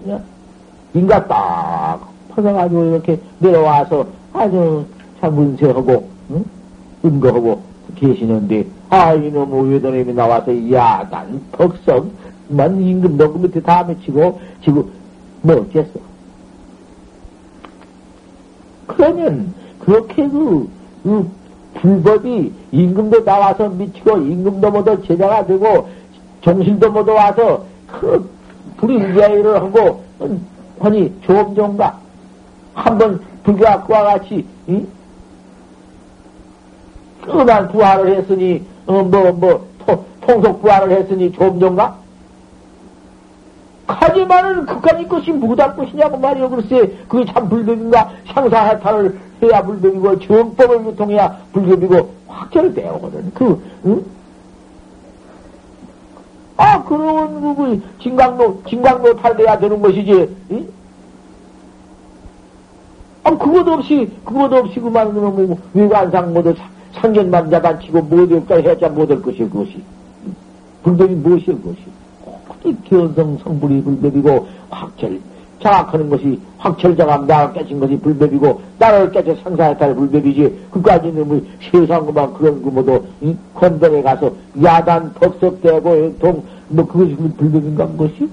인가 0.95 1.27
딱 1.27 2.01
받아가지고 2.31 2.85
이렇게 2.85 3.21
내려와서 3.39 4.07
아주 4.33 4.87
참 5.21 5.35
문세하고, 5.35 6.09
응? 6.31 6.45
은거하고 7.05 7.63
계시는데, 7.97 8.67
아, 8.89 9.15
이놈의 9.15 9.73
외도님이 9.73 10.15
나와서 10.15 10.53
야단, 10.71 11.41
벅석, 11.53 12.11
만 12.49 12.81
임금 12.81 13.17
너그 13.17 13.39
밑에 13.39 13.61
다 13.61 13.85
맺히고, 13.85 14.41
지금, 14.63 14.91
뭐 15.43 15.57
어쨌어? 15.57 15.87
그러면, 18.87 19.55
그렇게 19.79 20.29
그, 20.29 20.69
그, 21.03 21.31
불법이 21.75 22.53
임금도 22.73 23.25
나와서 23.25 23.69
미치고, 23.69 24.19
임금도 24.19 24.71
모두 24.71 25.03
제자가 25.07 25.47
되고, 25.47 25.89
정신도 26.43 26.91
모두 26.91 27.13
와서, 27.13 27.65
그, 27.87 28.29
불인자의를 28.77 29.57
하고, 29.57 30.05
아니, 30.81 31.13
좀 31.23 31.55
좋은가? 31.55 31.99
한번 32.75 33.21
불교학과 33.43 34.05
같이, 34.05 34.45
응? 34.69 34.87
그만 37.23 37.69
부활을 37.69 38.17
했으니, 38.17 38.65
어, 38.87 39.03
뭐, 39.03 39.33
뭐, 39.33 39.67
토, 39.87 40.05
통속 40.21 40.63
부활을 40.63 40.93
했으니 40.93 41.33
좀 41.33 41.61
좋은가? 41.61 41.99
하지만은 43.87 44.67
그까지 44.67 45.09
것이 45.09 45.33
무달 45.33 45.75
것이냐고 45.75 46.17
말이요. 46.17 46.49
글쎄, 46.49 46.93
그게 47.09 47.31
참 47.33 47.49
불법인가? 47.49 48.11
상사해탈을 48.33 49.19
해야 49.43 49.63
불법이고, 49.63 50.21
정법을 50.21 50.87
유통해야 50.87 51.37
불법이고, 51.53 52.11
확철되거든. 52.29 53.33
그, 53.35 53.63
응? 53.87 54.05
아, 56.57 56.85
그런, 56.85 57.57
그, 57.57 57.83
진강로, 58.01 58.63
진강로 58.69 59.17
탈돼야 59.17 59.59
되는 59.59 59.81
것이지, 59.81 60.37
응? 60.53 60.69
아, 63.25 63.31
그것도 63.31 63.73
없이, 63.73 64.11
그것도 64.25 64.57
없이 64.57 64.79
그만, 64.81 65.15
뭐, 65.15 65.59
외관상 65.75 66.33
모두 66.33 66.55
상견만 67.01 67.51
자단치고 67.51 68.03
뭐될까 68.03 68.57
해야 68.57 68.89
못할 68.91 69.21
것이 69.23 69.39
그것이. 69.39 69.83
불법이 70.83 71.15
무엇일 71.15 71.61
것이. 71.63 71.79
이 72.65 72.77
견성 72.85 73.39
성불이 73.39 73.83
불법이고, 73.83 74.47
확철, 74.69 75.19
장악하는 75.63 76.11
것이, 76.11 76.39
확철장악 76.59 77.25
나를 77.27 77.55
깨친 77.55 77.81
것이 77.81 77.97
불법이고, 77.99 78.61
나를 78.79 79.11
깨쳐 79.13 79.35
상사했다는 79.43 79.97
불법이지, 79.97 80.67
그까지는 80.71 81.27
뭐, 81.27 81.41
세상 81.71 82.05
그만 82.05 82.35
그런 82.35 82.63
그 82.63 82.69
뭐도, 82.69 83.07
이 83.23 83.35
건동에 83.55 84.03
가서 84.03 84.33
야단 84.63 85.15
덕석대고, 85.15 86.19
동, 86.19 86.43
뭐, 86.69 86.87
그것이 86.87 87.17
불법인가, 87.17 87.87
그것이? 87.89 88.29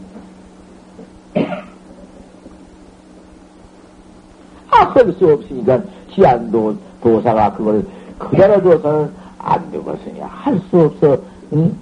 아, 4.69 4.83
할수 4.89 5.25
없으니까, 5.25 5.81
시안도 6.11 6.75
도사가 7.01 7.53
그걸 7.53 7.85
그대로 8.17 8.61
둬서는 8.61 9.11
안 9.39 9.71
되겠으니, 9.71 10.19
할 10.21 10.59
수 10.69 10.79
없어, 10.79 11.17
응? 11.53 11.75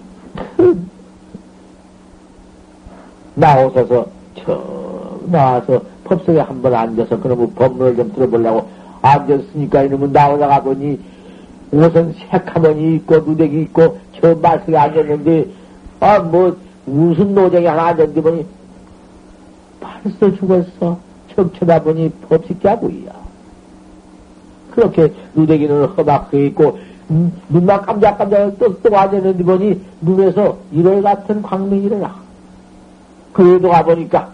그, 0.58 0.86
나오셔서, 3.36 4.08
저, 4.44 5.20
나와서 5.28 5.82
법석에 6.04 6.40
한 6.40 6.62
번 6.62 6.74
앉아서 6.76 7.20
그놈의 7.20 7.52
법문을 7.56 7.96
좀 7.96 8.14
들어보려고 8.14 8.68
앉았으니까 9.02 9.84
이놈은 9.84 10.12
나오다가 10.12 10.62
보니 10.62 11.00
옷은 11.72 12.14
새카머니 12.30 12.96
있고 12.98 13.18
누대기 13.20 13.62
있고 13.64 13.98
저 14.22 14.36
말석에 14.36 14.78
앉았는데, 14.78 15.48
아, 16.02 16.20
뭐, 16.20 16.56
무슨 16.86 17.34
노정이 17.34 17.66
하나 17.66 17.88
앉았는데 17.88 18.22
보니 18.22 18.46
벌써 19.80 20.36
죽었어. 20.36 21.00
척 21.36 21.54
쳐다 21.56 21.82
보니 21.82 22.10
법식자고이야. 22.30 23.25
그렇게 24.76 25.14
누대기는 25.34 25.86
허박해 25.86 26.46
있고 26.48 26.78
음, 27.10 27.32
눈만 27.50 27.82
깜짝깜짝 27.84 28.58
떡떡 28.60 28.92
와졌는데 28.92 29.44
보니 29.44 29.82
눈에서 30.02 30.58
일월 30.72 31.02
같은 31.02 31.42
광명이 31.42 31.84
일어나. 31.84 32.16
그래도 33.32 33.70
가보니까 33.70 34.30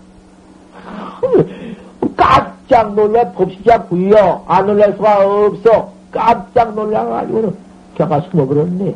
깜짝 2.16 2.94
놀라 2.94 3.32
법시자 3.32 3.84
구여 3.84 4.44
안 4.48 4.66
놀랄 4.66 4.94
수가 4.94 5.46
없어. 5.46 5.92
깜짝 6.12 6.74
놀라가지고는 6.76 7.56
걔가 7.96 8.22
숨어버렸네. 8.22 8.96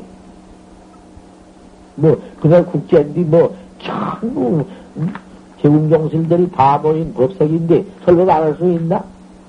뭐, 1.96 2.22
그날 2.41 2.66
국제인데 2.66 3.22
뭐, 3.22 3.56
참, 3.82 4.20
음, 4.24 5.14
제국종실들이 5.62 6.52
다 6.52 6.78
모인 6.78 7.14
법석인데 7.14 7.86
설명 8.04 8.30
안할 8.30 8.56
수 8.56 8.70
있나? 8.70 9.04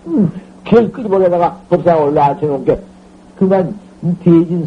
음, 0.07 0.31
길 0.67 0.91
끄집어내다가 0.93 1.61
법사가 1.71 2.03
올라앉혀놓은 2.03 2.65
게. 2.65 2.79
그만 3.39 3.75
대진 4.23 4.67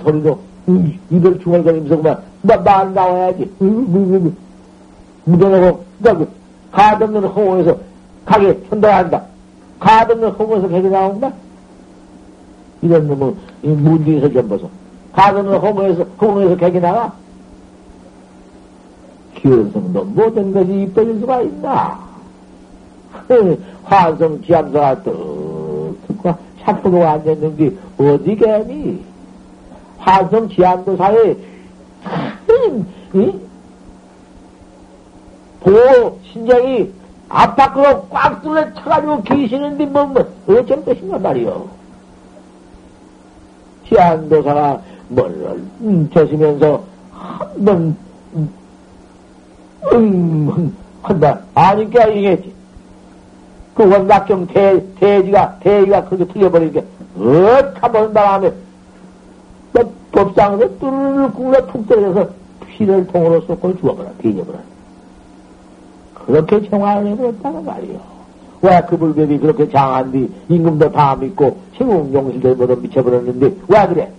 음, 0.67 0.99
입을 1.09 1.39
중얼거리면서 1.39 1.97
그만 1.97 2.17
나, 2.41 2.57
말 2.57 2.93
나와야지. 2.93 3.51
묻어놓고 5.25 5.83
그 6.01 6.27
가없는 6.71 7.23
허공에서 7.23 7.77
가게 8.25 8.59
현도한다. 8.69 9.23
가없는 9.79 10.29
허공에서 10.29 10.69
가게 10.69 10.89
나온다? 10.89 11.31
이런 12.81 13.07
놈은 13.07 13.35
문중에서 13.61 14.29
좀 14.29 14.47
벗어. 14.47 14.69
가없는 15.13 15.57
허공에서 15.57 16.03
허공에서 16.21 16.57
가게 16.57 16.79
나가 16.79 17.13
기원성도 19.35 20.03
모든 20.05 20.53
것이 20.53 20.83
입버릴 20.83 21.19
수가 21.19 21.41
있나? 21.41 21.99
환성 23.83 24.41
지암사가 24.43 25.03
떡 25.03 25.58
샤프로 26.69 27.07
앉았는데 27.07 27.71
어디 27.97 28.35
개니 28.35 29.03
환성 29.97 30.49
지암도사에 30.49 31.35
보호 35.61 36.19
신장이 36.31 36.91
앞밖으로 37.27 38.07
꽉 38.09 38.41
뚫려 38.41 38.73
쳐가지고 38.73 39.23
계시는데 39.23 39.85
뭐, 39.87 40.05
뭐 40.05 40.25
어쩔 40.47 40.83
것인가 40.83 41.17
말이요. 41.19 41.67
지안도사가 43.87 44.81
뭘 45.09 45.31
음, 45.81 46.09
저시면서 46.13 46.83
한번 47.11 47.95
음, 48.33 48.49
음, 49.93 50.75
한다. 51.01 51.39
아니까 51.53 52.05
이게지. 52.05 52.58
그 53.79 53.89
원각경 53.89 54.47
대, 54.47 54.83
대지가, 54.99 55.55
대지가 55.61 56.03
그렇게 56.03 56.25
틀려버리니까, 56.33 56.81
엇! 57.17 57.81
한번 57.81 58.11
바람에, 58.11 58.51
뭐, 59.71 59.93
법상에서 60.11 60.77
뚜르르 60.79 61.31
굴러 61.31 61.65
툭 61.67 61.87
떨어져서 61.87 62.29
피를 62.67 63.07
통으로 63.07 63.39
쏟고 63.39 63.77
죽어버려, 63.77 64.09
비녀버려. 64.17 64.59
그렇게 66.25 66.69
정화를 66.69 67.07
해버렸다는 67.07 67.63
말이요. 67.63 67.99
왜 68.63 68.81
그 68.89 68.97
불법이 68.97 69.39
그렇게 69.39 69.69
장한 69.69 70.11
뒤 70.11 70.29
임금도 70.49 70.91
다 70.91 71.15
믿고 71.15 71.59
최고 71.77 72.09
용실들보다 72.11 72.75
미쳐버렸는데 72.75 73.45
왜 73.69 73.87
그래? 73.87 74.11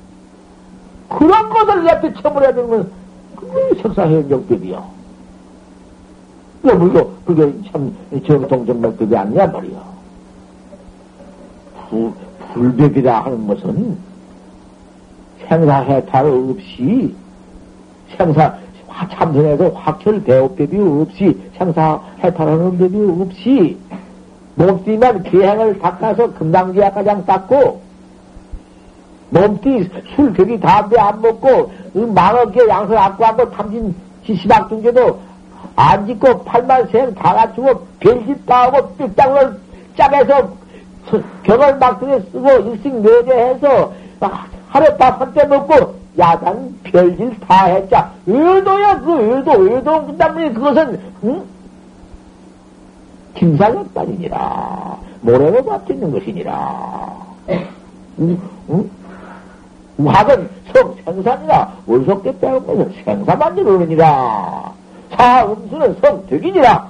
그런 1.10 1.50
것을 1.50 1.84
내한테 1.84 2.14
쳐버려야 2.14 2.54
되는 2.54 2.70
건 2.70 2.90
그게 3.36 3.82
석사현정법이요. 3.82 4.99
그 6.62 6.68
물도 6.68 7.12
그게 7.24 7.52
참 7.70 7.94
정통정맥법이 8.26 9.16
아니냐 9.16 9.46
말이야. 9.46 9.78
부, 11.88 12.12
불법이라 12.52 13.24
하는 13.24 13.46
것은 13.46 13.96
생사해탈 15.48 16.26
없이 16.26 17.14
생사 18.16 18.54
참선에도 19.10 19.70
확철 19.70 20.22
대업법이 20.22 20.78
없이 20.78 21.40
생사해탈하는 21.56 22.78
법이 22.78 23.22
없이 23.22 23.78
몸띠만 24.56 25.22
기행을 25.24 25.78
닦아서 25.78 26.34
금당지야 26.34 26.92
가장 26.92 27.24
닦고 27.24 27.80
몸띠 29.30 29.88
술, 30.14 30.32
격이 30.34 30.60
담배 30.60 30.98
안 30.98 31.22
먹고 31.22 31.72
망어게 31.94 32.68
양서 32.68 32.96
안고 32.96 33.24
한번 33.24 33.50
탐진 33.52 33.94
지시박중제도 34.26 35.29
안 35.80 36.06
짓고 36.06 36.44
팔만 36.44 36.88
셈다 36.88 37.34
갖추고 37.34 37.86
별짓 38.00 38.44
다 38.44 38.64
하고 38.64 38.94
삐땅을 38.96 39.58
짜매서 39.96 40.52
경을 41.42 41.78
막등에 41.78 42.20
쓰고 42.30 42.50
일식 42.50 42.94
내제해서 42.96 43.92
하루 44.68 44.96
밥한때 44.98 45.46
먹고 45.46 45.94
야단 46.18 46.80
별짓 46.82 47.40
다 47.40 47.64
했자 47.64 48.12
의도야 48.26 49.00
그 49.00 49.36
의도 49.36 49.52
의도 49.64 50.18
때문에 50.18 50.52
그것은 50.52 51.00
응? 51.24 51.44
김사역단이니라 53.34 54.98
모래로 55.22 55.64
받치는 55.64 56.12
것이니라 56.12 57.16
응? 58.18 58.38
응? 58.68 58.90
우학은 59.96 60.50
성 60.74 60.94
생산이라 61.04 61.72
원속계 61.86 62.38
빼온 62.38 62.66
것은 62.66 62.92
생사만 63.04 63.56
이루느니라 63.56 64.79
사음수는 65.16 65.96
성득이니라. 66.00 66.88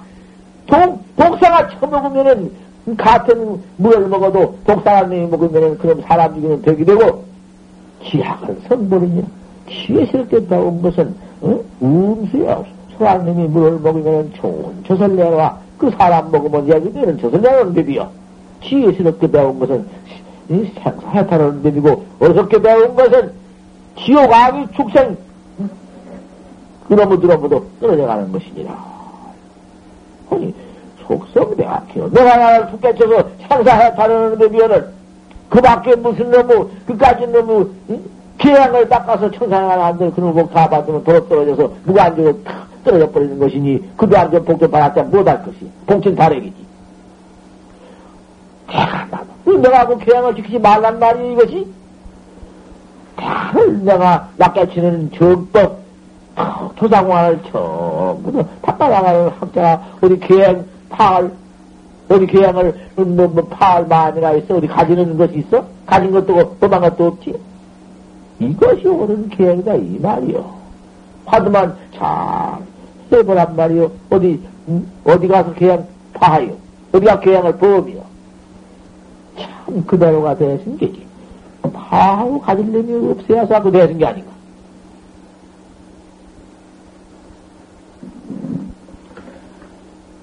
독, 0.66 1.00
독사가 1.16 1.68
처먹으면은, 1.68 2.52
같은 2.96 3.60
물을 3.76 4.08
먹어도 4.08 4.56
독사가 4.66 5.04
먹으면은 5.06 5.78
그럼 5.78 6.00
사람 6.02 6.34
죽이는 6.34 6.62
덕이 6.62 6.84
되고, 6.84 7.24
지학은 8.04 8.62
성버리니라. 8.68 9.26
지혜스럽게 9.68 10.46
배운 10.48 10.82
것은, 10.82 11.14
어? 11.42 11.60
음수야. 11.82 12.62
소랑님이 12.96 13.48
물을 13.48 13.78
먹으면 13.78 14.32
좋은 14.34 14.84
젖을 14.84 15.16
내와. 15.16 15.58
그 15.78 15.90
사람 15.92 16.30
먹으면 16.30 16.68
얘기되는 16.68 17.18
젖을 17.18 17.40
내는 17.40 17.74
법이요. 17.74 18.10
지혜스럽게 18.62 19.30
배운 19.30 19.58
것은 19.58 19.86
해탈하는 20.50 21.62
법이고, 21.62 22.04
어렵게 22.20 22.60
배운 22.60 22.94
것은 22.94 23.32
지옥 23.96 24.32
악의 24.32 24.68
축생, 24.76 25.16
들어보도 26.96 27.64
떨어져 27.80 28.06
가는 28.06 28.32
것이니라. 28.32 28.76
아니, 30.30 30.54
속성 31.06 31.56
내가 31.56 32.36
나를 32.36 32.70
툭 32.70 32.80
깨쳐서 32.80 33.28
상사해 33.48 33.94
타는 33.94 34.38
놈이면은 34.38 34.86
그 35.48 35.60
밖에 35.60 35.94
무슨 35.96 36.30
놈의, 36.30 36.66
그까지 36.86 37.26
놈의, 37.28 37.66
응? 37.90 38.00
기량을 38.38 38.88
닦아서 38.88 39.30
청산을 39.30 39.70
안들 39.70 40.12
그런 40.12 40.32
복다 40.32 40.68
받으면 40.68 41.04
도로 41.04 41.28
떨어져서 41.28 41.72
무관적으로 41.84 42.38
떨어져 42.84 43.10
버리는 43.10 43.38
것이니 43.38 43.96
그도 43.96 44.16
안전 44.16 44.44
복도 44.44 44.68
받았자 44.70 45.02
못할 45.04 45.44
것이. 45.44 45.70
봉ችን 45.86 46.14
다르기지. 46.14 46.70
내가 49.60 49.86
그 49.86 49.98
계양을 49.98 50.34
지키지 50.36 50.58
말란 50.58 50.98
말이 50.98 51.32
이것이? 51.32 51.66
다를 53.16 53.84
내가 53.84 54.28
낚아치는 54.36 55.10
정법, 55.14 55.78
토상화를 56.76 57.40
전부 57.50 58.32
다 58.32 58.48
닦아나가는 58.62 59.28
학자가 59.28 59.82
어디 60.00 60.18
계양 60.20 60.64
파을, 60.88 61.32
어디 62.08 62.26
계양을, 62.26 62.74
뭐, 62.96 63.28
뭐, 63.28 63.44
파을 63.48 63.86
많이가 63.86 64.32
있어? 64.34 64.56
어디 64.56 64.66
가지는 64.66 65.16
것이 65.16 65.38
있어? 65.38 65.64
가진 65.86 66.10
것도 66.10 66.38
없고, 66.38 66.58
도망 66.58 66.80
것도 66.80 67.06
없지? 67.06 67.40
이것이 68.40 68.88
옳은 68.88 69.28
계양이다, 69.30 69.74
이 69.74 69.98
말이요. 70.00 70.60
화두만 71.26 71.76
잘 71.96 72.58
해보란 73.12 73.54
말이요. 73.54 73.90
어디, 74.10 74.40
음? 74.68 74.90
어디 75.04 75.28
가서 75.28 75.52
계양 75.54 75.86
파하요. 76.14 76.52
어디가 76.92 77.20
계양을 77.20 77.56
범이요. 77.58 78.02
참, 79.38 79.84
그대로가 79.86 80.36
되신 80.36 80.76
게지. 80.78 81.06
파하고 81.72 82.40
가질 82.40 82.72
놈이 82.72 83.10
없어야서 83.12 83.62
그 83.62 83.70
되신 83.70 83.98
게 83.98 84.06
아닌가. 84.06 84.30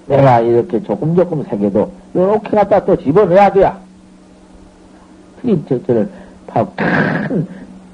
내가 0.08 0.40
이렇게 0.40 0.82
조금 0.84 1.16
조금 1.16 1.44
새겨도 1.44 1.92
이렇게 2.14 2.50
갖다 2.50 2.84
또 2.86 2.96
집어넣어야 2.96 3.52
돼야. 3.52 3.78
특히 5.42 5.84
저는 5.86 6.10
큰 6.76 7.48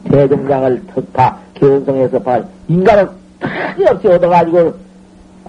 대종장을 0.05 0.83
다 1.11 1.37
개원성에서 1.55 2.19
봐 2.19 2.41
인간을 2.67 3.09
크게 3.39 3.89
없이 3.89 4.07
얻어가지고 4.07 4.73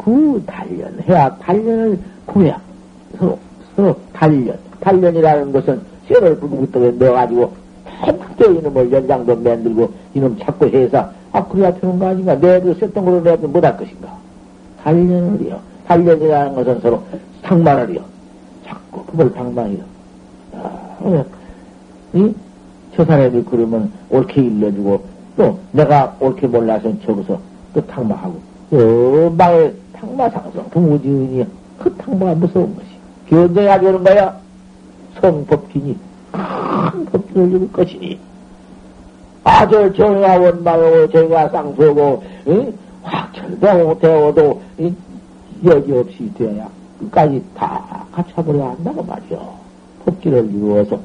그 0.04 0.42
단련, 0.46 0.98
해야 1.08 1.34
단련을 1.36 1.98
구해야 2.26 2.60
서로 3.18 3.38
서로 3.76 3.96
단련, 4.12 4.58
단련이라는 4.80 5.52
것은 5.52 5.80
쇠를 6.08 6.38
불구떡에 6.38 6.92
넣어가지고 6.92 7.52
핵도 7.86 8.52
이놈을 8.52 8.90
연장도 8.90 9.36
만들고 9.36 9.92
이놈 10.14 10.36
자꾸 10.38 10.66
해서 10.66 11.08
아 11.32 11.44
그래야 11.46 11.72
되는 11.74 11.98
거 11.98 12.08
아닌가 12.08 12.34
내도 12.34 12.74
걸로 12.92 13.20
내도 13.20 13.46
못할 13.48 13.76
것인가 13.76 14.16
단련을요. 14.82 15.73
단련이라는 15.86 16.54
것은 16.54 16.80
서로 16.80 17.02
상만을요. 17.42 18.00
자꾸 18.66 19.04
그걸 19.04 19.32
방망이요. 19.32 19.84
아, 20.54 21.24
이저 22.14 23.04
사람이 23.04 23.44
그러면 23.50 23.92
옳게 24.08 24.40
일러주고 24.42 25.04
또 25.36 25.58
내가 25.72 26.16
옳게 26.20 26.46
몰라서 26.46 26.92
저기서 27.04 27.38
또 27.74 27.86
탕마하고 27.86 28.40
어마의 28.72 29.74
탕마상성 29.92 30.70
부무지은이 30.70 31.44
그 31.78 31.94
탕마가 31.96 32.34
무서운 32.34 32.74
것이 32.74 32.88
견뎌야 33.28 33.80
되는 33.80 34.02
거야 34.02 34.38
성법기니 35.20 35.98
큰 36.32 37.04
법기를 37.06 37.48
이룰 37.48 37.72
것이니 37.72 38.18
아저 39.42 39.92
정야 39.92 40.38
원마요 40.38 41.08
정야 41.10 41.48
쌍수고 41.48 42.22
응? 42.48 42.72
확철되고 43.02 43.98
되어도 43.98 44.62
여지 45.64 45.92
없이 45.92 46.32
되어야 46.34 46.68
끝까지 47.00 47.42
다 47.56 48.06
갖춰버려야 48.12 48.70
한다고 48.70 49.02
말이요 49.02 49.54
법기를 50.04 50.50
이루어서 50.52 50.98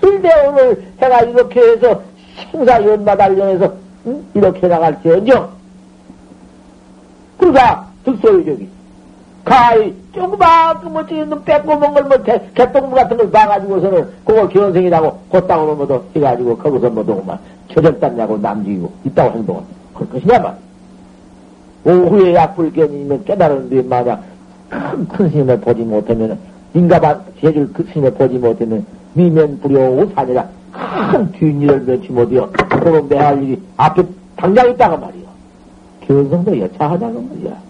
철대오를 0.00 0.92
해가 1.00 1.20
이렇게 1.22 1.60
해서 1.60 2.02
생사 2.50 2.82
연마 2.84 3.16
달령해서 3.16 3.72
응? 4.06 4.24
이렇게 4.34 4.66
나갈지언정 4.66 5.50
그러다 7.38 7.86
득소유적이 8.04 8.68
가히 9.44 9.94
조그마한 10.14 10.92
뭐지는 10.92 11.44
빼꼼한 11.44 11.94
걸 11.94 12.04
못해 12.04 12.40
개똥물 12.54 12.94
같은 12.94 13.16
걸 13.16 13.30
봐가지고서는 13.30 14.10
그걸 14.24 14.48
기원생이라고 14.48 15.18
곧땅으로 15.30 15.76
뭐도 15.76 16.04
해가지고 16.14 16.58
거기서 16.58 16.90
뭐도 16.90 17.22
막 17.22 17.40
처절단냐고 17.72 18.38
남기고 18.38 18.92
있다고 19.04 19.38
행동을 19.38 19.62
그럴 19.94 20.10
것이냐만 20.10 20.56
오후에 21.84 22.34
약불 22.34 22.72
견이면 22.72 23.24
깨달은 23.24 23.70
뒤에 23.70 23.82
만약 23.82 24.22
큰, 24.68 25.08
큰 25.08 25.30
스님을 25.30 25.60
보지 25.60 25.82
못하면 25.82 26.38
인가반 26.74 27.20
제줄 27.40 27.72
그 27.72 27.84
스님을 27.92 28.12
보지 28.14 28.38
못하면 28.38 28.84
미면 29.14 29.58
불효 29.60 30.10
사내라 30.14 30.48
큰 31.10 31.32
뒷일을 31.32 31.80
면치 31.80 32.12
못이요. 32.12 32.50
그럼 32.68 33.08
내할 33.08 33.42
일이 33.42 33.60
앞에 33.76 34.02
당장 34.36 34.70
있다가 34.70 34.96
말이요. 34.96 35.24
견성도 36.06 36.58
여차하다고 36.58 37.20
말이야. 37.20 37.69